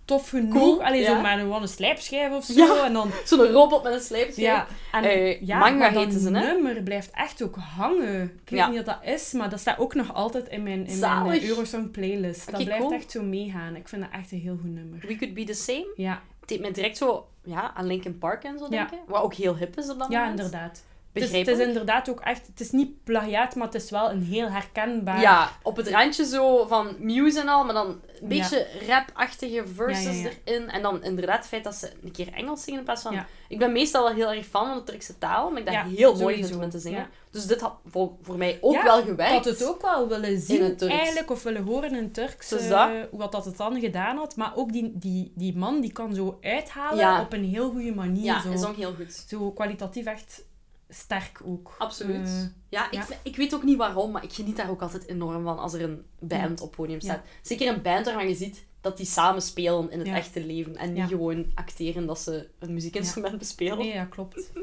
tof 0.10 0.30
genoeg. 0.30 0.54
Cool, 0.54 0.84
Allee, 0.84 1.02
ja. 1.02 1.06
zo 1.16 1.22
met 1.22 1.40
een, 1.40 1.52
een 1.62 1.68
slijpschijf 1.68 2.32
of 2.32 2.44
zo. 2.44 2.54
Ja. 2.54 2.86
En 2.86 2.94
dan, 2.94 3.12
zo'n 3.26 3.52
robot 3.52 3.84
met 3.84 3.94
een 3.94 4.00
sleepje. 4.02 4.42
ja. 4.42 4.68
En, 4.92 5.04
Eh, 5.04 5.42
ja, 5.42 5.60
manga 5.60 5.90
heten 5.90 6.20
ze, 6.20 6.26
hè? 6.32 6.54
nummer 6.54 6.84
blijft 6.84 7.12
echt 7.14 7.42
ook 7.44 7.56
hangen. 7.56 8.24
Ik 8.24 8.50
weet 8.50 8.60
Ja. 8.60 8.68
niet 8.68 8.76
wat 8.76 8.86
dat 8.86 9.00
is, 9.14 9.32
maar 9.34 9.50
dat 9.50 9.60
staat 9.60 9.80
ook 9.80 9.94
nog 9.94 10.14
altijd 10.14 10.48
in 10.48 10.64
mijn, 10.64 10.78
in 10.80 10.86
mijn 10.86 10.98
Zalig. 10.98 11.42
eh, 11.42 11.48
Eurosong 11.50 11.92
playlist. 11.92 12.52
Dat 12.52 12.64
blijft 12.64 12.82
cool. 12.84 12.94
echt 12.94 13.12
zo 13.12 13.22
meegaan. 13.24 13.76
Ik 13.76 13.88
vind 13.88 14.02
dat 14.02 14.12
echt 14.12 14.32
een 14.32 14.40
heel 14.40 14.58
goed 14.62 14.74
nummer. 14.74 15.00
We 15.08 15.16
Could 15.16 15.34
Be 15.34 15.44
The 15.44 15.54
Same. 15.54 15.88
Ja, 15.96 16.22
Het 16.40 16.50
deed 16.50 16.60
me 16.60 16.72
direct 16.72 16.98
zo 16.98 17.28
ja, 17.44 17.72
aan 17.74 17.86
Linkin 17.86 18.18
Park 18.18 18.44
en 18.44 18.58
zo 18.58 18.64
Ja. 18.64 18.70
denken. 18.70 18.98
Wat 19.08 19.22
ook 19.22 19.34
heel 19.34 19.56
hip 19.56 19.78
is 19.78 19.90
op 19.90 20.00
dat 20.00 20.08
ja 20.12 20.20
moment. 20.20 20.40
inderdaad. 20.40 20.84
Het 21.14 21.24
is, 21.24 21.32
het 21.32 21.48
is 21.48 21.58
inderdaad 21.60 22.10
ook 22.10 22.20
echt... 22.20 22.48
Het 22.48 22.60
is 22.60 22.72
niet 22.72 23.04
plagiaat, 23.04 23.56
maar 23.56 23.66
het 23.66 23.76
is 23.76 23.90
wel 23.90 24.12
een 24.12 24.24
heel 24.24 24.50
herkenbaar... 24.50 25.22
Ja, 25.22 25.50
op 25.64 25.76
het 25.76 25.88
randje 25.88 26.26
zo 26.26 26.66
van 26.68 26.96
Muse 27.00 27.40
en 27.40 27.48
al, 27.48 27.64
maar 27.66 27.74
dan 27.74 27.88
een 27.88 28.02
Ja. 28.22 28.28
beetje 28.28 28.68
rap-achtige 28.88 29.64
verses 29.76 30.04
Ja, 30.06 30.12
ja, 30.12 30.30
ja. 30.30 30.30
erin. 30.44 30.70
En 30.70 30.82
dan 30.82 31.04
inderdaad 31.04 31.38
het 31.38 31.48
feit 31.48 31.64
dat 31.64 31.76
ze 31.76 31.92
een 32.04 32.12
keer 32.12 32.34
Engels 32.34 32.64
zingen 32.64 32.80
in 32.80 32.86
plaats 32.86 33.02
van... 33.02 33.26
Ik 33.48 33.60
ben 33.60 33.72
meestal 33.72 34.04
wel 34.04 34.14
heel 34.14 34.32
erg 34.34 34.46
fan 34.46 34.68
van 34.68 34.78
de 34.78 34.84
Turkse 34.84 35.18
taal, 35.18 35.50
maar 35.52 35.62
ik 35.62 35.70
Ja, 35.72 35.86
heel 35.86 36.16
mooi 36.16 36.46
vind 36.46 36.64
om 36.64 36.70
te 36.70 36.80
zingen. 36.80 37.08
Dus 37.32 37.46
dit 37.46 37.62
had 37.62 37.74
voor, 37.86 38.12
voor 38.22 38.38
mij 38.38 38.58
ook 38.62 38.82
wel 38.84 39.02
gewerkt. 39.02 39.34
had 39.34 39.46
het 39.46 39.66
ook 39.68 39.82
wel 39.82 40.08
willen 40.08 40.40
zien, 40.40 40.78
eigenlijk, 40.80 41.32
of 41.32 41.44
willen 41.44 41.64
horen 41.64 41.90
in 41.96 42.04
het 42.04 42.14
Turks, 42.14 42.50
Dus 42.50 42.62
eh, 42.70 42.70
dat. 43.12 43.32
wat 43.32 43.46
het 43.46 43.58
dan 43.58 43.80
gedaan 43.80 44.18
had. 44.18 44.36
Maar 44.36 44.52
ook 44.56 44.72
die, 44.72 44.92
die, 44.96 45.32
die 45.36 45.58
man, 45.58 45.82
die 45.82 45.92
kan 45.92 46.16
zo 46.16 46.38
uithalen 46.42 47.20
op 47.20 47.34
een 47.34 47.44
heel 47.44 47.70
goede 47.72 47.94
manier. 47.96 48.24
Ja, 48.24 48.42
zo. 48.42 48.52
is 48.52 48.66
ook 48.66 48.76
heel 48.76 48.94
goed. 48.96 49.24
zo 49.28 49.52
kwalitatief 49.52 50.06
echt 50.06 50.44
sterk 50.90 51.40
ook. 51.44 51.76
Absoluut. 51.78 52.28
Eh, 52.28 52.42
Ja, 52.70 52.86
ik, 52.86 52.94
ja. 52.94 53.06
ik 53.24 53.36
weet 53.36 53.54
ook 53.56 53.64
niet 53.64 53.78
waarom, 53.78 54.12
maar 54.12 54.24
ik 54.24 54.34
geniet 54.34 54.56
daar 54.58 54.70
ook 54.70 54.82
altijd 54.82 55.08
enorm 55.08 55.44
van 55.44 55.60
als 55.60 55.74
er 55.74 55.82
een 55.82 56.06
band 56.20 56.62
op 56.62 56.72
podium 56.72 57.02
staat. 57.02 57.22
Zeker 57.42 57.68
een 57.68 57.82
band 57.82 58.06
waarvan 58.06 58.28
je 58.28 58.36
ziet 58.36 58.66
dat 58.82 58.98
die 58.98 59.06
samen 59.06 59.42
spelen 59.42 59.92
in 59.92 60.00
het 60.00 60.08
Ja. 60.08 60.16
echte 60.16 60.46
leven. 60.46 60.76
En 60.76 60.94
niet 60.94 61.08
gewoon 61.08 61.46
acteren 61.56 62.06
dat 62.06 62.20
ze 62.20 62.48
een 62.60 62.74
muziekinstrument 62.74 63.38
bespelen. 63.38 63.78
nee, 63.78 63.94
ja, 63.94 64.06
klopt. 64.06 64.52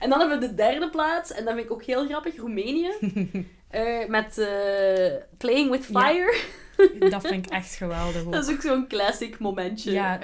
En 0.00 0.10
dan 0.10 0.18
hebben 0.20 0.40
we 0.40 0.46
de 0.48 0.54
derde 0.54 0.90
plaats, 0.90 1.32
en 1.32 1.44
dat 1.44 1.54
vind 1.54 1.66
ik 1.66 1.72
ook 1.72 1.82
heel 1.82 2.06
grappig, 2.06 2.36
Roemenië. 2.36 2.90
Eh, 3.68 4.06
met 4.08 4.38
eh, 4.38 5.14
Playing 5.38 5.70
with. 5.70 5.84
Fire. 5.84 6.38
dat 7.10 7.26
vind 7.26 7.46
ik 7.46 7.52
echt 7.52 7.74
geweldig 7.74 8.24
ook. 8.24 8.32
Dat 8.32 8.48
is 8.48 8.54
ook 8.54 8.60
zo'n 8.60 8.86
classic 8.86 9.38
momentje. 9.38 9.90
ja, 9.92 10.18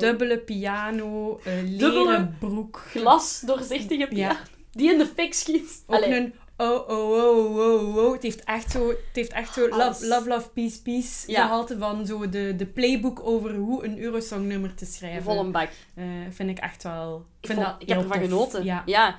dubbele 0.00 0.38
piano, 0.38 1.38
eh 1.44 1.52
leren 1.62 1.78
Dubbele 1.78 2.28
broek. 2.38 2.82
Glas 2.90 3.40
doorzichtige 3.46 4.06
piano. 4.08 4.34
Ja. 4.34 4.40
Die 4.72 4.92
in 4.92 4.98
de 4.98 5.06
fik 5.06 5.34
schiet. 5.34 5.82
Ook 5.86 5.96
Allee, 5.96 6.16
een 6.16 6.34
oh, 6.56 6.88
oh, 6.88 7.10
oh, 7.10 7.56
oh, 7.56 7.96
oh. 7.96 8.12
Het 8.12 8.22
heeft 8.22 8.44
echt 8.44 8.70
zo, 8.70 8.88
het 8.88 8.98
heeft 9.12 9.32
echt 9.32 9.52
zo 9.54 9.68
love, 9.68 10.06
love, 10.06 10.28
love, 10.28 10.48
peace, 10.48 10.82
peace 10.82 11.30
Ja. 11.30 11.42
gehalte 11.42 11.78
van 11.78 12.06
zo 12.06 12.28
de, 12.28 12.56
de 12.56 12.66
playbook 12.66 13.20
over 13.22 13.54
hoe 13.54 13.84
een 13.84 13.98
Eurosong 13.98 14.46
nummer 14.46 14.74
te 14.74 14.84
schrijven. 14.86 15.22
vol 15.22 15.38
een 15.38 15.52
bak. 15.52 15.68
Eh, 15.94 16.04
vind 16.30 16.50
ik 16.50 16.58
echt 16.58 16.82
wel... 16.82 17.26
Ik, 17.40 17.46
vind 17.46 17.58
vond- 17.58 17.70
dat 17.72 17.82
ik 17.82 17.88
heb 17.88 17.98
ervan 17.98 18.18
tof. 18.18 18.28
genoten. 18.28 18.64
Ja. 18.64 18.82
ja. 18.86 19.18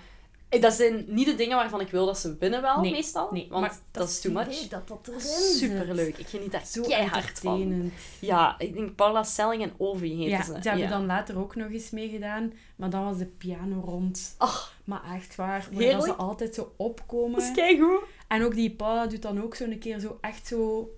Eh, 0.49 0.61
Dat 0.61 0.73
zijn 0.73 1.05
niet 1.07 1.25
de 1.25 1.35
dingen 1.35 1.55
waarvan 1.57 1.81
ik 1.81 1.89
wil 1.89 2.05
dat 2.05 2.17
ze 2.19 2.35
winnen 2.39 2.61
wel, 2.61 2.79
Nee, 2.81 2.91
meestal. 2.91 3.27
Nee, 3.31 3.47
want 3.49 3.61
maar 3.61 3.75
dat, 3.91 4.09
is 4.09 4.21
too 4.21 4.31
much. 4.33 4.67
Dat 4.67 4.87
dat 4.87 5.07
erin 5.07 5.21
Superleuk. 5.21 6.17
Ik 6.17 6.27
geniet 6.27 6.51
daar 6.51 6.65
Zo 6.65 6.81
keihard 6.81 7.39
van. 7.39 7.91
Ja, 8.19 8.55
ik 8.59 8.73
denk 8.73 8.95
Paula 8.95 9.23
Selling 9.23 9.63
en 9.63 9.73
Ovi 9.77 10.07
heten 10.09 10.29
Ja, 10.29 10.43
ze. 10.43 10.57
ze 10.61 10.69
hebben 10.69 10.89
dan 10.89 11.05
later 11.05 11.37
ook 11.39 11.55
nog 11.55 11.71
eens 11.71 11.89
meegedaan. 11.89 12.53
Maar 12.75 12.89
dan 12.89 13.03
was 13.05 13.17
de 13.17 13.25
piano 13.25 13.81
rond. 13.85 14.35
Ach, 14.37 14.73
Maar 14.83 15.01
echt 15.15 15.35
waar, 15.35 15.67
waar 15.71 15.91
dat 15.91 16.03
ze 16.03 16.13
altijd 16.13 16.55
zo 16.55 16.73
opkomen. 16.77 17.39
dat 17.39 17.49
is 17.49 17.55
keigoed. 17.55 17.99
En 18.27 18.43
ook 18.43 18.53
die 18.55 18.69
Paula 18.71 19.07
doet 19.07 19.21
dan 19.21 19.43
ook 19.43 19.55
zo 19.55 19.63
een 19.63 19.79
keer 19.79 19.99
zo 19.99 20.17
echt 20.21 20.47
zo 20.47 20.89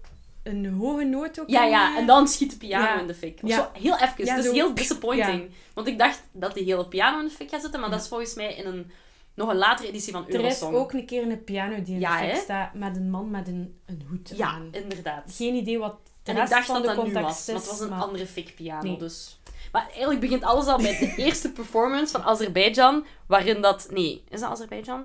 een 0.43 0.65
hoge 0.73 1.03
noot 1.03 1.39
ook. 1.39 1.49
Ja, 1.49 1.63
ja, 1.65 1.97
en 1.97 2.05
dan 2.05 2.27
schiet 2.27 2.51
de 2.51 2.57
piano 2.57 2.83
Ja. 2.85 2.99
in 2.99 3.07
de 3.07 3.13
fik. 3.15 3.39
Ja. 3.43 3.55
Zo, 3.57 3.79
heel 3.81 3.97
even. 3.97 4.25
Ja, 4.25 4.41
zo- 4.41 4.51
heel 4.51 4.73
disappointing. 4.73 5.49
Want 5.73 5.87
ik 5.87 5.97
dacht 5.97 6.21
dat 6.31 6.53
die 6.53 6.63
hele 6.63 6.87
piano 6.87 7.19
in 7.19 7.25
de 7.25 7.31
fik 7.31 7.49
gaat 7.49 7.61
zitten, 7.61 7.79
maar 7.79 7.89
dat 7.89 8.01
is 8.01 8.07
volgens 8.07 8.33
mij 8.33 8.53
in 8.55 8.65
een, 8.65 8.91
nog 9.33 9.49
een 9.49 9.55
latere 9.55 9.87
editie 9.87 10.13
van 10.13 10.21
Er 10.23 10.29
is 10.29 10.35
Eurosong. 10.35 10.75
ook 10.75 10.93
een 10.93 11.05
keer 11.05 11.21
een 11.31 11.43
piano 11.43 11.81
die 11.83 11.93
in 11.93 11.99
Ja, 11.99 12.21
de 12.21 12.27
fik 12.27 12.41
staat 12.41 12.73
met 12.73 12.95
een 12.95 13.09
man 13.09 13.29
met 13.31 13.47
een, 13.47 13.79
een 13.85 14.03
hoed 14.09 14.31
Ja, 14.35 14.47
aan. 14.47 14.67
inderdaad. 14.71 15.23
Geen 15.35 15.55
idee 15.55 15.79
wat 15.79 15.95
de 16.23 16.31
En 16.31 16.33
ik 16.33 16.39
rest 16.39 16.51
dacht 16.53 16.65
van 16.65 16.83
dat 16.83 16.95
dat 16.95 17.05
nu 17.05 17.13
was, 17.13 17.45
maar 17.47 17.55
het 17.55 17.65
was 17.67 17.79
een 17.79 17.89
maar- 17.89 18.01
andere 18.01 18.27
fikpiano. 18.27 18.81
Nee. 18.83 18.97
Dus. 18.97 19.39
Maar 19.71 19.87
eigenlijk 19.89 20.19
begint 20.19 20.43
alles 20.43 20.65
al 20.65 20.77
bij 20.77 20.97
de 20.99 21.13
eerste 21.25 21.51
performance 21.51 22.11
van 22.11 22.23
Azerbeidzjan, 22.23 23.05
waarin 23.25 23.61
dat... 23.61 23.87
Nee, 23.91 24.23
is 24.29 24.39
dat 24.39 24.49
Azerbeidzjan? 24.49 25.03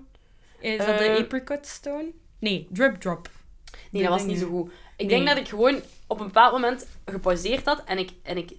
Is 0.61 0.79
dat 0.79 0.87
de 0.99 1.05
Eh, 1.05 1.19
apricot 1.19 1.67
stone? 1.67 2.11
Nee, 2.39 2.69
drip 2.73 2.97
drop. 3.01 3.31
Nee, 3.91 4.03
dat 4.03 4.11
was 4.13 4.25
niet 4.25 4.39
zo 4.39 4.49
goed. 4.49 4.71
Ik 4.97 5.07
Nee. 5.07 5.09
denk 5.17 5.29
dat 5.29 5.37
ik 5.37 5.49
gewoon 5.49 5.81
op 6.07 6.21
een 6.21 6.27
bepaald 6.27 6.53
moment 6.53 6.87
gepauzeerd 7.05 7.65
had 7.67 7.83
en 7.85 7.99
ik, 7.99 8.11
en 8.23 8.37
ik 8.37 8.53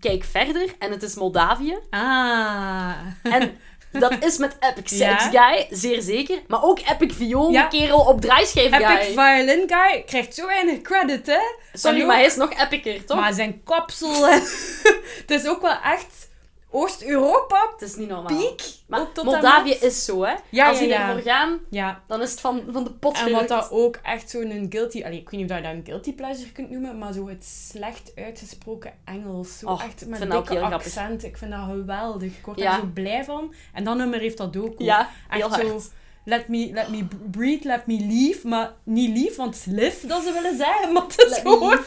kijk 0.00 0.24
verder 0.24 0.74
en 0.78 0.90
het 0.90 1.02
is 1.02 1.14
Moldavië. 1.14 1.78
Ah. 1.90 2.94
En 3.22 3.56
dat 3.92 4.24
is 4.24 4.36
met 4.38 4.56
Epic 4.60 4.98
Ja. 4.98 5.18
Sax 5.18 5.36
Guy, 5.38 5.66
zeer 5.70 6.02
zeker. 6.02 6.38
Maar 6.46 6.62
ook 6.62 6.78
Epic 6.78 7.14
Viool, 7.16 7.50
Ja. 7.50 7.62
kerel 7.66 7.98
op 8.00 8.20
draaischijf 8.20 8.72
Epic 8.72 8.86
Guy. 8.86 9.12
Violin 9.12 9.64
Guy 9.66 10.02
krijgt 10.06 10.34
zo 10.34 10.46
weinig 10.46 10.80
credit, 10.82 11.26
hè? 11.26 11.38
Sorry, 11.72 12.00
ook- 12.00 12.06
maar 12.06 12.16
hij 12.16 12.24
is 12.24 12.36
nog 12.36 12.52
epicer, 12.52 13.04
toch? 13.04 13.16
Maar 13.20 13.32
zijn 13.32 13.60
kapsel... 13.64 14.26
het 15.20 15.30
is 15.30 15.46
ook 15.46 15.62
wel 15.62 15.76
echt 15.84 16.27
Oost-Europa 16.70 17.70
Het 17.72 17.88
is 17.88 17.96
niet 17.96 18.08
normaal. 18.08 18.36
piek. 18.38 18.62
Maar 18.86 19.12
tot 19.12 19.24
Moldavië 19.24 19.68
met. 19.68 19.82
is 19.82 20.04
zo, 20.04 20.22
hè. 20.24 20.34
Ja, 20.50 20.68
Als 20.68 20.76
ja, 20.78 20.82
die 20.84 20.92
ja. 20.92 21.08
ervoor 21.08 21.22
gaan, 21.32 21.58
Ja. 21.70 22.02
dan 22.06 22.22
is 22.22 22.30
het 22.30 22.40
van, 22.40 22.62
van 22.70 22.84
de 22.84 22.90
pot 22.90 23.16
En 23.18 23.32
wat 23.32 23.48
dat 23.48 23.70
ook 23.70 23.96
echt 24.02 24.30
zo'n 24.30 24.66
guilty... 24.70 25.02
Allee, 25.04 25.18
ik 25.18 25.30
weet 25.30 25.40
niet 25.40 25.50
of 25.50 25.56
je 25.56 25.62
dat 25.62 25.72
een 25.72 25.84
guilty 25.84 26.14
pleasure 26.14 26.52
kunt 26.52 26.70
noemen, 26.70 26.98
maar 26.98 27.12
zo 27.12 27.28
het 27.28 27.44
slecht 27.44 28.12
uitgesproken 28.16 28.92
Engels. 29.04 29.58
Zo 29.58 29.66
Och, 29.66 29.84
echt 29.84 30.06
met 30.06 30.22
ook 30.22 30.46
dikke 30.46 30.56
grappig. 30.56 30.86
accent. 30.86 31.24
Ik 31.24 31.36
vind 31.36 31.50
dat 31.50 31.60
geweldig. 31.68 32.36
Ik 32.38 32.44
word 32.46 32.58
daar 32.58 32.78
zo 32.80 32.86
blij 32.94 33.24
van. 33.24 33.54
En 33.72 33.84
dat 33.84 33.96
nummer 33.96 34.20
heeft 34.20 34.36
dat 34.38 34.56
ook. 34.56 34.74
Ja, 34.78 35.08
heel 35.28 35.46
Echt 35.46 35.60
zo... 35.60 35.80
Let 36.28 36.48
me, 36.48 36.70
let 36.72 36.88
me 36.90 37.06
breathe, 37.30 37.64
let 37.68 37.86
me 37.86 37.98
leave. 38.08 38.48
Maar 38.48 38.72
niet 38.82 39.16
lief, 39.16 39.36
want 39.36 39.64
live 39.66 40.06
dat 40.06 40.22
ze 40.22 40.32
willen 40.32 40.56
zeggen. 40.56 40.92
Maar 40.92 41.02
het 41.02 41.26
is 41.30 41.38
gewoon. 41.38 41.78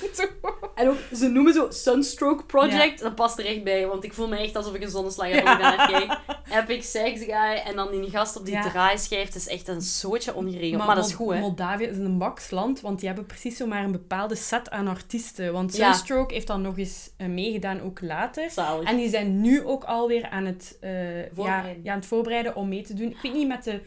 En 0.76 0.90
ook, 0.90 0.98
ze 1.14 1.28
noemen 1.28 1.54
zo 1.54 1.68
Sunstroke 1.70 2.44
Project. 2.44 3.00
Dat 3.00 3.16
past 3.16 3.40
er 3.40 3.46
echt 3.46 3.64
bij, 3.64 3.88
want 3.88 4.04
ik 4.04 4.14
voel 4.14 4.28
me 4.28 4.38
echt 4.38 4.56
alsof 4.56 4.74
ik 4.74 4.84
een 4.84 4.90
zonneslag 4.90 5.32
heb 5.32 5.44
naar 5.44 5.88
kijk. 5.88 6.18
Epic 6.62 6.92
Sex 6.92 7.20
Guy 7.24 7.62
en 7.66 7.76
dan 7.76 7.92
die 7.92 8.10
gast 8.10 8.38
op 8.38 8.46
die 8.46 8.54
Ja. 8.54 8.70
draaischijf. 8.70 9.26
Het 9.26 9.36
is 9.36 9.48
echt 9.48 9.68
een 9.68 9.82
zootje 9.82 10.36
ongeregeld. 10.36 10.86
Maar, 10.86 10.96
dat 10.96 11.06
is 11.06 11.14
goed, 11.14 11.34
hè. 11.34 11.40
Moldavië 11.40 11.84
is 11.86 11.98
een 11.98 12.18
baksland, 12.18 12.82
want 12.82 12.98
die 13.00 13.08
hebben 13.08 13.26
precies 13.26 13.58
zo 13.58 13.66
maar 13.68 13.84
een 13.84 13.92
bepaalde 13.92 14.36
set 14.36 14.70
aan 14.70 14.88
artiesten. 14.88 15.54
Want 15.54 15.76
Ja. 15.78 15.94
Sunstroke 15.94 16.34
heeft 16.34 16.48
dan 16.48 16.62
nog 16.62 16.78
eens 16.78 17.10
eh, 17.18 17.28
meegedaan, 17.28 17.82
ook 17.82 18.02
later. 18.02 18.50
Zalig. 18.50 18.90
En 18.90 18.96
die 18.98 19.10
zijn 19.10 19.42
nu 19.42 19.64
ook 19.66 19.84
alweer 19.84 20.30
aan 20.30 20.46
het, 20.46 20.78
eh, 20.82 21.20
ja, 21.20 21.28
Voorbereiden. 21.34 21.84
ja, 21.84 21.92
aan 21.92 21.98
het 21.98 22.08
voorbereiden 22.08 22.56
om 22.56 22.68
mee 22.70 22.82
te 22.84 22.94
doen. 22.94 23.10
Ik 23.10 23.18
weet 23.22 23.34
niet 23.34 23.48
met 23.48 23.64
de 23.64 23.82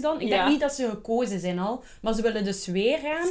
dan. 0.00 0.20
Ik 0.20 0.28
Ja. 0.28 0.36
denk 0.36 0.48
niet 0.48 0.60
dat 0.60 0.72
ze 0.74 0.88
gekozen 0.88 1.40
zijn 1.40 1.58
al. 1.58 1.82
Maar 2.00 2.14
ze 2.14 2.22
willen 2.22 2.44
dus 2.44 2.66
weer 2.66 2.98
gaan. 2.98 3.26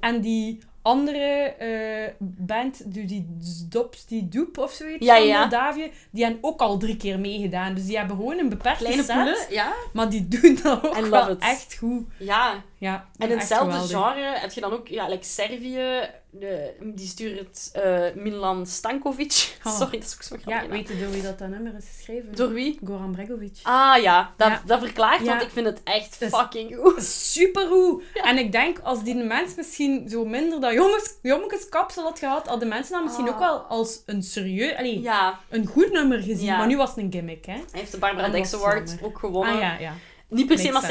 En 0.00 0.20
die 0.20 0.58
andere 0.82 1.18
eh, 1.58 2.12
band, 2.18 2.82
die, 2.94 3.04
die 3.04 3.26
Dops, 3.68 4.06
die 4.06 4.28
Doep 4.28 4.58
of 4.58 4.72
zoiets 4.72 5.04
Ja, 5.06 5.16
van 5.16 5.26
ja. 5.26 5.40
Moldavië, 5.40 5.90
die 6.10 6.24
hebben 6.24 6.44
ook 6.44 6.60
al 6.60 6.78
drie 6.78 6.96
keer 6.96 7.18
meegedaan. 7.20 7.74
Dus 7.74 7.86
die 7.86 7.98
hebben 7.98 8.16
gewoon 8.16 8.38
een 8.38 8.48
beperkte 8.48 8.84
Kleine 8.84 9.02
set. 9.02 9.14
poelen, 9.16 9.36
ja. 9.50 9.72
Maar 9.92 10.10
die 10.10 10.28
doen 10.28 10.58
dat 10.62 10.84
ook 10.96 11.06
wel 11.06 11.30
it. 11.30 11.38
echt 11.38 11.76
goed. 11.78 12.04
Ja, 12.18 12.62
Ja, 12.78 13.08
en 13.18 13.30
in 13.30 13.38
hetzelfde 13.38 13.94
genre 13.96 14.38
heb 14.38 14.52
je 14.52 14.60
dan 14.60 14.72
ook, 14.72 14.88
ja, 14.88 15.08
like 15.08 15.24
Servië, 15.24 16.08
de, 16.30 16.72
die 16.80 17.06
stuurt 17.06 17.70
eh 17.72 18.04
Milan 18.14 18.66
Stankovic. 18.66 19.54
Oh. 19.66 19.76
Sorry, 19.76 19.98
dat 19.98 20.06
is 20.08 20.14
ook 20.14 20.22
zo 20.22 20.36
grappig. 20.42 20.62
Ja, 20.64 20.68
weet 20.68 20.88
je 20.88 20.98
door 20.98 21.10
wie 21.10 21.22
dat, 21.22 21.38
dat 21.38 21.48
nummer 21.48 21.74
is 21.76 21.84
geschreven? 21.96 22.34
Door 22.36 22.52
wie? 22.52 22.78
Goran 22.84 23.12
Bregovic. 23.12 23.58
Ah 23.62 24.02
ja, 24.02 24.32
dat, 24.36 24.48
Ja. 24.48 24.62
dat 24.66 24.78
verklaart, 24.80 25.24
want 25.26 25.42
ik 25.42 25.50
vind 25.50 25.66
het 25.66 25.80
echt 25.84 26.18
Dus- 26.20 26.28
fucking 26.34 26.76
goed. 26.76 27.02
Supergoed. 27.32 28.02
En 28.14 28.38
ik 28.38 28.52
denk, 28.52 28.78
als 28.78 29.02
die 29.04 29.14
mens 29.14 29.54
misschien 29.54 30.08
zo 30.08 30.24
minder 30.24 30.60
dat 30.60 30.72
jongens, 30.72 31.14
jommenskapsel 31.22 32.02
had 32.02 32.18
gehad, 32.18 32.46
hadden 32.46 32.68
mensen 32.68 32.92
dat 32.94 33.02
misschien 33.04 33.28
Ah. 33.28 33.32
ook 33.34 33.38
wel 33.40 33.58
als 33.58 34.02
een 34.06 34.22
serieus, 34.22 34.76
allee, 34.76 35.08
een 35.48 35.66
goed 35.66 35.90
nummer 35.92 36.22
gezien. 36.22 36.46
Maar 36.56 36.66
nu 36.66 36.76
was 36.76 36.88
het 36.88 36.98
een 36.98 37.12
gimmick, 37.12 37.44
hè? 37.46 37.52
hij 37.52 37.64
heeft 37.72 37.92
de 37.92 37.98
Barbara 37.98 38.28
Dex 38.28 38.54
Award 38.54 38.96
ook 39.02 39.18
gewonnen. 39.18 39.54
Ah 39.54 39.60
ja, 39.60 39.76
ja. 39.78 39.92
Niet 40.28 40.46
per 40.46 40.58
se, 40.58 40.72
maar 40.72 40.82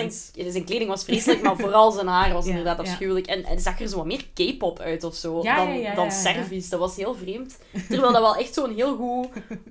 zijn, 0.52 0.66
kleding 0.66 0.90
was 0.90 1.04
vreselijk, 1.04 1.42
maar 1.42 1.58
vooral 1.58 1.92
zijn 1.92 2.08
haar 2.08 2.34
was 2.34 2.46
inderdaad 2.56 2.80
afschuwelijk. 2.80 3.28
En 3.28 3.46
hij 3.46 3.58
zag 3.58 3.80
er 3.80 3.88
zo 3.88 3.98
wat 3.98 4.06
meer 4.06 4.26
K-pop 4.34 4.80
uit 4.80 5.04
of 5.04 5.16
zo, 5.16 5.42
dan, 5.42 5.84
dan. 5.96 6.12
Servisch. 6.12 6.70
Dat 6.70 6.80
was 6.80 6.96
heel 6.96 7.16
vreemd. 7.16 7.58
Terwijl 7.90 8.12
dat 8.12 8.22
wel 8.22 8.36
echt 8.36 8.54
zo'n 8.54 8.76
heel 8.76 8.96
goed 8.96 9.28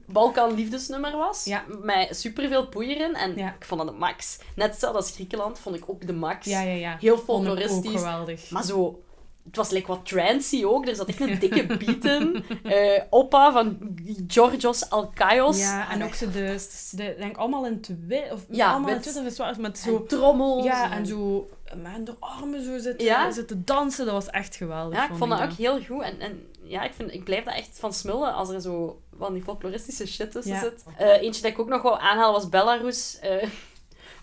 Balkan-liefdesnummer 0.06 1.16
was. 1.16 1.44
Ja. 1.44 1.64
Met 1.82 2.16
superveel 2.16 2.66
poeier 2.66 3.00
in. 3.00 3.14
En 3.14 3.38
ik 3.38 3.64
vond 3.64 3.80
dat 3.80 3.90
de 3.90 3.96
max. 3.96 4.38
Net 4.54 4.70
hetzelfde 4.70 4.98
als 4.98 5.10
Griekenland, 5.10 5.58
vond 5.58 5.76
ik 5.76 5.84
ook 5.86 6.06
de 6.06 6.12
max. 6.12 6.46
Ja, 6.46 6.60
ja, 6.60 6.74
ja. 6.74 6.96
Heel 7.00 7.18
folkloristisch. 7.18 8.02
Maar 8.50 8.64
zo... 8.64 9.02
Het 9.44 9.56
was 9.56 9.70
like 9.70 9.86
wat 9.86 10.06
trancy 10.06 10.64
ook. 10.64 10.86
Er 10.88 10.94
zat 10.94 11.08
echt 11.08 11.20
een 11.20 11.38
dikke 11.38 11.66
beat 11.66 12.04
in. 12.04 12.44
Eh, 12.62 13.02
Oppa 13.10 13.52
van 13.52 13.78
Georgios 14.26 14.90
Alkaios. 14.90 15.58
Ja, 15.58 15.90
en 15.90 16.04
ook 16.04 16.14
zo 16.14 16.30
de, 16.30 16.66
de 16.90 17.14
denk 17.18 17.36
allemaal 17.36 17.66
in 17.66 17.84
wit, 18.06 18.32
of 18.32 18.44
Ja, 18.50 18.70
allemaal 18.70 18.90
in 18.90 19.00
wit, 19.02 19.22
of 19.26 19.32
zwart, 19.32 19.58
met 19.58 19.78
Zo 19.78 20.04
trommels. 20.04 20.64
ja, 20.64 20.92
en 20.92 21.06
zo, 21.06 21.48
met 21.82 22.06
de 22.06 22.14
armen 22.18 22.64
zo 22.64 22.78
zitten, 22.78 23.06
Ja. 23.06 23.30
zitten 23.30 23.62
dansen, 23.64 24.04
dat 24.04 24.14
was 24.14 24.30
echt 24.30 24.56
geweldig. 24.56 24.98
Ja, 24.98 25.04
ik 25.10 25.16
vond 25.16 25.30
dat 25.30 25.40
ook 25.42 25.52
heel 25.52 25.80
goed. 25.84 26.02
En, 26.02 26.20
en 26.20 26.46
ja, 26.62 26.82
ik, 26.82 26.92
vind, 26.92 27.12
ik 27.12 27.24
blijf 27.24 27.44
daar 27.44 27.54
echt 27.54 27.78
van 27.78 27.92
smullen 27.92 28.34
als 28.34 28.48
er 28.48 28.60
zo 28.60 29.00
van 29.18 29.32
die 29.32 29.42
folkloristische 29.42 30.06
shit 30.06 30.30
tussen 30.30 30.52
Ja. 30.54 30.60
zit. 30.60 30.84
Eh, 30.96 31.08
eentje 31.22 31.42
dat 31.42 31.50
ik 31.50 31.58
ook 31.58 31.68
nog 31.68 31.82
wou 31.82 32.00
aanhalen 32.00 32.32
was 32.32 32.48
Belarus. 32.48 33.18
Eh, 33.20 33.48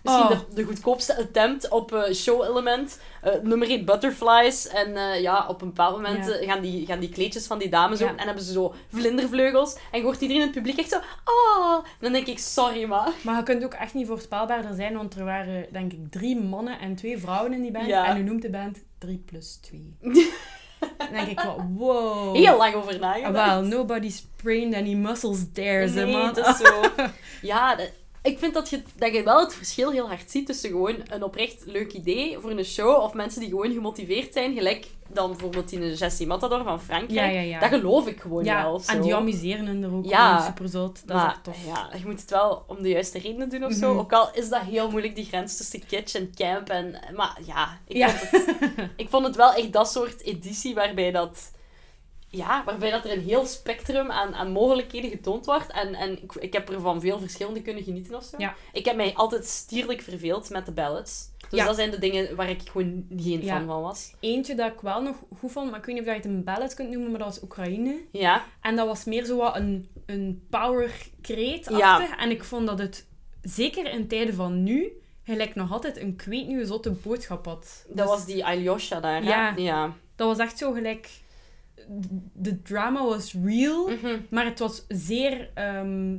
misschien 0.02 0.24
Oh. 0.24 0.30
de, 0.30 0.54
de 0.54 0.62
goedkoopste 0.64 1.16
attempt 1.18 1.68
op 1.68 1.92
eh, 1.94 2.12
show-element. 2.14 3.00
Eh, 3.22 3.32
nummer 3.42 3.68
1 3.70 3.84
butterflies. 3.84 4.68
En 4.68 4.96
eh, 4.96 5.20
ja, 5.20 5.46
op 5.48 5.60
een 5.62 5.68
bepaald 5.68 5.96
moment 5.96 6.26
Ja. 6.40 6.52
gaan, 6.52 6.60
die, 6.62 6.86
gaan 6.86 7.00
die 7.00 7.08
kleedjes 7.08 7.46
van 7.46 7.58
die 7.58 7.68
dames 7.68 7.98
Ja. 7.98 8.10
ook. 8.10 8.16
En 8.18 8.26
hebben 8.26 8.44
ze 8.44 8.52
zo 8.52 8.74
vlindervleugels. 8.88 9.76
En 9.90 9.98
je 9.98 10.04
hoort 10.04 10.20
iedereen 10.20 10.42
in 10.42 10.48
het 10.48 10.56
publiek 10.56 10.78
echt 10.78 10.88
zo... 10.90 10.96
Oh! 11.24 11.74
En 11.76 11.84
dan 12.00 12.12
denk 12.12 12.26
ik, 12.26 12.38
sorry 12.38 12.84
maar. 12.84 13.08
Maar 13.22 13.36
je 13.36 13.42
kunt 13.42 13.64
ook 13.64 13.74
echt 13.74 13.94
niet 13.94 14.06
voorspelbaarder 14.06 14.74
zijn, 14.74 14.96
want 14.96 15.14
er 15.14 15.24
waren 15.24 15.66
denk 15.72 15.92
ik 15.92 16.10
drie 16.10 16.40
mannen 16.40 16.78
en 16.78 16.96
twee 16.96 17.18
vrouwen 17.18 17.52
in 17.52 17.62
die 17.62 17.70
band. 17.70 17.86
Ja. 17.86 18.06
En 18.06 18.16
u 18.16 18.22
noemt 18.22 18.42
de 18.42 18.50
band 18.50 18.78
3 18.98 19.22
plus 19.26 19.58
2. 19.62 19.96
Dan 20.98 21.08
denk 21.12 21.28
ik 21.28 21.40
wel, 21.40 21.66
wow. 21.74 22.36
Heel 22.36 22.56
lang 22.56 22.74
over 22.74 22.98
nagedacht. 22.98 23.36
Ah, 23.50 23.58
Well, 23.60 23.68
nobody's 23.68 24.16
sprained 24.16 24.74
any 24.74 24.94
muscles 24.94 25.38
there, 25.52 25.88
Nee, 25.90 26.12
man. 26.16 26.26
het 26.26 26.36
is 26.36 26.56
zo. 26.56 26.80
Ja, 27.42 27.74
dat- 27.76 27.90
ik 28.22 28.38
vind 28.38 28.54
dat 28.54 28.70
je, 28.70 28.82
dat 28.96 29.14
je 29.14 29.22
wel 29.22 29.40
het 29.40 29.54
verschil 29.54 29.90
heel 29.90 30.06
hard 30.08 30.30
ziet 30.30 30.46
tussen 30.46 30.70
gewoon 30.70 30.96
een 31.08 31.22
oprecht 31.22 31.62
leuk 31.66 31.92
idee 31.92 32.38
voor 32.38 32.50
een 32.50 32.64
show 32.64 33.02
of 33.02 33.14
mensen 33.14 33.40
die 33.40 33.48
gewoon 33.48 33.72
gemotiveerd 33.72 34.32
zijn, 34.32 34.54
gelijk 34.54 34.86
dan 35.08 35.30
bijvoorbeeld 35.30 35.68
die 35.68 35.94
Jessie 35.94 36.26
Matador 36.26 36.62
van 36.64 36.80
Frankrijk. 36.80 37.10
Ja, 37.32 37.40
ja, 37.40 37.40
ja. 37.40 37.60
Dat 37.60 37.68
geloof 37.68 38.06
ik 38.06 38.20
gewoon 38.20 38.44
Ja, 38.44 38.62
wel. 38.62 38.74
en 38.74 38.96
zo. 38.96 39.00
die 39.02 39.14
amuseren 39.14 39.82
er 39.82 39.94
ook 39.94 40.04
Ja. 40.04 40.40
super 40.44 40.68
zot. 40.68 41.02
Dat 41.06 41.16
is 41.16 41.22
echt 41.22 41.44
tof. 41.44 41.56
ja, 41.66 41.90
je 41.98 42.04
moet 42.06 42.20
het 42.20 42.30
wel 42.30 42.64
om 42.66 42.82
de 42.82 42.88
juiste 42.88 43.18
redenen 43.18 43.48
doen 43.48 43.64
of 43.64 43.72
zo. 43.72 43.90
Mhm. 43.90 43.98
Ook 43.98 44.12
al 44.12 44.28
is 44.34 44.48
dat 44.48 44.60
heel 44.62 44.90
moeilijk, 44.90 45.14
die 45.14 45.24
grens 45.24 45.56
tussen 45.56 45.86
kitsch 45.86 46.14
en 46.14 46.32
camp. 46.34 46.68
En, 46.68 47.00
maar 47.16 47.38
ja, 47.46 47.78
ik. 47.86 48.04
Vond 48.08 48.30
het, 48.30 48.88
ik 48.96 49.08
vond 49.08 49.26
het 49.26 49.36
wel 49.36 49.52
echt 49.52 49.72
dat 49.72 49.90
soort 49.90 50.22
editie 50.22 50.74
waarbij 50.74 51.10
dat... 51.10 51.50
Ja, 52.34 52.62
waarbij 52.64 52.90
dat 52.90 53.04
er 53.04 53.12
een 53.12 53.22
heel 53.24 53.46
spectrum 53.46 54.10
aan, 54.10 54.34
aan 54.34 54.52
mogelijkheden 54.52 55.10
getoond 55.10 55.46
wordt. 55.46 55.70
En, 55.72 55.94
en 55.94 56.22
ik, 56.22 56.32
ik 56.34 56.52
heb 56.52 56.68
er 56.68 56.80
van 56.80 57.00
veel 57.00 57.18
verschillende 57.18 57.62
kunnen 57.62 57.82
genieten 57.82 58.14
of 58.14 58.24
zo. 58.24 58.36
Ja. 58.38 58.54
Ik 58.72 58.84
heb 58.84 58.96
mij 58.96 59.14
altijd 59.14 59.44
stierlijk 59.46 60.00
verveeld 60.02 60.50
met 60.50 60.66
de 60.66 60.72
ballads. 60.72 61.30
Dus 61.50 61.60
Ja. 61.60 61.66
dat 61.66 61.76
zijn 61.76 61.90
de 61.90 61.98
dingen 61.98 62.36
waar 62.36 62.50
ik 62.50 62.60
gewoon 62.70 63.06
geen 63.16 63.42
Ja. 63.44 63.56
fan 63.56 63.66
van 63.66 63.82
was. 63.82 64.14
Eentje 64.20 64.54
dat 64.54 64.72
ik 64.72 64.80
wel 64.80 65.02
nog 65.02 65.16
goed 65.38 65.52
vond, 65.52 65.70
maar 65.70 65.78
ik 65.78 65.84
weet 65.84 65.94
niet 65.94 66.04
of 66.04 66.10
je 66.10 66.16
het 66.16 66.24
een 66.24 66.44
ballad 66.44 66.74
kunt 66.74 66.90
noemen, 66.90 67.10
maar 67.10 67.18
dat 67.20 67.28
was 67.28 67.42
Oekraïne. 67.42 67.96
Ja, 68.12 68.44
En 68.60 68.76
dat 68.76 68.86
was 68.86 69.04
meer 69.04 69.24
zo 69.24 69.36
wat 69.36 69.56
een, 69.56 69.88
een 70.06 70.46
power 70.50 70.90
Ja. 71.68 72.16
En 72.18 72.30
ik 72.30 72.44
vond 72.44 72.66
dat 72.66 72.78
het, 72.78 73.06
zeker 73.42 73.92
in 73.92 74.08
tijden 74.08 74.34
van 74.34 74.62
nu, 74.62 74.92
gelijk 75.24 75.54
nog 75.54 75.72
altijd 75.72 75.96
een 75.96 76.16
kweetnieuwe 76.16 76.66
zotte 76.66 76.90
boodschap 76.90 77.44
had. 77.46 77.84
dat 77.88 77.96
Dus 77.96 78.06
was 78.06 78.24
die 78.26 78.44
Alyosha 78.44 79.00
daar. 79.00 79.22
hè? 79.22 79.28
Ja. 79.28 79.52
ja. 79.56 79.92
Dat 80.16 80.28
was 80.28 80.38
echt 80.38 80.58
zo 80.58 80.72
gelijk... 80.72 81.08
De 82.32 82.62
drama 82.62 83.04
was 83.04 83.34
real, 83.44 83.88
Mhm. 83.88 84.18
maar 84.30 84.44
het 84.44 84.58
was 84.58 84.84
zeer... 84.88 85.50
ehm, 85.54 86.16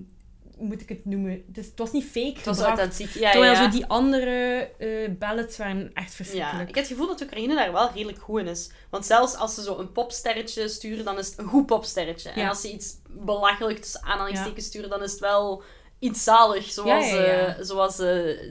hoe 0.57 0.67
moet 0.67 0.81
ik 0.81 0.89
het 0.89 1.05
noemen? 1.05 1.43
Het 1.53 1.71
was 1.75 1.91
niet 1.91 2.03
fake 2.05 2.33
Het 2.35 2.45
was 2.45 2.57
gebracht. 2.57 2.79
authentiek. 2.79 3.09
Ja, 3.21 3.31
Terwijl 3.31 3.51
ja. 3.53 3.63
zo 3.63 3.69
die 3.69 3.85
andere 3.85 4.69
eh 4.77 5.09
ballads 5.19 5.57
waren 5.57 5.91
echt 5.93 6.09
Ja, 6.09 6.15
verschrikkelijk. 6.15 6.69
ik 6.69 6.75
heb 6.75 6.83
het 6.83 6.93
gevoel 6.93 7.07
dat 7.07 7.21
Oekraïne 7.21 7.55
daar 7.55 7.71
wel 7.71 7.91
redelijk 7.93 8.19
goed 8.19 8.39
in 8.39 8.47
is. 8.47 8.71
Want 8.89 9.05
zelfs 9.05 9.35
als 9.35 9.55
ze 9.55 9.61
zo 9.63 9.77
een 9.77 9.91
popsterretje 9.91 10.67
sturen, 10.67 11.05
dan 11.05 11.17
is 11.17 11.27
het 11.29 11.37
een 11.37 11.45
goed 11.45 11.65
popsterretje. 11.65 12.29
En 12.29 12.49
als 12.49 12.61
ze 12.61 12.73
iets 12.73 12.95
belachelijk 13.09 13.79
tussen 13.79 14.03
aanhalingstekens 14.03 14.65
sturen, 14.65 14.89
dan 14.89 15.03
is 15.03 15.11
het 15.11 15.19
wel 15.19 15.63
iets 16.03 16.23
zalig. 16.23 16.65
Zoals, 16.71 17.09
Ja, 17.09 17.15
ja, 17.15 17.25
ja. 17.25 17.45
eh, 17.55 17.63
zoals 17.65 17.95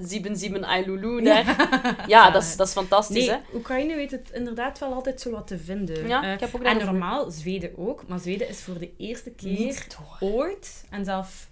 Zieben 0.00 0.36
Zieben 0.36 0.64
Ailulu 0.64 1.22
daar. 1.22 2.04
Ja, 2.06 2.30
dat, 2.30 2.42
is, 2.42 2.56
dat 2.56 2.66
is 2.66 2.72
fantastisch, 2.72 3.16
Nee, 3.26 3.30
hè? 3.30 3.36
Oekraïne 3.54 3.94
weet 3.94 4.10
het 4.10 4.30
inderdaad 4.32 4.78
wel 4.78 4.92
altijd 4.92 5.20
zo 5.20 5.30
wat 5.30 5.46
te 5.46 5.58
vinden. 5.58 6.08
Ja, 6.08 6.22
Eh, 6.24 6.32
ik 6.32 6.40
heb 6.40 6.54
ook 6.54 6.62
en 6.62 6.76
normaal, 6.84 7.30
Zweden 7.30 7.78
ook. 7.78 8.06
Maar 8.08 8.18
Zweden 8.18 8.48
is 8.48 8.60
voor 8.60 8.78
de 8.78 8.90
eerste 8.96 9.30
keer 9.30 9.86
ooit, 10.20 10.84
en 10.90 11.04
zelf 11.04 11.48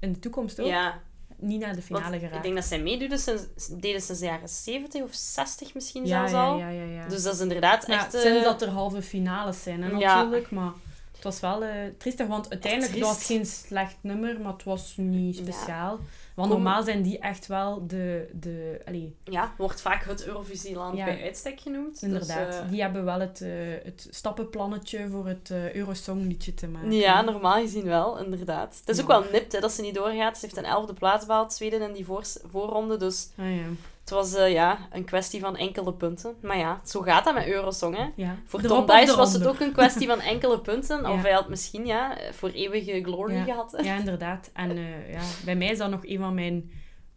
in 0.00 0.12
de 0.12 0.18
toekomst 0.18 0.60
ook, 0.60 0.66
Ja, 0.66 1.00
niet 1.36 1.60
naar 1.60 1.74
de 1.74 1.82
want 1.88 2.00
finale 2.02 2.14
ik 2.16 2.22
geraakt. 2.22 2.42
denk 2.42 2.54
dat 2.54 2.64
zij 2.64 2.78
meededen 2.80 3.18
sinds, 3.18 3.42
deden 3.70 4.00
sinds 4.00 4.20
de 4.20 4.26
jaren 4.26 4.48
70 4.48 5.02
of 5.02 5.14
60 5.14 5.74
misschien 5.74 6.06
zelfs 6.06 6.32
al. 6.32 6.58
ja, 6.58 6.68
ja, 6.68 6.82
ja. 6.84 7.08
Dus 7.08 7.22
dat 7.22 7.34
is 7.34 7.40
inderdaad 7.40 7.84
echt... 7.84 8.12
sinds 8.12 8.44
dat 8.44 8.62
er 8.62 8.68
halve 8.68 9.02
finales 9.02 9.62
zijn, 9.62 9.82
hè, 9.82 9.90
natuurlijk. 9.92 10.50
Maar 10.50 10.72
het 11.24 11.24
was 11.24 11.40
wel 11.40 11.64
eh 11.64 11.70
triestig, 11.98 12.26
want 12.26 12.50
uiteindelijk 12.50 12.98
was 12.98 13.14
het 13.16 13.24
geen 13.26 13.46
slecht 13.46 13.96
nummer, 14.00 14.40
maar 14.40 14.52
het 14.52 14.64
was 14.64 14.94
niet 14.96 15.36
Ja. 15.36 15.42
speciaal. 15.42 15.98
Want 16.34 16.52
Kom- 16.52 16.62
normaal 16.62 16.82
zijn 16.82 17.02
die 17.02 17.18
echt 17.18 17.46
wel 17.46 17.86
de... 17.86 18.30
de 18.32 18.80
allee, 18.86 19.16
Ja, 19.24 19.52
wordt 19.58 19.80
vaak 19.80 20.04
het 20.04 20.26
Eurovisieland 20.26 20.96
Ja. 20.96 21.04
bij 21.04 21.22
uitstek 21.22 21.60
genoemd. 21.60 22.02
inderdaad. 22.02 22.46
Dus, 22.46 22.56
eh, 22.60 22.68
Die 22.70 22.82
hebben 22.82 23.04
wel 23.04 23.20
het, 23.20 23.40
eh, 23.40 23.50
het 23.82 24.08
stappenplannetje 24.10 25.08
voor 25.08 25.26
het 25.26 25.50
Eurosong-liedje 25.74 26.54
te 26.54 26.68
maken. 26.68 26.92
Ja, 26.92 27.20
normaal 27.20 27.60
gezien 27.60 27.84
wel, 27.84 28.18
inderdaad. 28.24 28.76
Het 28.78 28.88
is 28.88 28.96
Ja. 28.96 29.02
ook 29.02 29.08
wel 29.08 29.24
nipt 29.32 29.52
hè, 29.52 29.60
dat 29.60 29.72
ze 29.72 29.82
niet 29.82 29.94
doorgaat. 29.94 30.38
Ze 30.38 30.44
heeft 30.44 30.56
een 30.58 30.64
elfde 30.64 30.92
plaats 30.94 31.26
behaald, 31.26 31.52
Zweden, 31.52 31.82
in 31.82 31.92
die 31.92 32.04
voor 32.04 32.22
voorronde. 32.50 32.96
Dus 32.96 33.28
Ah, 33.38 33.56
ja. 33.56 33.62
Het 34.10 34.18
was 34.18 34.34
eh, 34.34 34.52
ja, 34.52 34.78
een 34.92 35.04
kwestie 35.04 35.40
van 35.40 35.56
enkele 35.56 35.94
punten. 35.94 36.34
Maar 36.42 36.56
ja, 36.58 36.80
zo 36.84 37.00
gaat 37.00 37.24
dat 37.24 37.34
met 37.34 37.46
Eurosong. 37.46 37.96
Hè. 37.96 38.08
ja. 38.16 38.36
Voor 38.44 38.60
Tom 38.60 38.78
of 38.78 38.86
Dice 38.86 39.16
was 39.16 39.32
het 39.32 39.46
ook 39.46 39.60
een 39.60 39.72
kwestie 39.72 40.06
van 40.06 40.20
enkele 40.20 40.60
punten. 40.60 41.06
Of 41.10 41.22
hij 41.22 41.32
had 41.32 41.48
misschien 41.48 41.86
ja, 41.86 42.16
voor 42.32 42.48
eeuwige 42.50 43.02
glory 43.02 43.34
Ja. 43.34 43.44
gehad. 43.44 43.72
hè. 43.72 43.82
Ja, 43.82 43.96
inderdaad. 43.96 44.50
En 44.54 44.70
eh, 44.70 45.12
ja, 45.12 45.20
bij 45.44 45.56
mij 45.56 45.68
is 45.68 45.78
dat 45.78 45.90
nog 45.90 46.06
een 46.06 46.18
van 46.18 46.34
mijn 46.34 46.70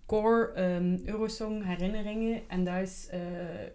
core 0.06 0.52
ehm, 0.54 0.98
Eurosong 1.06 1.66
herinneringen. 1.66 2.42
En 2.48 2.64
dat 2.64 2.76
is 2.82 3.08
eh, 3.12 3.20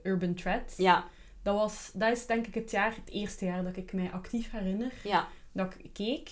Urban 0.02 0.34
Thread. 0.34 0.74
Ja, 0.76 1.04
Dat, 1.42 1.54
was, 1.54 1.90
dat 1.94 2.10
is 2.12 2.26
denk 2.26 2.46
ik 2.46 2.54
het 2.54 2.70
jaar, 2.70 2.94
het 3.04 3.10
eerste 3.14 3.44
jaar 3.44 3.64
dat 3.64 3.76
ik 3.76 3.92
mij 3.92 4.10
actief 4.12 4.50
herinner. 4.50 4.92
ja, 5.04 5.26
Dat 5.52 5.74
ik 5.82 5.92
keek. 5.92 6.30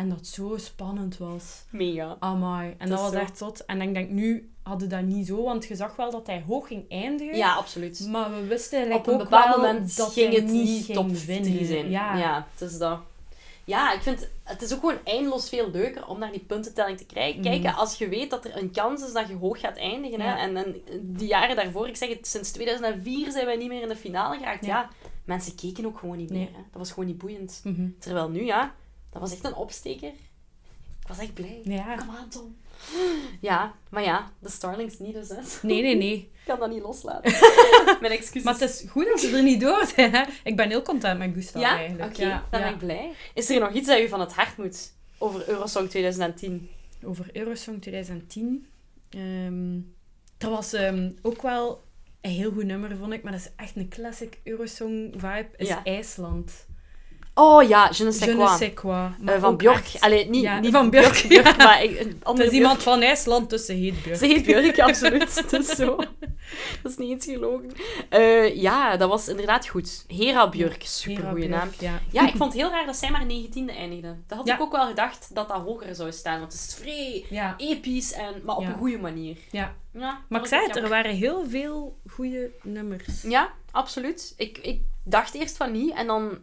En 0.00 0.08
dat 0.08 0.18
het 0.18 0.26
zo 0.26 0.56
spannend 0.56 1.18
was. 1.18 1.64
mega. 1.70 2.16
Amai. 2.18 2.74
En 2.78 2.88
Dat 2.88 3.00
was 3.00 3.12
zo. 3.12 3.18
echt 3.18 3.38
zot. 3.38 3.64
En 3.64 3.80
ik 3.82 3.94
denk, 3.94 4.10
nu 4.10 4.50
hadden 4.62 4.88
dat 4.88 5.02
niet 5.02 5.26
zo. 5.26 5.42
Want 5.44 5.66
je 5.66 5.76
zag 5.76 5.96
wel 5.96 6.10
dat 6.10 6.26
hij 6.26 6.44
hoog 6.46 6.66
ging 6.66 6.84
eindigen. 6.88 7.36
Ja, 7.36 7.54
absoluut. 7.54 8.06
Maar 8.10 8.30
we 8.30 8.46
wisten 8.46 8.78
eigenlijk 8.78 9.06
Op 9.06 9.12
een 9.12 9.18
bepaald 9.18 9.56
moment 9.56 9.96
dat 9.96 10.12
ging 10.12 10.34
het 10.34 10.44
niet 10.46 10.84
ging 10.84 10.98
top. 10.98 11.14
3 11.14 11.64
zijn. 11.64 11.90
Ja. 11.90 12.16
Ja. 12.16 12.46
het 12.52 12.70
is 12.70 12.78
dat. 12.78 12.98
Ja, 13.64 13.92
ik 13.92 14.00
vind 14.02 14.28
het 14.44 14.62
is 14.62 14.72
ook 14.74 14.80
gewoon 14.80 14.98
eindeloos 15.04 15.48
veel 15.48 15.70
leuker 15.70 16.06
om 16.06 16.18
naar 16.18 16.30
die 16.32 16.44
puntentelling 16.46 16.98
te 16.98 17.04
krijgen. 17.06 17.40
Mhm. 17.40 17.50
kijken. 17.50 17.74
Als 17.74 17.98
je 17.98 18.08
weet 18.08 18.30
dat 18.30 18.44
er 18.44 18.56
een 18.56 18.70
kans 18.70 19.02
is 19.06 19.12
dat 19.12 19.28
je 19.28 19.34
hoog 19.36 19.60
gaat 19.60 19.76
eindigen. 19.76 20.20
Hè? 20.20 20.34
En, 20.36 20.56
en 20.56 20.76
die 21.00 21.28
jaren 21.28 21.56
daarvoor, 21.56 21.88
ik 21.88 21.96
zeg 21.96 22.08
het, 22.08 22.26
sinds 22.26 22.50
2004 22.50 23.30
zijn 23.30 23.46
wij 23.46 23.56
niet 23.56 23.68
meer 23.68 23.82
in 23.82 23.88
de 23.88 23.96
finale 23.96 24.36
geraakt. 24.38 24.66
Ja, 24.66 24.80
Ja. 24.80 24.88
mensen 25.24 25.54
keken 25.54 25.86
ook 25.86 25.98
gewoon 25.98 26.16
niet 26.16 26.30
meer. 26.30 26.38
Nee. 26.38 26.48
Hè? 26.52 26.60
Dat 26.70 26.78
was 26.80 26.90
gewoon 26.90 27.06
niet 27.06 27.18
boeiend. 27.18 27.60
Mhm. 27.64 27.88
Terwijl 27.98 28.28
nu, 28.28 28.44
ja, 28.44 28.74
dat 29.10 29.20
was 29.20 29.32
echt 29.32 29.44
een 29.44 29.54
opsteker. 29.54 30.08
Ik 31.00 31.08
was 31.08 31.18
echt 31.18 31.34
blij. 31.34 31.60
Ja. 31.64 31.94
Kom 31.94 32.10
aan, 32.10 32.28
Tom. 32.28 32.56
Ja, 33.40 33.74
maar 33.90 34.02
ja, 34.02 34.32
de 34.38 34.50
Starlings 34.50 34.98
niet 34.98 35.14
dus, 35.14 35.28
hè. 35.28 35.36
Nee, 35.62 35.82
nee, 35.82 35.96
nee. 35.96 36.14
Ik 36.40 36.56
kan 36.56 36.58
dat 36.58 36.70
niet 36.70 36.82
loslaten. 36.82 37.32
Mijn 38.00 38.12
excuses. 38.12 38.42
Maar 38.42 38.52
het 38.52 38.62
is 38.62 38.84
goed 38.88 39.06
dat 39.06 39.20
ze 39.20 39.36
er 39.36 39.42
niet 39.42 39.60
door 39.60 39.86
zijn. 39.94 40.14
Hè? 40.14 40.24
Ik 40.44 40.56
ben 40.56 40.68
heel 40.68 40.82
content 40.82 41.18
met 41.18 41.30
Gustav 41.34 41.62
ja? 41.62 41.76
eigenlijk. 41.76 42.10
Oké, 42.10 42.22
Ja, 42.22 42.44
dan 42.50 42.60
ja. 42.60 42.66
ben 42.66 42.74
ik 42.74 42.78
blij. 42.78 43.12
Is 43.34 43.50
er 43.50 43.60
nog 43.60 43.72
iets 43.72 43.86
dat 43.86 43.98
u 43.98 44.08
van 44.08 44.20
het 44.20 44.32
hart 44.32 44.56
moet 44.56 44.92
over 45.18 45.48
Eurosong 45.48 45.88
2010? 45.88 46.70
Over 47.04 47.26
Eurosong 47.32 47.82
2010. 47.82 48.66
Ehm, 49.10 49.74
er 50.38 50.50
was 50.50 50.72
ehm, 50.72 51.10
ook 51.22 51.42
wel 51.42 51.82
een 52.20 52.30
heel 52.30 52.52
goed 52.52 52.64
nummer, 52.64 52.96
vond 52.96 53.12
ik. 53.12 53.22
Maar 53.22 53.32
dat 53.32 53.40
is 53.40 53.50
echt 53.56 53.76
een 53.76 53.88
classic 53.88 54.38
Eurosong 54.44 55.12
vibe. 55.16 55.48
Is. 55.56 55.74
IJsland. 55.84 56.66
Oh 57.34 57.68
ja, 57.68 57.90
Je 57.92 58.04
ne 58.04 58.12
sais 58.12 58.24
Je 58.24 58.30
ne 58.30 58.36
quoi. 58.44 58.56
sais 58.56 58.74
quoi. 58.74 59.08
Eh, 59.26 59.40
van 59.40 59.56
Björk. 59.56 59.76
echt- 59.76 60.00
Allee, 60.00 60.28
niet, 60.30 60.42
Ja, 60.42 60.58
niet 60.60 60.72
van 60.72 60.90
Björk, 60.90 61.12
Björk, 61.12 61.28
Björk, 61.28 61.56
ja. 61.56 61.64
maar 61.64 61.86
andere 62.22 62.48
is 62.48 62.54
iemand 62.54 62.82
van 62.82 63.00
IJsland, 63.02 63.50
dus 63.50 63.64
ze 63.64 63.72
heet 63.72 64.02
Björk. 64.02 64.18
Ze 64.18 64.26
heet 64.26 64.44
Björk, 64.44 64.78
absoluut. 64.80 65.34
Het 65.50 65.52
is 65.52 65.68
zo. 65.68 65.96
Dat 66.82 66.92
is 66.92 66.96
niet 66.96 67.10
eens 67.10 67.24
gelogen. 67.24 67.70
Eh, 68.08 68.56
ja, 68.56 68.96
dat 68.96 69.08
was 69.08 69.28
inderdaad 69.28 69.66
goed. 69.68 70.04
Hera 70.08 70.48
Björk, 70.48 70.82
super 70.86 71.16
Hera 71.22 71.30
goede 71.30 71.46
Björk, 71.46 71.60
naam. 71.62 71.70
Ja. 71.78 72.00
Ja, 72.10 72.28
ik 72.28 72.36
vond 72.36 72.52
het 72.52 72.62
heel 72.62 72.70
raar 72.70 72.86
dat 72.86 72.96
zij 72.96 73.10
maar 73.10 73.24
19e 73.26 73.70
eindigde. 73.76 74.16
Dat 74.26 74.38
had 74.38 74.46
Ja. 74.46 74.54
ik 74.54 74.60
ook 74.60 74.72
wel 74.72 74.86
gedacht 74.86 75.30
dat 75.34 75.48
dat 75.48 75.56
hoger 75.60 75.94
zou 75.94 76.12
staan. 76.12 76.38
Want 76.40 76.52
het 76.52 76.60
is 76.68 76.74
vrij 76.80 77.24
episch, 77.56 78.12
en, 78.12 78.34
maar 78.44 78.56
op 78.56 78.64
een 78.66 78.74
goede 78.74 78.98
manier. 78.98 79.36
ja. 79.50 79.74
Ja, 79.92 80.00
Maar 80.00 80.20
dat 80.28 80.40
ik 80.40 80.46
zei 80.46 80.66
het, 80.66 80.76
er 80.76 80.88
waren 80.88 81.14
heel 81.14 81.44
veel 81.48 81.96
goede 82.10 82.50
nummers. 82.62 83.22
Ja, 83.22 83.52
absoluut. 83.70 84.34
Ik, 84.36 84.58
ik 84.58 84.80
dacht 85.04 85.34
eerst 85.34 85.56
van 85.56 85.72
niet. 85.72 85.94
En 85.94 86.06
dan 86.06 86.38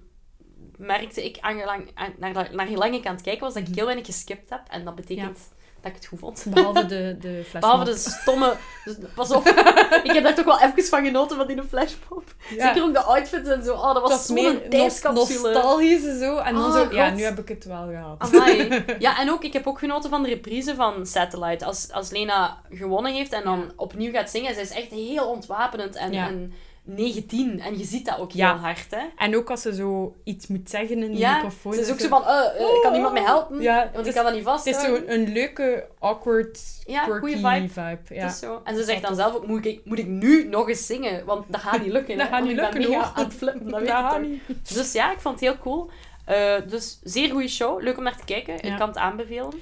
merkte 0.77 1.25
ik, 1.25 1.37
aangelang, 1.39 1.91
aan- 1.93 2.13
naar, 2.17 2.49
naar 2.51 2.67
gelang 2.67 2.95
ik 2.95 3.05
aan 3.05 3.13
het 3.13 3.23
kijken 3.23 3.43
was, 3.43 3.53
dat 3.53 3.67
ik 3.67 3.75
heel 3.75 3.85
weinig 3.85 4.05
geskipt 4.05 4.49
heb. 4.49 4.61
En 4.69 4.83
dat 4.83 4.95
betekent 4.95 5.39
dat 5.81 5.91
ik 5.91 5.97
het 5.97 6.05
goed 6.05 6.19
vond. 6.19 6.45
Behalve 6.49 6.85
de, 6.85 7.15
de 7.21 7.41
flashmob. 7.49 7.61
Behalve 7.61 7.85
de 7.91 7.97
stomme... 7.97 8.55
dus 8.85 8.95
pas 9.15 9.31
op. 9.31 9.47
ik 10.07 10.11
heb 10.11 10.23
daar 10.23 10.35
toch 10.35 10.45
wel 10.45 10.59
even 10.61 10.83
van 10.83 11.05
genoten, 11.05 11.37
van 11.37 11.47
die 11.47 11.63
flashmob. 11.63 12.23
Ja. 12.49 12.67
Zeker 12.67 12.83
ook 12.83 12.93
de 12.93 12.99
outfits 13.01 13.49
en 13.49 13.63
zo. 13.63 13.73
Oh, 13.73 13.93
dat 13.93 14.01
was, 14.09 14.27
meer 14.29 14.69
tijdscapsule. 14.69 15.53
nostalgisch 15.53 16.05
en 16.05 16.19
zo. 16.19 16.37
En 16.37 16.55
dan 16.55 16.65
Oh, 16.65 16.71
zo, 16.73 16.95
ja, 16.95 17.07
God. 17.07 17.17
nu 17.17 17.23
heb 17.23 17.39
ik 17.39 17.47
het 17.47 17.65
wel 17.65 17.87
gehad. 17.87 18.33
Amai. 18.33 18.83
Ja, 18.99 19.19
en 19.19 19.31
ook, 19.31 19.43
ik 19.43 19.53
heb 19.53 19.67
ook 19.67 19.79
genoten 19.79 20.09
van 20.09 20.23
de 20.23 20.29
reprise 20.29 20.75
van 20.75 21.05
Satellite. 21.05 21.65
Als, 21.65 21.91
als 21.91 22.09
Lena 22.09 22.61
gewonnen 22.69 23.13
heeft 23.13 23.33
en 23.33 23.43
dan 23.43 23.59
Ja. 23.59 23.71
opnieuw 23.75 24.11
gaat 24.11 24.29
zingen, 24.29 24.53
zij 24.53 24.63
is 24.63 24.69
echt 24.71 24.89
heel 24.89 25.29
ontwapenend 25.29 25.95
en, 25.95 26.11
Ja. 26.13 26.27
en 26.27 26.53
19. 26.87 27.59
En 27.59 27.77
je 27.77 27.83
ziet 27.85 28.05
dat 28.05 28.19
ook 28.19 28.31
Ja. 28.31 28.51
heel 28.53 28.61
hard, 28.61 28.85
hè. 28.89 29.01
En 29.17 29.35
ook 29.35 29.49
als 29.49 29.61
ze 29.61 29.75
zo 29.75 30.15
iets 30.23 30.47
moet 30.47 30.69
zeggen 30.69 31.03
in 31.03 31.11
de 31.11 31.17
Ja, 31.17 31.33
microfoon. 31.35 31.73
ze 31.73 31.79
is 31.79 31.91
ook 31.91 31.99
zo 31.99 32.07
van, 32.07 32.23
eh, 32.25 32.61
eh, 32.61 32.81
kan 32.81 32.93
iemand 32.95 33.13
mij 33.13 33.21
helpen? 33.23 33.61
Ja, 33.61 33.89
Want 33.93 34.07
ik 34.07 34.13
kan 34.13 34.23
dat 34.23 34.33
niet 34.33 34.43
vast. 34.43 34.65
het 34.65 34.75
is 34.75 34.81
zo 34.81 34.99
een 35.07 35.31
leuke, 35.33 35.87
awkward, 35.99 36.59
Ja, 36.85 37.03
quirky 37.03 37.35
vibe. 37.35 37.69
vibe. 37.69 38.15
Ja. 38.15 38.21
Het 38.23 38.31
is 38.31 38.39
zo. 38.39 38.61
En 38.63 38.75
ze 38.75 38.83
zegt 38.83 39.01
dan 39.01 39.15
zelf 39.15 39.35
ook, 39.35 39.47
moet 39.47 39.65
ik, 39.65 39.81
moet 39.85 39.99
ik 39.99 40.07
nu 40.07 40.47
nog 40.47 40.69
eens 40.69 40.85
zingen? 40.85 41.25
Want 41.25 41.45
dat 41.47 41.61
gaat 41.61 41.81
niet 41.81 41.91
lukken. 41.91 42.17
Dat 42.17 42.27
hè, 42.27 42.33
gaat 42.33 42.43
niet 42.43 42.55
lukken, 42.55 42.79
mega 42.79 42.91
hoor. 42.93 43.11
aan 43.15 43.23
het 43.23 43.33
flippen, 43.33 43.69
dat 43.69 43.79
weet 43.79 43.87
Dat 43.89 43.97
je 43.97 44.03
gaat 44.03 44.21
niet. 44.21 44.41
Dus 44.75 44.91
ja, 44.91 45.11
ik 45.11 45.19
vond 45.19 45.39
het 45.39 45.43
heel 45.49 45.57
cool. 45.57 45.89
Eh, 46.25 46.55
dus 46.67 46.99
zeer 47.03 47.31
goede 47.31 47.47
show. 47.47 47.81
Leuk 47.81 47.97
om 47.97 48.03
naar 48.03 48.17
te 48.17 48.25
kijken. 48.25 48.53
Ik 48.61 48.75
kan 48.77 48.87
het 48.87 48.97
aanbevelen. 48.97 49.53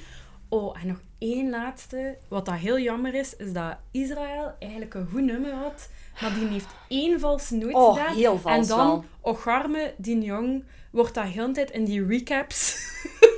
Oh, 0.49 0.77
en 0.81 0.87
nog 0.87 0.97
één 1.19 1.49
laatste. 1.49 2.17
Wat 2.27 2.45
dat 2.45 2.55
heel 2.55 2.79
jammer 2.79 3.13
is, 3.13 3.35
is 3.35 3.53
dat 3.53 3.75
Israël 3.91 4.51
eigenlijk 4.59 4.93
een 4.93 5.07
goed 5.11 5.21
nummer 5.21 5.51
had, 5.53 5.89
maar 6.21 6.33
die 6.33 6.47
heeft 6.47 6.67
één 6.87 7.19
vals 7.19 7.49
nooit 7.49 7.75
Oh, 7.75 7.93
gedaan. 7.97 8.15
heel 8.15 8.39
vals 8.39 8.69
en 8.69 8.75
dan. 8.77 9.05
Ocharme, 9.21 9.93
die 9.97 10.21
jong, 10.21 10.63
wordt 10.91 11.13
dat 11.13 11.25
heel 11.25 11.45
de 11.47 11.51
tijd 11.53 11.71
in 11.71 11.85
die 11.85 12.05
recaps 12.05 12.87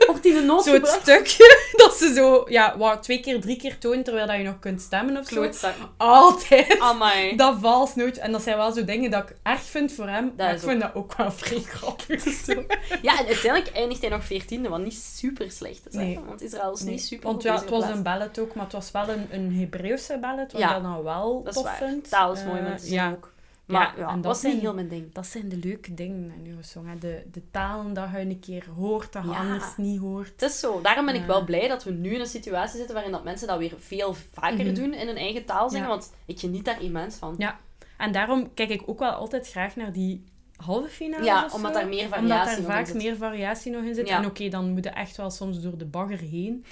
Of 0.08 0.20
die 0.20 0.34
de 0.34 0.42
noot 0.42 0.64
zo 0.64 0.72
gebracht. 0.72 1.02
stukje 1.02 1.58
dat 1.84 1.94
ze 1.94 2.14
zo, 2.14 2.46
ja, 2.50 2.78
wat, 2.78 3.04
twee 3.04 3.20
keer, 3.20 3.42
drie 3.42 3.58
keer 3.58 3.78
toont 3.78 4.06
terwijl 4.06 4.28
dat 4.28 4.38
je 4.38 4.44
nog 4.44 4.60
kunt 4.60 4.82
stemmen 4.82 5.18
of 5.18 5.28
zo. 5.28 5.42
Altijd. 5.98 6.80
Amai. 6.80 7.36
Dat 7.36 7.56
vals 7.62 7.96
nooit. 7.96 8.18
En 8.18 8.32
dat 8.32 8.42
zijn 8.42 8.58
wel 8.58 8.72
zo 8.72 8.86
dingen 8.86 9.12
dat 9.12 9.30
ik 9.30 9.36
erg 9.44 9.62
vind 9.62 9.92
voor 9.92 10.08
hem. 10.08 10.34
maar 10.38 10.54
ik 10.54 10.60
vind 10.60 10.82
dat 10.82 10.96
ook 10.96 11.14
wel 11.18 11.32
vrij 11.32 11.60
grappig. 11.62 12.26
Ja, 13.02 13.20
en 13.20 13.26
uiteindelijk 13.26 13.76
eindigt 13.76 14.02
hij 14.02 14.10
nog 14.10 14.24
veertiende, 14.24 14.70
wat 14.70 14.80
niet 14.80 14.94
super 15.16 15.52
slecht 15.52 15.82
is. 15.88 15.94
Nee. 15.94 16.20
Want 16.28 16.42
Israël 16.42 16.74
is 16.74 16.82
Nee, 16.82 16.94
niet 16.94 17.06
super 17.06 17.28
Want 17.30 17.44
ja, 17.44 17.56
het 17.56 17.70
was 17.70 17.84
een 17.84 18.04
ballet 18.04 18.40
ook, 18.40 18.54
maar 18.56 18.64
het 18.64 18.74
was 18.74 18.92
wel 18.92 19.10
een, 19.10 19.28
een 19.32 19.54
Hebreeuwse 19.60 20.18
ballet, 20.22 20.52
wat 20.52 20.62
Ja, 20.62 20.76
ik 20.78 20.84
dan 20.84 21.04
wel 21.04 21.42
Dat 21.44 21.48
is 21.56 21.62
tof 21.62 21.64
waar. 21.64 21.76
vind. 21.78 22.10
Taal 22.10 22.32
is 22.34 22.40
Eh, 22.40 22.48
mooi 22.48 22.60
om 22.60 22.78
te 22.78 22.86
zien 22.86 22.94
ja. 22.94 23.12
ook. 23.12 23.32
Maar 23.68 23.94
ja, 24.00 24.08
en 24.10 24.16
dat 24.16 24.24
was 24.26 24.42
niet 24.42 24.52
zijn- 24.52 24.60
heel 24.64 24.74
mijn 24.74 24.88
ding. 24.88 25.14
Dat 25.14 25.28
zijn 25.28 25.50
de 25.50 25.58
leuke 25.58 25.94
dingen 25.94 26.32
in 26.44 26.50
Eurosong. 26.52 26.88
Hè. 26.88 26.98
De, 26.98 27.24
de 27.32 27.42
talen 27.52 27.94
dat 27.94 28.10
je 28.12 28.18
een 28.20 28.40
keer 28.40 28.66
hoort, 28.76 29.14
dat 29.14 29.24
je 29.24 29.30
anders 29.36 29.78
niet 29.78 30.00
hoort. 30.00 30.28
Het 30.30 30.42
is 30.42 30.60
zo. 30.60 30.82
Daarom 30.82 31.06
ben 31.06 31.16
ik 31.16 31.26
wel 31.26 31.44
blij 31.44 31.68
dat 31.68 31.84
we 31.84 31.92
nu 31.92 32.14
in 32.14 32.20
een 32.20 32.26
situatie 32.28 32.76
zitten 32.78 32.94
waarin 32.96 33.12
dat 33.14 33.24
mensen 33.24 33.48
dat 33.48 33.58
weer 33.58 33.74
veel 33.78 34.14
vaker 34.32 34.66
Mhm. 34.66 34.74
doen 34.74 34.94
in 34.94 35.08
hun 35.08 35.18
eigen 35.18 35.46
taal 35.46 35.70
zingen. 35.70 35.88
Want 35.88 36.14
ik 36.26 36.40
geniet 36.40 36.66
daar 36.66 36.82
immens 36.82 37.16
van. 37.16 37.36
Ja. 37.38 37.60
En 37.98 38.12
daarom 38.12 38.54
kijk 38.54 38.70
ik 38.70 38.82
ook 38.86 39.00
wel 39.00 39.12
altijd 39.12 39.50
graag 39.50 39.76
naar 39.76 39.92
die 39.92 40.24
halve 40.56 40.90
finales 40.90 41.26
Ja, 41.26 41.50
omdat 41.54 41.74
daar 41.74 41.88
meer 41.88 42.04
Omdat 42.04 42.20
variatie 42.20 42.46
daar 42.46 42.56
nog 42.62 42.66
in 42.66 42.72
vaak 42.76 42.86
zit. 42.86 42.96
meer 42.96 43.16
variatie 43.16 43.72
nog 43.72 43.84
in 43.84 43.96
zit. 43.96 44.08
Ja. 44.08 44.18
En 44.18 44.26
oké, 44.26 44.50
dan 44.50 44.72
moet 44.72 44.84
je 44.84 44.90
echt 44.90 45.18
wel 45.18 45.30
soms 45.30 45.62
door 45.62 45.78
de 45.78 45.86
bagger 45.86 46.20
heen. 46.20 46.66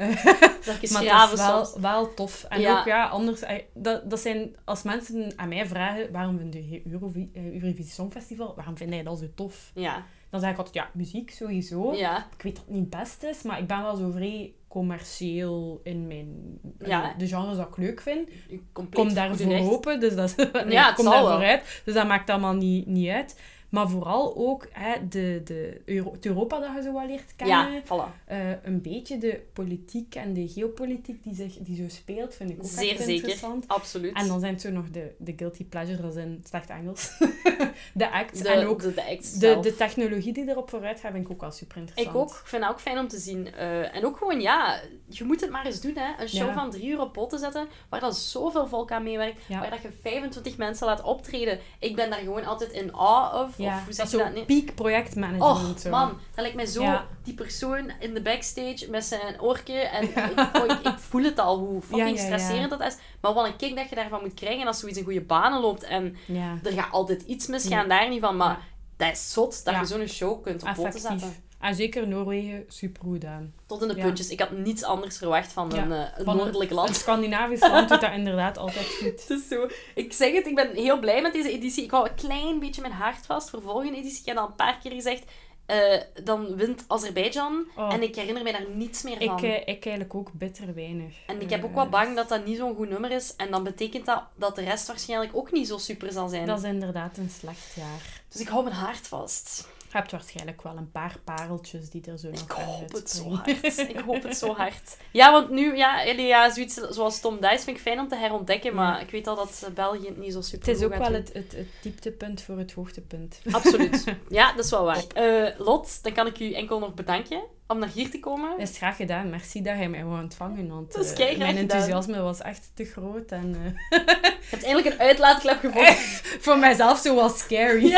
Dat 0.66 0.76
is 0.80 0.90
Maar 0.90 1.04
dat 1.04 1.32
is 1.32 1.38
wel, 1.46 1.64
soms. 1.64 1.80
wel 1.82 2.14
tof. 2.14 2.44
En 2.48 2.60
Ja. 2.60 2.78
ook, 2.78 2.84
ja, 2.86 3.06
anders... 3.06 3.42
Dat, 3.74 4.10
dat 4.10 4.20
zijn... 4.20 4.56
Als 4.64 4.82
mensen 4.82 5.32
aan 5.36 5.48
mij 5.48 5.66
vragen, 5.66 6.12
waarom 6.12 6.38
vind 6.38 6.54
je 6.54 6.82
Eurovi- 6.90 7.30
eh, 7.34 7.52
Eurovisie 7.52 7.92
Songfestival, 7.92 8.52
waarom 8.56 8.76
vind 8.76 8.90
jij 8.92 9.02
dat 9.02 9.18
zo 9.18 9.26
tof? 9.34 9.70
Ja. 9.74 10.04
Dan 10.30 10.40
zeg 10.40 10.50
ik 10.50 10.56
altijd, 10.56 10.74
ja, 10.76 10.90
muziek 10.94 11.30
sowieso. 11.30 11.94
Ja. 11.94 12.26
Ik 12.36 12.42
weet 12.42 12.56
dat 12.56 12.64
het 12.64 12.74
niet 12.74 12.92
het 12.94 13.00
beste 13.00 13.28
is, 13.28 13.42
maar 13.42 13.58
ik 13.58 13.66
ben 13.66 13.82
wel 13.82 13.96
zo 13.96 14.10
vrij 14.10 14.52
commercieel 14.68 15.80
in 15.84 16.06
mijn... 16.06 16.58
Ja. 16.78 17.14
De 17.18 17.26
genres 17.26 17.56
dat 17.56 17.68
ik 17.68 17.76
leuk 17.76 18.00
vind. 18.00 18.28
Compleet 18.72 19.04
Kom 19.06 19.14
daarvoor 19.14 19.58
open, 19.72 20.00
dus 20.00 20.14
dat 20.14 20.36
nee, 20.52 20.70
Ja, 20.70 20.92
kom 20.92 21.04
zal 21.04 21.12
daarvoor 21.12 21.38
wel. 21.38 21.48
uit. 21.48 21.82
Dus 21.84 21.94
dat 21.94 22.06
maakt 22.06 22.30
allemaal 22.30 22.54
niet, 22.54 22.86
niet 22.86 23.08
uit. 23.08 23.40
Maar 23.70 23.88
vooral 23.88 24.36
ook 24.36 24.68
hè, 24.72 25.08
de, 25.08 25.40
de 25.44 25.80
Euro 25.84 26.12
het 26.12 26.26
Europa 26.26 26.58
dat 26.60 26.70
je 26.76 26.82
zo 26.82 26.92
wel 26.92 27.06
leert 27.06 27.36
kennen. 27.36 27.72
Ja, 27.72 27.82
voilà. 27.84 28.24
Eh, 28.24 28.38
een 28.62 28.80
beetje 28.82 29.18
de 29.18 29.40
politiek 29.52 30.14
en 30.14 30.32
de 30.34 30.48
geopolitiek 30.48 31.22
die, 31.22 31.34
zich, 31.34 31.56
die 31.58 31.76
zo 31.76 31.88
speelt, 31.88 32.34
vind 32.34 32.50
ik 32.50 32.56
ook 32.58 32.64
Zeer 32.70 32.96
zeker. 32.96 33.08
interessant. 33.08 33.68
Absoluut. 33.68 34.14
En 34.16 34.26
dan 34.28 34.40
zijn 34.40 34.52
het 34.52 34.62
zo 34.62 34.70
nog 34.70 34.90
de, 34.90 35.14
de 35.18 35.32
guilty 35.36 35.64
pleasures, 35.64 36.00
dat 36.00 36.16
in 36.16 36.44
slecht 36.48 36.70
Engels. 36.70 37.18
de 37.94 38.10
acts 38.10 38.40
de, 38.42 38.48
en 38.48 38.66
ook 38.66 38.80
de, 38.82 39.58
de 39.62 39.74
technologie 39.76 40.32
die 40.32 40.48
erop 40.48 40.70
vooruit 40.70 41.00
gaat, 41.00 41.12
vind 41.12 41.24
ik 41.26 41.32
ook 41.32 41.40
wel 41.40 41.50
super 41.50 41.76
interessant. 41.76 42.16
Ik 42.16 42.22
ook. 42.22 42.30
Ik 42.30 42.46
vind 42.46 42.62
dat 42.62 42.70
ook 42.70 42.80
fijn 42.80 42.98
om 42.98 43.08
te 43.08 43.18
zien. 43.18 43.54
Eh, 43.54 43.96
en 43.96 44.04
ook 44.04 44.16
gewoon, 44.16 44.40
ja, 44.40 44.80
je 45.08 45.24
moet 45.24 45.40
het 45.40 45.50
maar 45.50 45.66
eens 45.66 45.80
doen, 45.80 45.96
hè. 45.96 46.22
Een 46.22 46.28
show 46.28 46.46
Ja. 46.46 46.54
van 46.54 46.70
drie 46.70 46.88
uur 46.88 47.00
op 47.00 47.12
pot 47.12 47.30
te 47.30 47.38
zetten, 47.38 47.68
waar 47.88 48.00
dat 48.00 48.16
zoveel 48.16 48.66
volk 48.66 48.90
aan 48.92 49.02
meewerkt, 49.02 49.42
Ja. 49.48 49.60
waar 49.60 49.70
dat 49.70 49.82
je 49.82 49.90
25 50.02 50.56
mensen 50.56 50.86
laat 50.86 51.02
optreden. 51.02 51.58
Ik 51.78 51.96
ben 51.96 52.10
daar 52.10 52.18
gewoon 52.18 52.44
altijd 52.44 52.72
in 52.72 52.94
awe 52.94 53.44
of. 53.44 53.58
Ja, 53.62 53.76
of 53.76 53.84
hoe 53.84 53.86
dat 53.86 53.94
zeg 53.94 54.04
is 54.06 54.10
je 54.12 54.18
zo 54.18 54.24
dat? 54.24 54.34
Nee. 54.34 54.44
peak 54.44 54.74
projectmanagement. 54.74 55.70
Och, 55.74 55.78
zo. 55.80 55.90
man, 55.90 56.08
dat 56.08 56.18
lijkt 56.40 56.56
mij 56.56 56.66
zo 56.66 56.82
Ja. 56.82 57.06
die 57.22 57.34
persoon 57.34 57.92
in 58.00 58.14
de 58.14 58.22
backstage 58.22 58.86
met 58.90 59.04
zijn 59.04 59.40
oortje. 59.40 59.74
En 59.74 60.02
ik, 60.02 60.16
oh, 60.56 60.64
ik, 60.64 60.86
ik 60.86 60.98
voel 60.98 61.22
het 61.22 61.38
al, 61.38 61.58
hoe 61.58 61.82
fucking 61.82 62.18
stresserend 62.18 62.70
dat 62.70 62.80
is. 62.82 62.96
Maar 63.20 63.32
wat 63.32 63.46
een 63.46 63.56
kick 63.56 63.76
dat 63.76 63.88
je 63.88 63.94
daarvan 63.94 64.20
moet 64.22 64.34
krijgen 64.34 64.66
als 64.66 64.78
zoiets 64.80 64.98
in 64.98 65.04
goede 65.04 65.20
banen 65.20 65.60
loopt. 65.60 65.82
En 65.82 66.16
er 66.64 66.72
gaat 66.72 66.92
altijd 66.92 67.22
iets 67.22 67.46
misgaan, 67.46 67.88
daar 67.88 68.08
niet 68.08 68.20
van. 68.20 68.36
Maar 68.36 68.58
dat 68.96 69.12
is 69.12 69.32
zot 69.32 69.64
dat 69.64 69.74
je 69.78 69.84
zo'n 69.84 70.06
show 70.06 70.42
kunt 70.42 70.62
op 70.62 70.74
poten 70.74 71.00
zetten. 71.00 71.34
En 71.60 71.74
zeker 71.74 72.08
Noorwegen, 72.08 72.64
super 72.68 73.02
goed 73.02 73.24
aan. 73.24 73.54
Tot 73.66 73.82
in 73.82 73.88
de 73.88 73.96
Ja. 73.96 74.02
puntjes. 74.04 74.28
Ik 74.28 74.40
had 74.40 74.50
niets 74.50 74.82
anders 74.82 75.18
verwacht 75.18 75.52
van 75.52 75.72
een, 75.74 75.92
eh, 75.92 75.98
een 76.16 76.24
Van 76.24 76.34
een- 76.34 76.42
noordelijk 76.42 76.70
Een 76.70 76.76
land. 76.76 76.96
Scandinavisch 76.96 77.60
land 77.60 77.88
doet 77.88 78.00
dat 78.00 78.12
inderdaad 78.20 78.58
altijd 78.58 78.86
goed. 78.86 79.04
Het 79.28 79.30
is 79.30 79.48
zo. 79.48 79.68
Ik 79.94 80.12
zeg 80.12 80.32
het, 80.34 80.46
ik 80.46 80.54
ben 80.54 80.74
heel 80.74 80.98
blij 80.98 81.22
met 81.22 81.32
deze 81.32 81.50
editie. 81.52 81.84
Ik 81.84 81.90
hou 81.90 82.08
een 82.08 82.14
klein 82.14 82.58
beetje 82.58 82.80
mijn 82.80 82.92
hart 82.94 83.26
vast 83.26 83.50
voor 83.50 83.62
volgende 83.62 83.96
editie. 83.98 84.20
Ik 84.20 84.26
heb 84.26 84.36
al 84.36 84.46
een 84.46 84.54
paar 84.54 84.78
keer 84.82 84.92
gezegd, 84.92 85.24
eh, 85.66 86.00
dan 86.24 86.56
wint 86.56 86.84
Azerbeidzjan. 86.88 87.64
Oh. 87.76 87.92
En 87.92 88.02
ik 88.02 88.16
herinner 88.16 88.42
mij 88.42 88.52
daar 88.52 88.66
niets 88.74 89.02
meer 89.02 89.16
van. 89.24 89.36
Ik, 89.38 89.42
eh, 89.44 89.56
ik 89.60 89.66
eigenlijk 89.84 90.14
ook 90.14 90.32
bitter 90.32 90.74
weinig. 90.74 91.14
En 91.26 91.40
ik 91.40 91.50
heb 91.50 91.64
ook 91.64 91.74
wel 91.74 91.88
bang 91.88 92.16
dat 92.16 92.28
dat 92.28 92.44
niet 92.46 92.56
zo'n 92.56 92.74
goed 92.74 92.88
nummer 92.88 93.10
is. 93.10 93.36
En 93.36 93.50
dan 93.50 93.64
betekent 93.64 94.06
dat 94.06 94.22
dat 94.36 94.54
de 94.56 94.62
rest 94.64 94.86
waarschijnlijk 94.86 95.36
ook 95.36 95.52
niet 95.52 95.68
zo 95.68 95.78
super 95.78 96.12
zal 96.12 96.28
zijn. 96.28 96.46
Dat 96.46 96.58
is 96.58 96.64
inderdaad 96.64 97.16
een 97.16 97.30
slecht 97.40 97.72
jaar. 97.76 98.22
Dus 98.28 98.40
ik 98.40 98.48
hou 98.48 98.64
mijn 98.64 98.76
hart 98.76 99.06
vast. 99.08 99.68
Je 99.92 99.96
hebt 99.96 100.10
waarschijnlijk 100.10 100.62
wel 100.62 100.76
een 100.76 100.90
paar 100.90 101.16
pareltjes 101.24 101.90
die 101.90 102.02
er 102.10 102.18
zo 102.18 102.30
nog 102.30 102.40
Ik 102.40 102.50
hoop 102.50 102.92
het 102.92 103.10
zo 103.10 103.34
hard. 103.34 103.78
Ik 103.78 104.02
hoop 104.06 104.22
het 104.22 104.36
zo 104.36 104.54
hard. 104.60 104.96
Ja, 105.12 105.32
want 105.32 105.50
nu, 105.50 105.76
ja, 105.76 106.00
ja 106.02 106.50
zoiets 106.52 106.74
zoals 106.74 107.20
Tom 107.20 107.40
Dice 107.40 107.58
vind 107.64 107.76
ik 107.76 107.82
fijn 107.82 107.98
om 107.98 108.08
te 108.08 108.16
herontdekken. 108.16 108.74
Maar 108.74 108.92
Ja. 108.94 109.00
ik 109.00 109.10
weet 109.10 109.26
al 109.26 109.36
dat 109.36 109.62
eh, 109.66 109.74
België 109.74 110.06
het 110.06 110.16
niet 110.16 110.32
zo 110.32 110.40
super 110.40 110.68
Het 110.68 110.76
is 110.78 110.84
ook 110.84 110.94
wel 110.94 111.12
het, 111.12 111.30
het, 111.32 111.52
het 111.56 111.66
dieptepunt 111.82 112.42
voor 112.42 112.58
het 112.58 112.72
hoogtepunt. 112.72 113.40
Absoluut. 113.50 114.04
Ja, 114.28 114.52
dat 114.52 114.64
is 114.64 114.70
wel 114.70 114.84
waar. 114.84 115.04
Eh, 115.14 115.58
Lot, 115.58 116.02
dan 116.02 116.12
kan 116.12 116.26
ik 116.26 116.38
u 116.40 116.52
enkel 116.52 116.78
nog 116.78 116.94
bedanken 116.94 117.42
om 117.66 117.78
naar 117.78 117.88
hier 117.94 118.10
te 118.10 118.20
komen. 118.20 118.50
Dat 118.58 118.68
is 118.68 118.76
graag 118.76 118.96
gedaan. 118.96 119.30
Merci 119.30 119.62
dat 119.62 119.76
jij 119.76 119.88
mij 119.88 120.04
wou 120.04 120.22
ontvangen. 120.22 120.68
Want 120.68 120.94
eh, 120.94 121.16
mijn 121.16 121.32
gedaan. 121.32 121.56
enthousiasme 121.56 122.20
was 122.20 122.40
echt 122.40 122.70
te 122.74 122.84
groot. 122.84 123.30
En 123.30 123.56
eh, 123.88 123.98
Je 124.00 124.46
hebt 124.50 124.62
eindelijk 124.64 124.94
een 124.94 125.00
uitlaatklep 125.00 125.58
gevonden. 125.64 125.94
voor 126.40 126.58
mijzelf 126.58 126.98
zo 126.98 127.14
was 127.14 127.38
scary. 127.38 127.96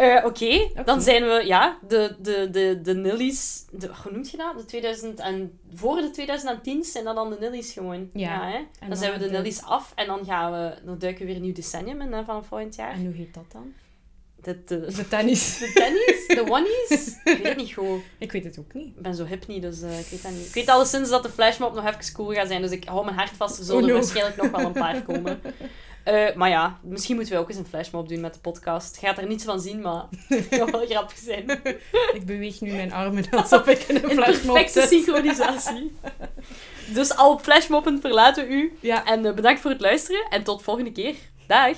Eh, 0.00 0.24
Oké, 0.24 0.70
dan 0.84 1.00
zijn 1.00 1.22
we, 1.22 1.42
ja, 1.46 1.78
de, 1.88 2.16
de, 2.18 2.48
de, 2.50 2.80
de 2.82 2.94
Nillies, 2.94 3.64
de, 3.70 3.90
hoe 4.02 4.12
noemt 4.12 4.30
je 4.30 4.36
dat? 4.36 4.58
De 4.58 4.64
2000 4.64 5.18
en, 5.20 5.58
voor 5.74 5.96
de 5.96 6.10
2010 6.10 6.84
zijn 6.84 7.04
dat 7.04 7.14
dan 7.14 7.30
de 7.30 7.36
Nillies 7.40 7.72
gewoon. 7.72 8.10
Ja. 8.12 8.48
hè? 8.50 8.54
En 8.56 8.66
Dan, 8.80 8.88
dan 8.88 8.98
zijn 8.98 9.12
we 9.12 9.18
de 9.18 9.30
Nillies 9.30 9.62
af 9.62 9.92
en 9.94 10.06
dan 10.06 10.24
gaan 10.24 10.52
we, 10.52 10.74
dan 10.84 10.98
duiken 10.98 11.20
we 11.20 11.26
weer 11.26 11.36
een 11.36 11.42
nieuw 11.42 11.54
decennium 11.54 12.00
in 12.00 12.12
hè, 12.12 12.24
vanaf 12.24 12.46
volgend 12.46 12.74
jaar. 12.74 12.92
En 12.92 13.04
hoe 13.04 13.14
heet 13.14 13.34
dat 13.34 13.44
dan? 13.52 13.72
De, 14.42 14.64
de, 14.64 14.80
De 14.96 15.08
tennis. 15.08 15.58
de 15.58 15.70
tennies, 15.74 16.26
de 16.26 16.50
oneies, 16.50 17.06
ik 17.24 17.36
weet 17.36 17.42
het 17.48 17.56
niet 17.56 17.72
goed. 17.72 18.00
Ik 18.18 18.32
weet 18.32 18.44
het 18.44 18.58
ook 18.58 18.74
niet. 18.74 18.96
Ik 18.96 19.02
ben 19.02 19.14
zo 19.14 19.24
hip 19.24 19.46
niet, 19.46 19.62
dus 19.62 19.82
eh, 19.82 19.98
ik 19.98 20.06
weet 20.06 20.22
dat 20.22 20.32
niet. 20.32 20.46
Ik 20.46 20.54
weet 20.54 20.68
alleszins 20.68 21.08
dat 21.08 21.22
de 21.22 21.30
flashmob 21.30 21.74
nog 21.74 21.86
even 21.86 22.12
cool 22.14 22.32
gaat 22.32 22.48
zijn, 22.48 22.62
dus 22.62 22.70
ik 22.70 22.84
hou 22.84 23.04
mijn 23.04 23.16
hart 23.16 23.30
vast. 23.36 23.58
Er 23.58 23.64
zullen 23.64 23.82
Oh 23.82 23.88
er 23.88 23.94
no. 23.94 24.00
waarschijnlijk 24.00 24.36
nog 24.36 24.50
wel 24.50 24.66
een 24.66 24.72
paar 24.72 25.02
komen. 25.02 25.40
Eh, 26.04 26.34
maar 26.34 26.48
ja, 26.48 26.78
misschien 26.82 27.16
moeten 27.16 27.34
we 27.34 27.40
ook 27.40 27.48
eens 27.48 27.58
een 27.58 27.66
flashmob 27.66 28.08
doen 28.08 28.20
met 28.20 28.34
de 28.34 28.40
podcast. 28.40 28.98
Gaat 28.98 29.18
er 29.18 29.26
niets 29.26 29.44
van 29.44 29.60
zien, 29.60 29.80
maar 29.80 30.04
het 30.28 30.46
zou 30.54 30.70
wel 30.70 30.86
grappig 30.86 31.16
zijn. 31.18 31.50
Ik 32.12 32.26
beweeg 32.26 32.60
nu 32.60 32.72
mijn 32.72 32.92
armen 32.92 33.30
alsof 33.42 33.66
ik 33.66 33.78
in 33.82 33.96
een 33.96 34.02
In 34.10 34.16
flashmob 34.16 34.54
perfecte 34.54 34.80
zit. 34.80 34.88
synchronisatie. 34.88 35.96
Dus 36.94 37.16
al 37.16 37.32
op 37.32 37.40
flashmobben 37.40 38.00
verlaten 38.00 38.46
we 38.48 38.52
u. 38.54 38.76
Ja. 38.80 39.04
En 39.04 39.26
eh, 39.26 39.34
bedankt 39.34 39.60
voor 39.60 39.70
het 39.70 39.80
luisteren 39.80 40.26
en 40.30 40.42
tot 40.42 40.62
volgende 40.62 40.92
keer. 40.92 41.14
Dag! 41.46 41.76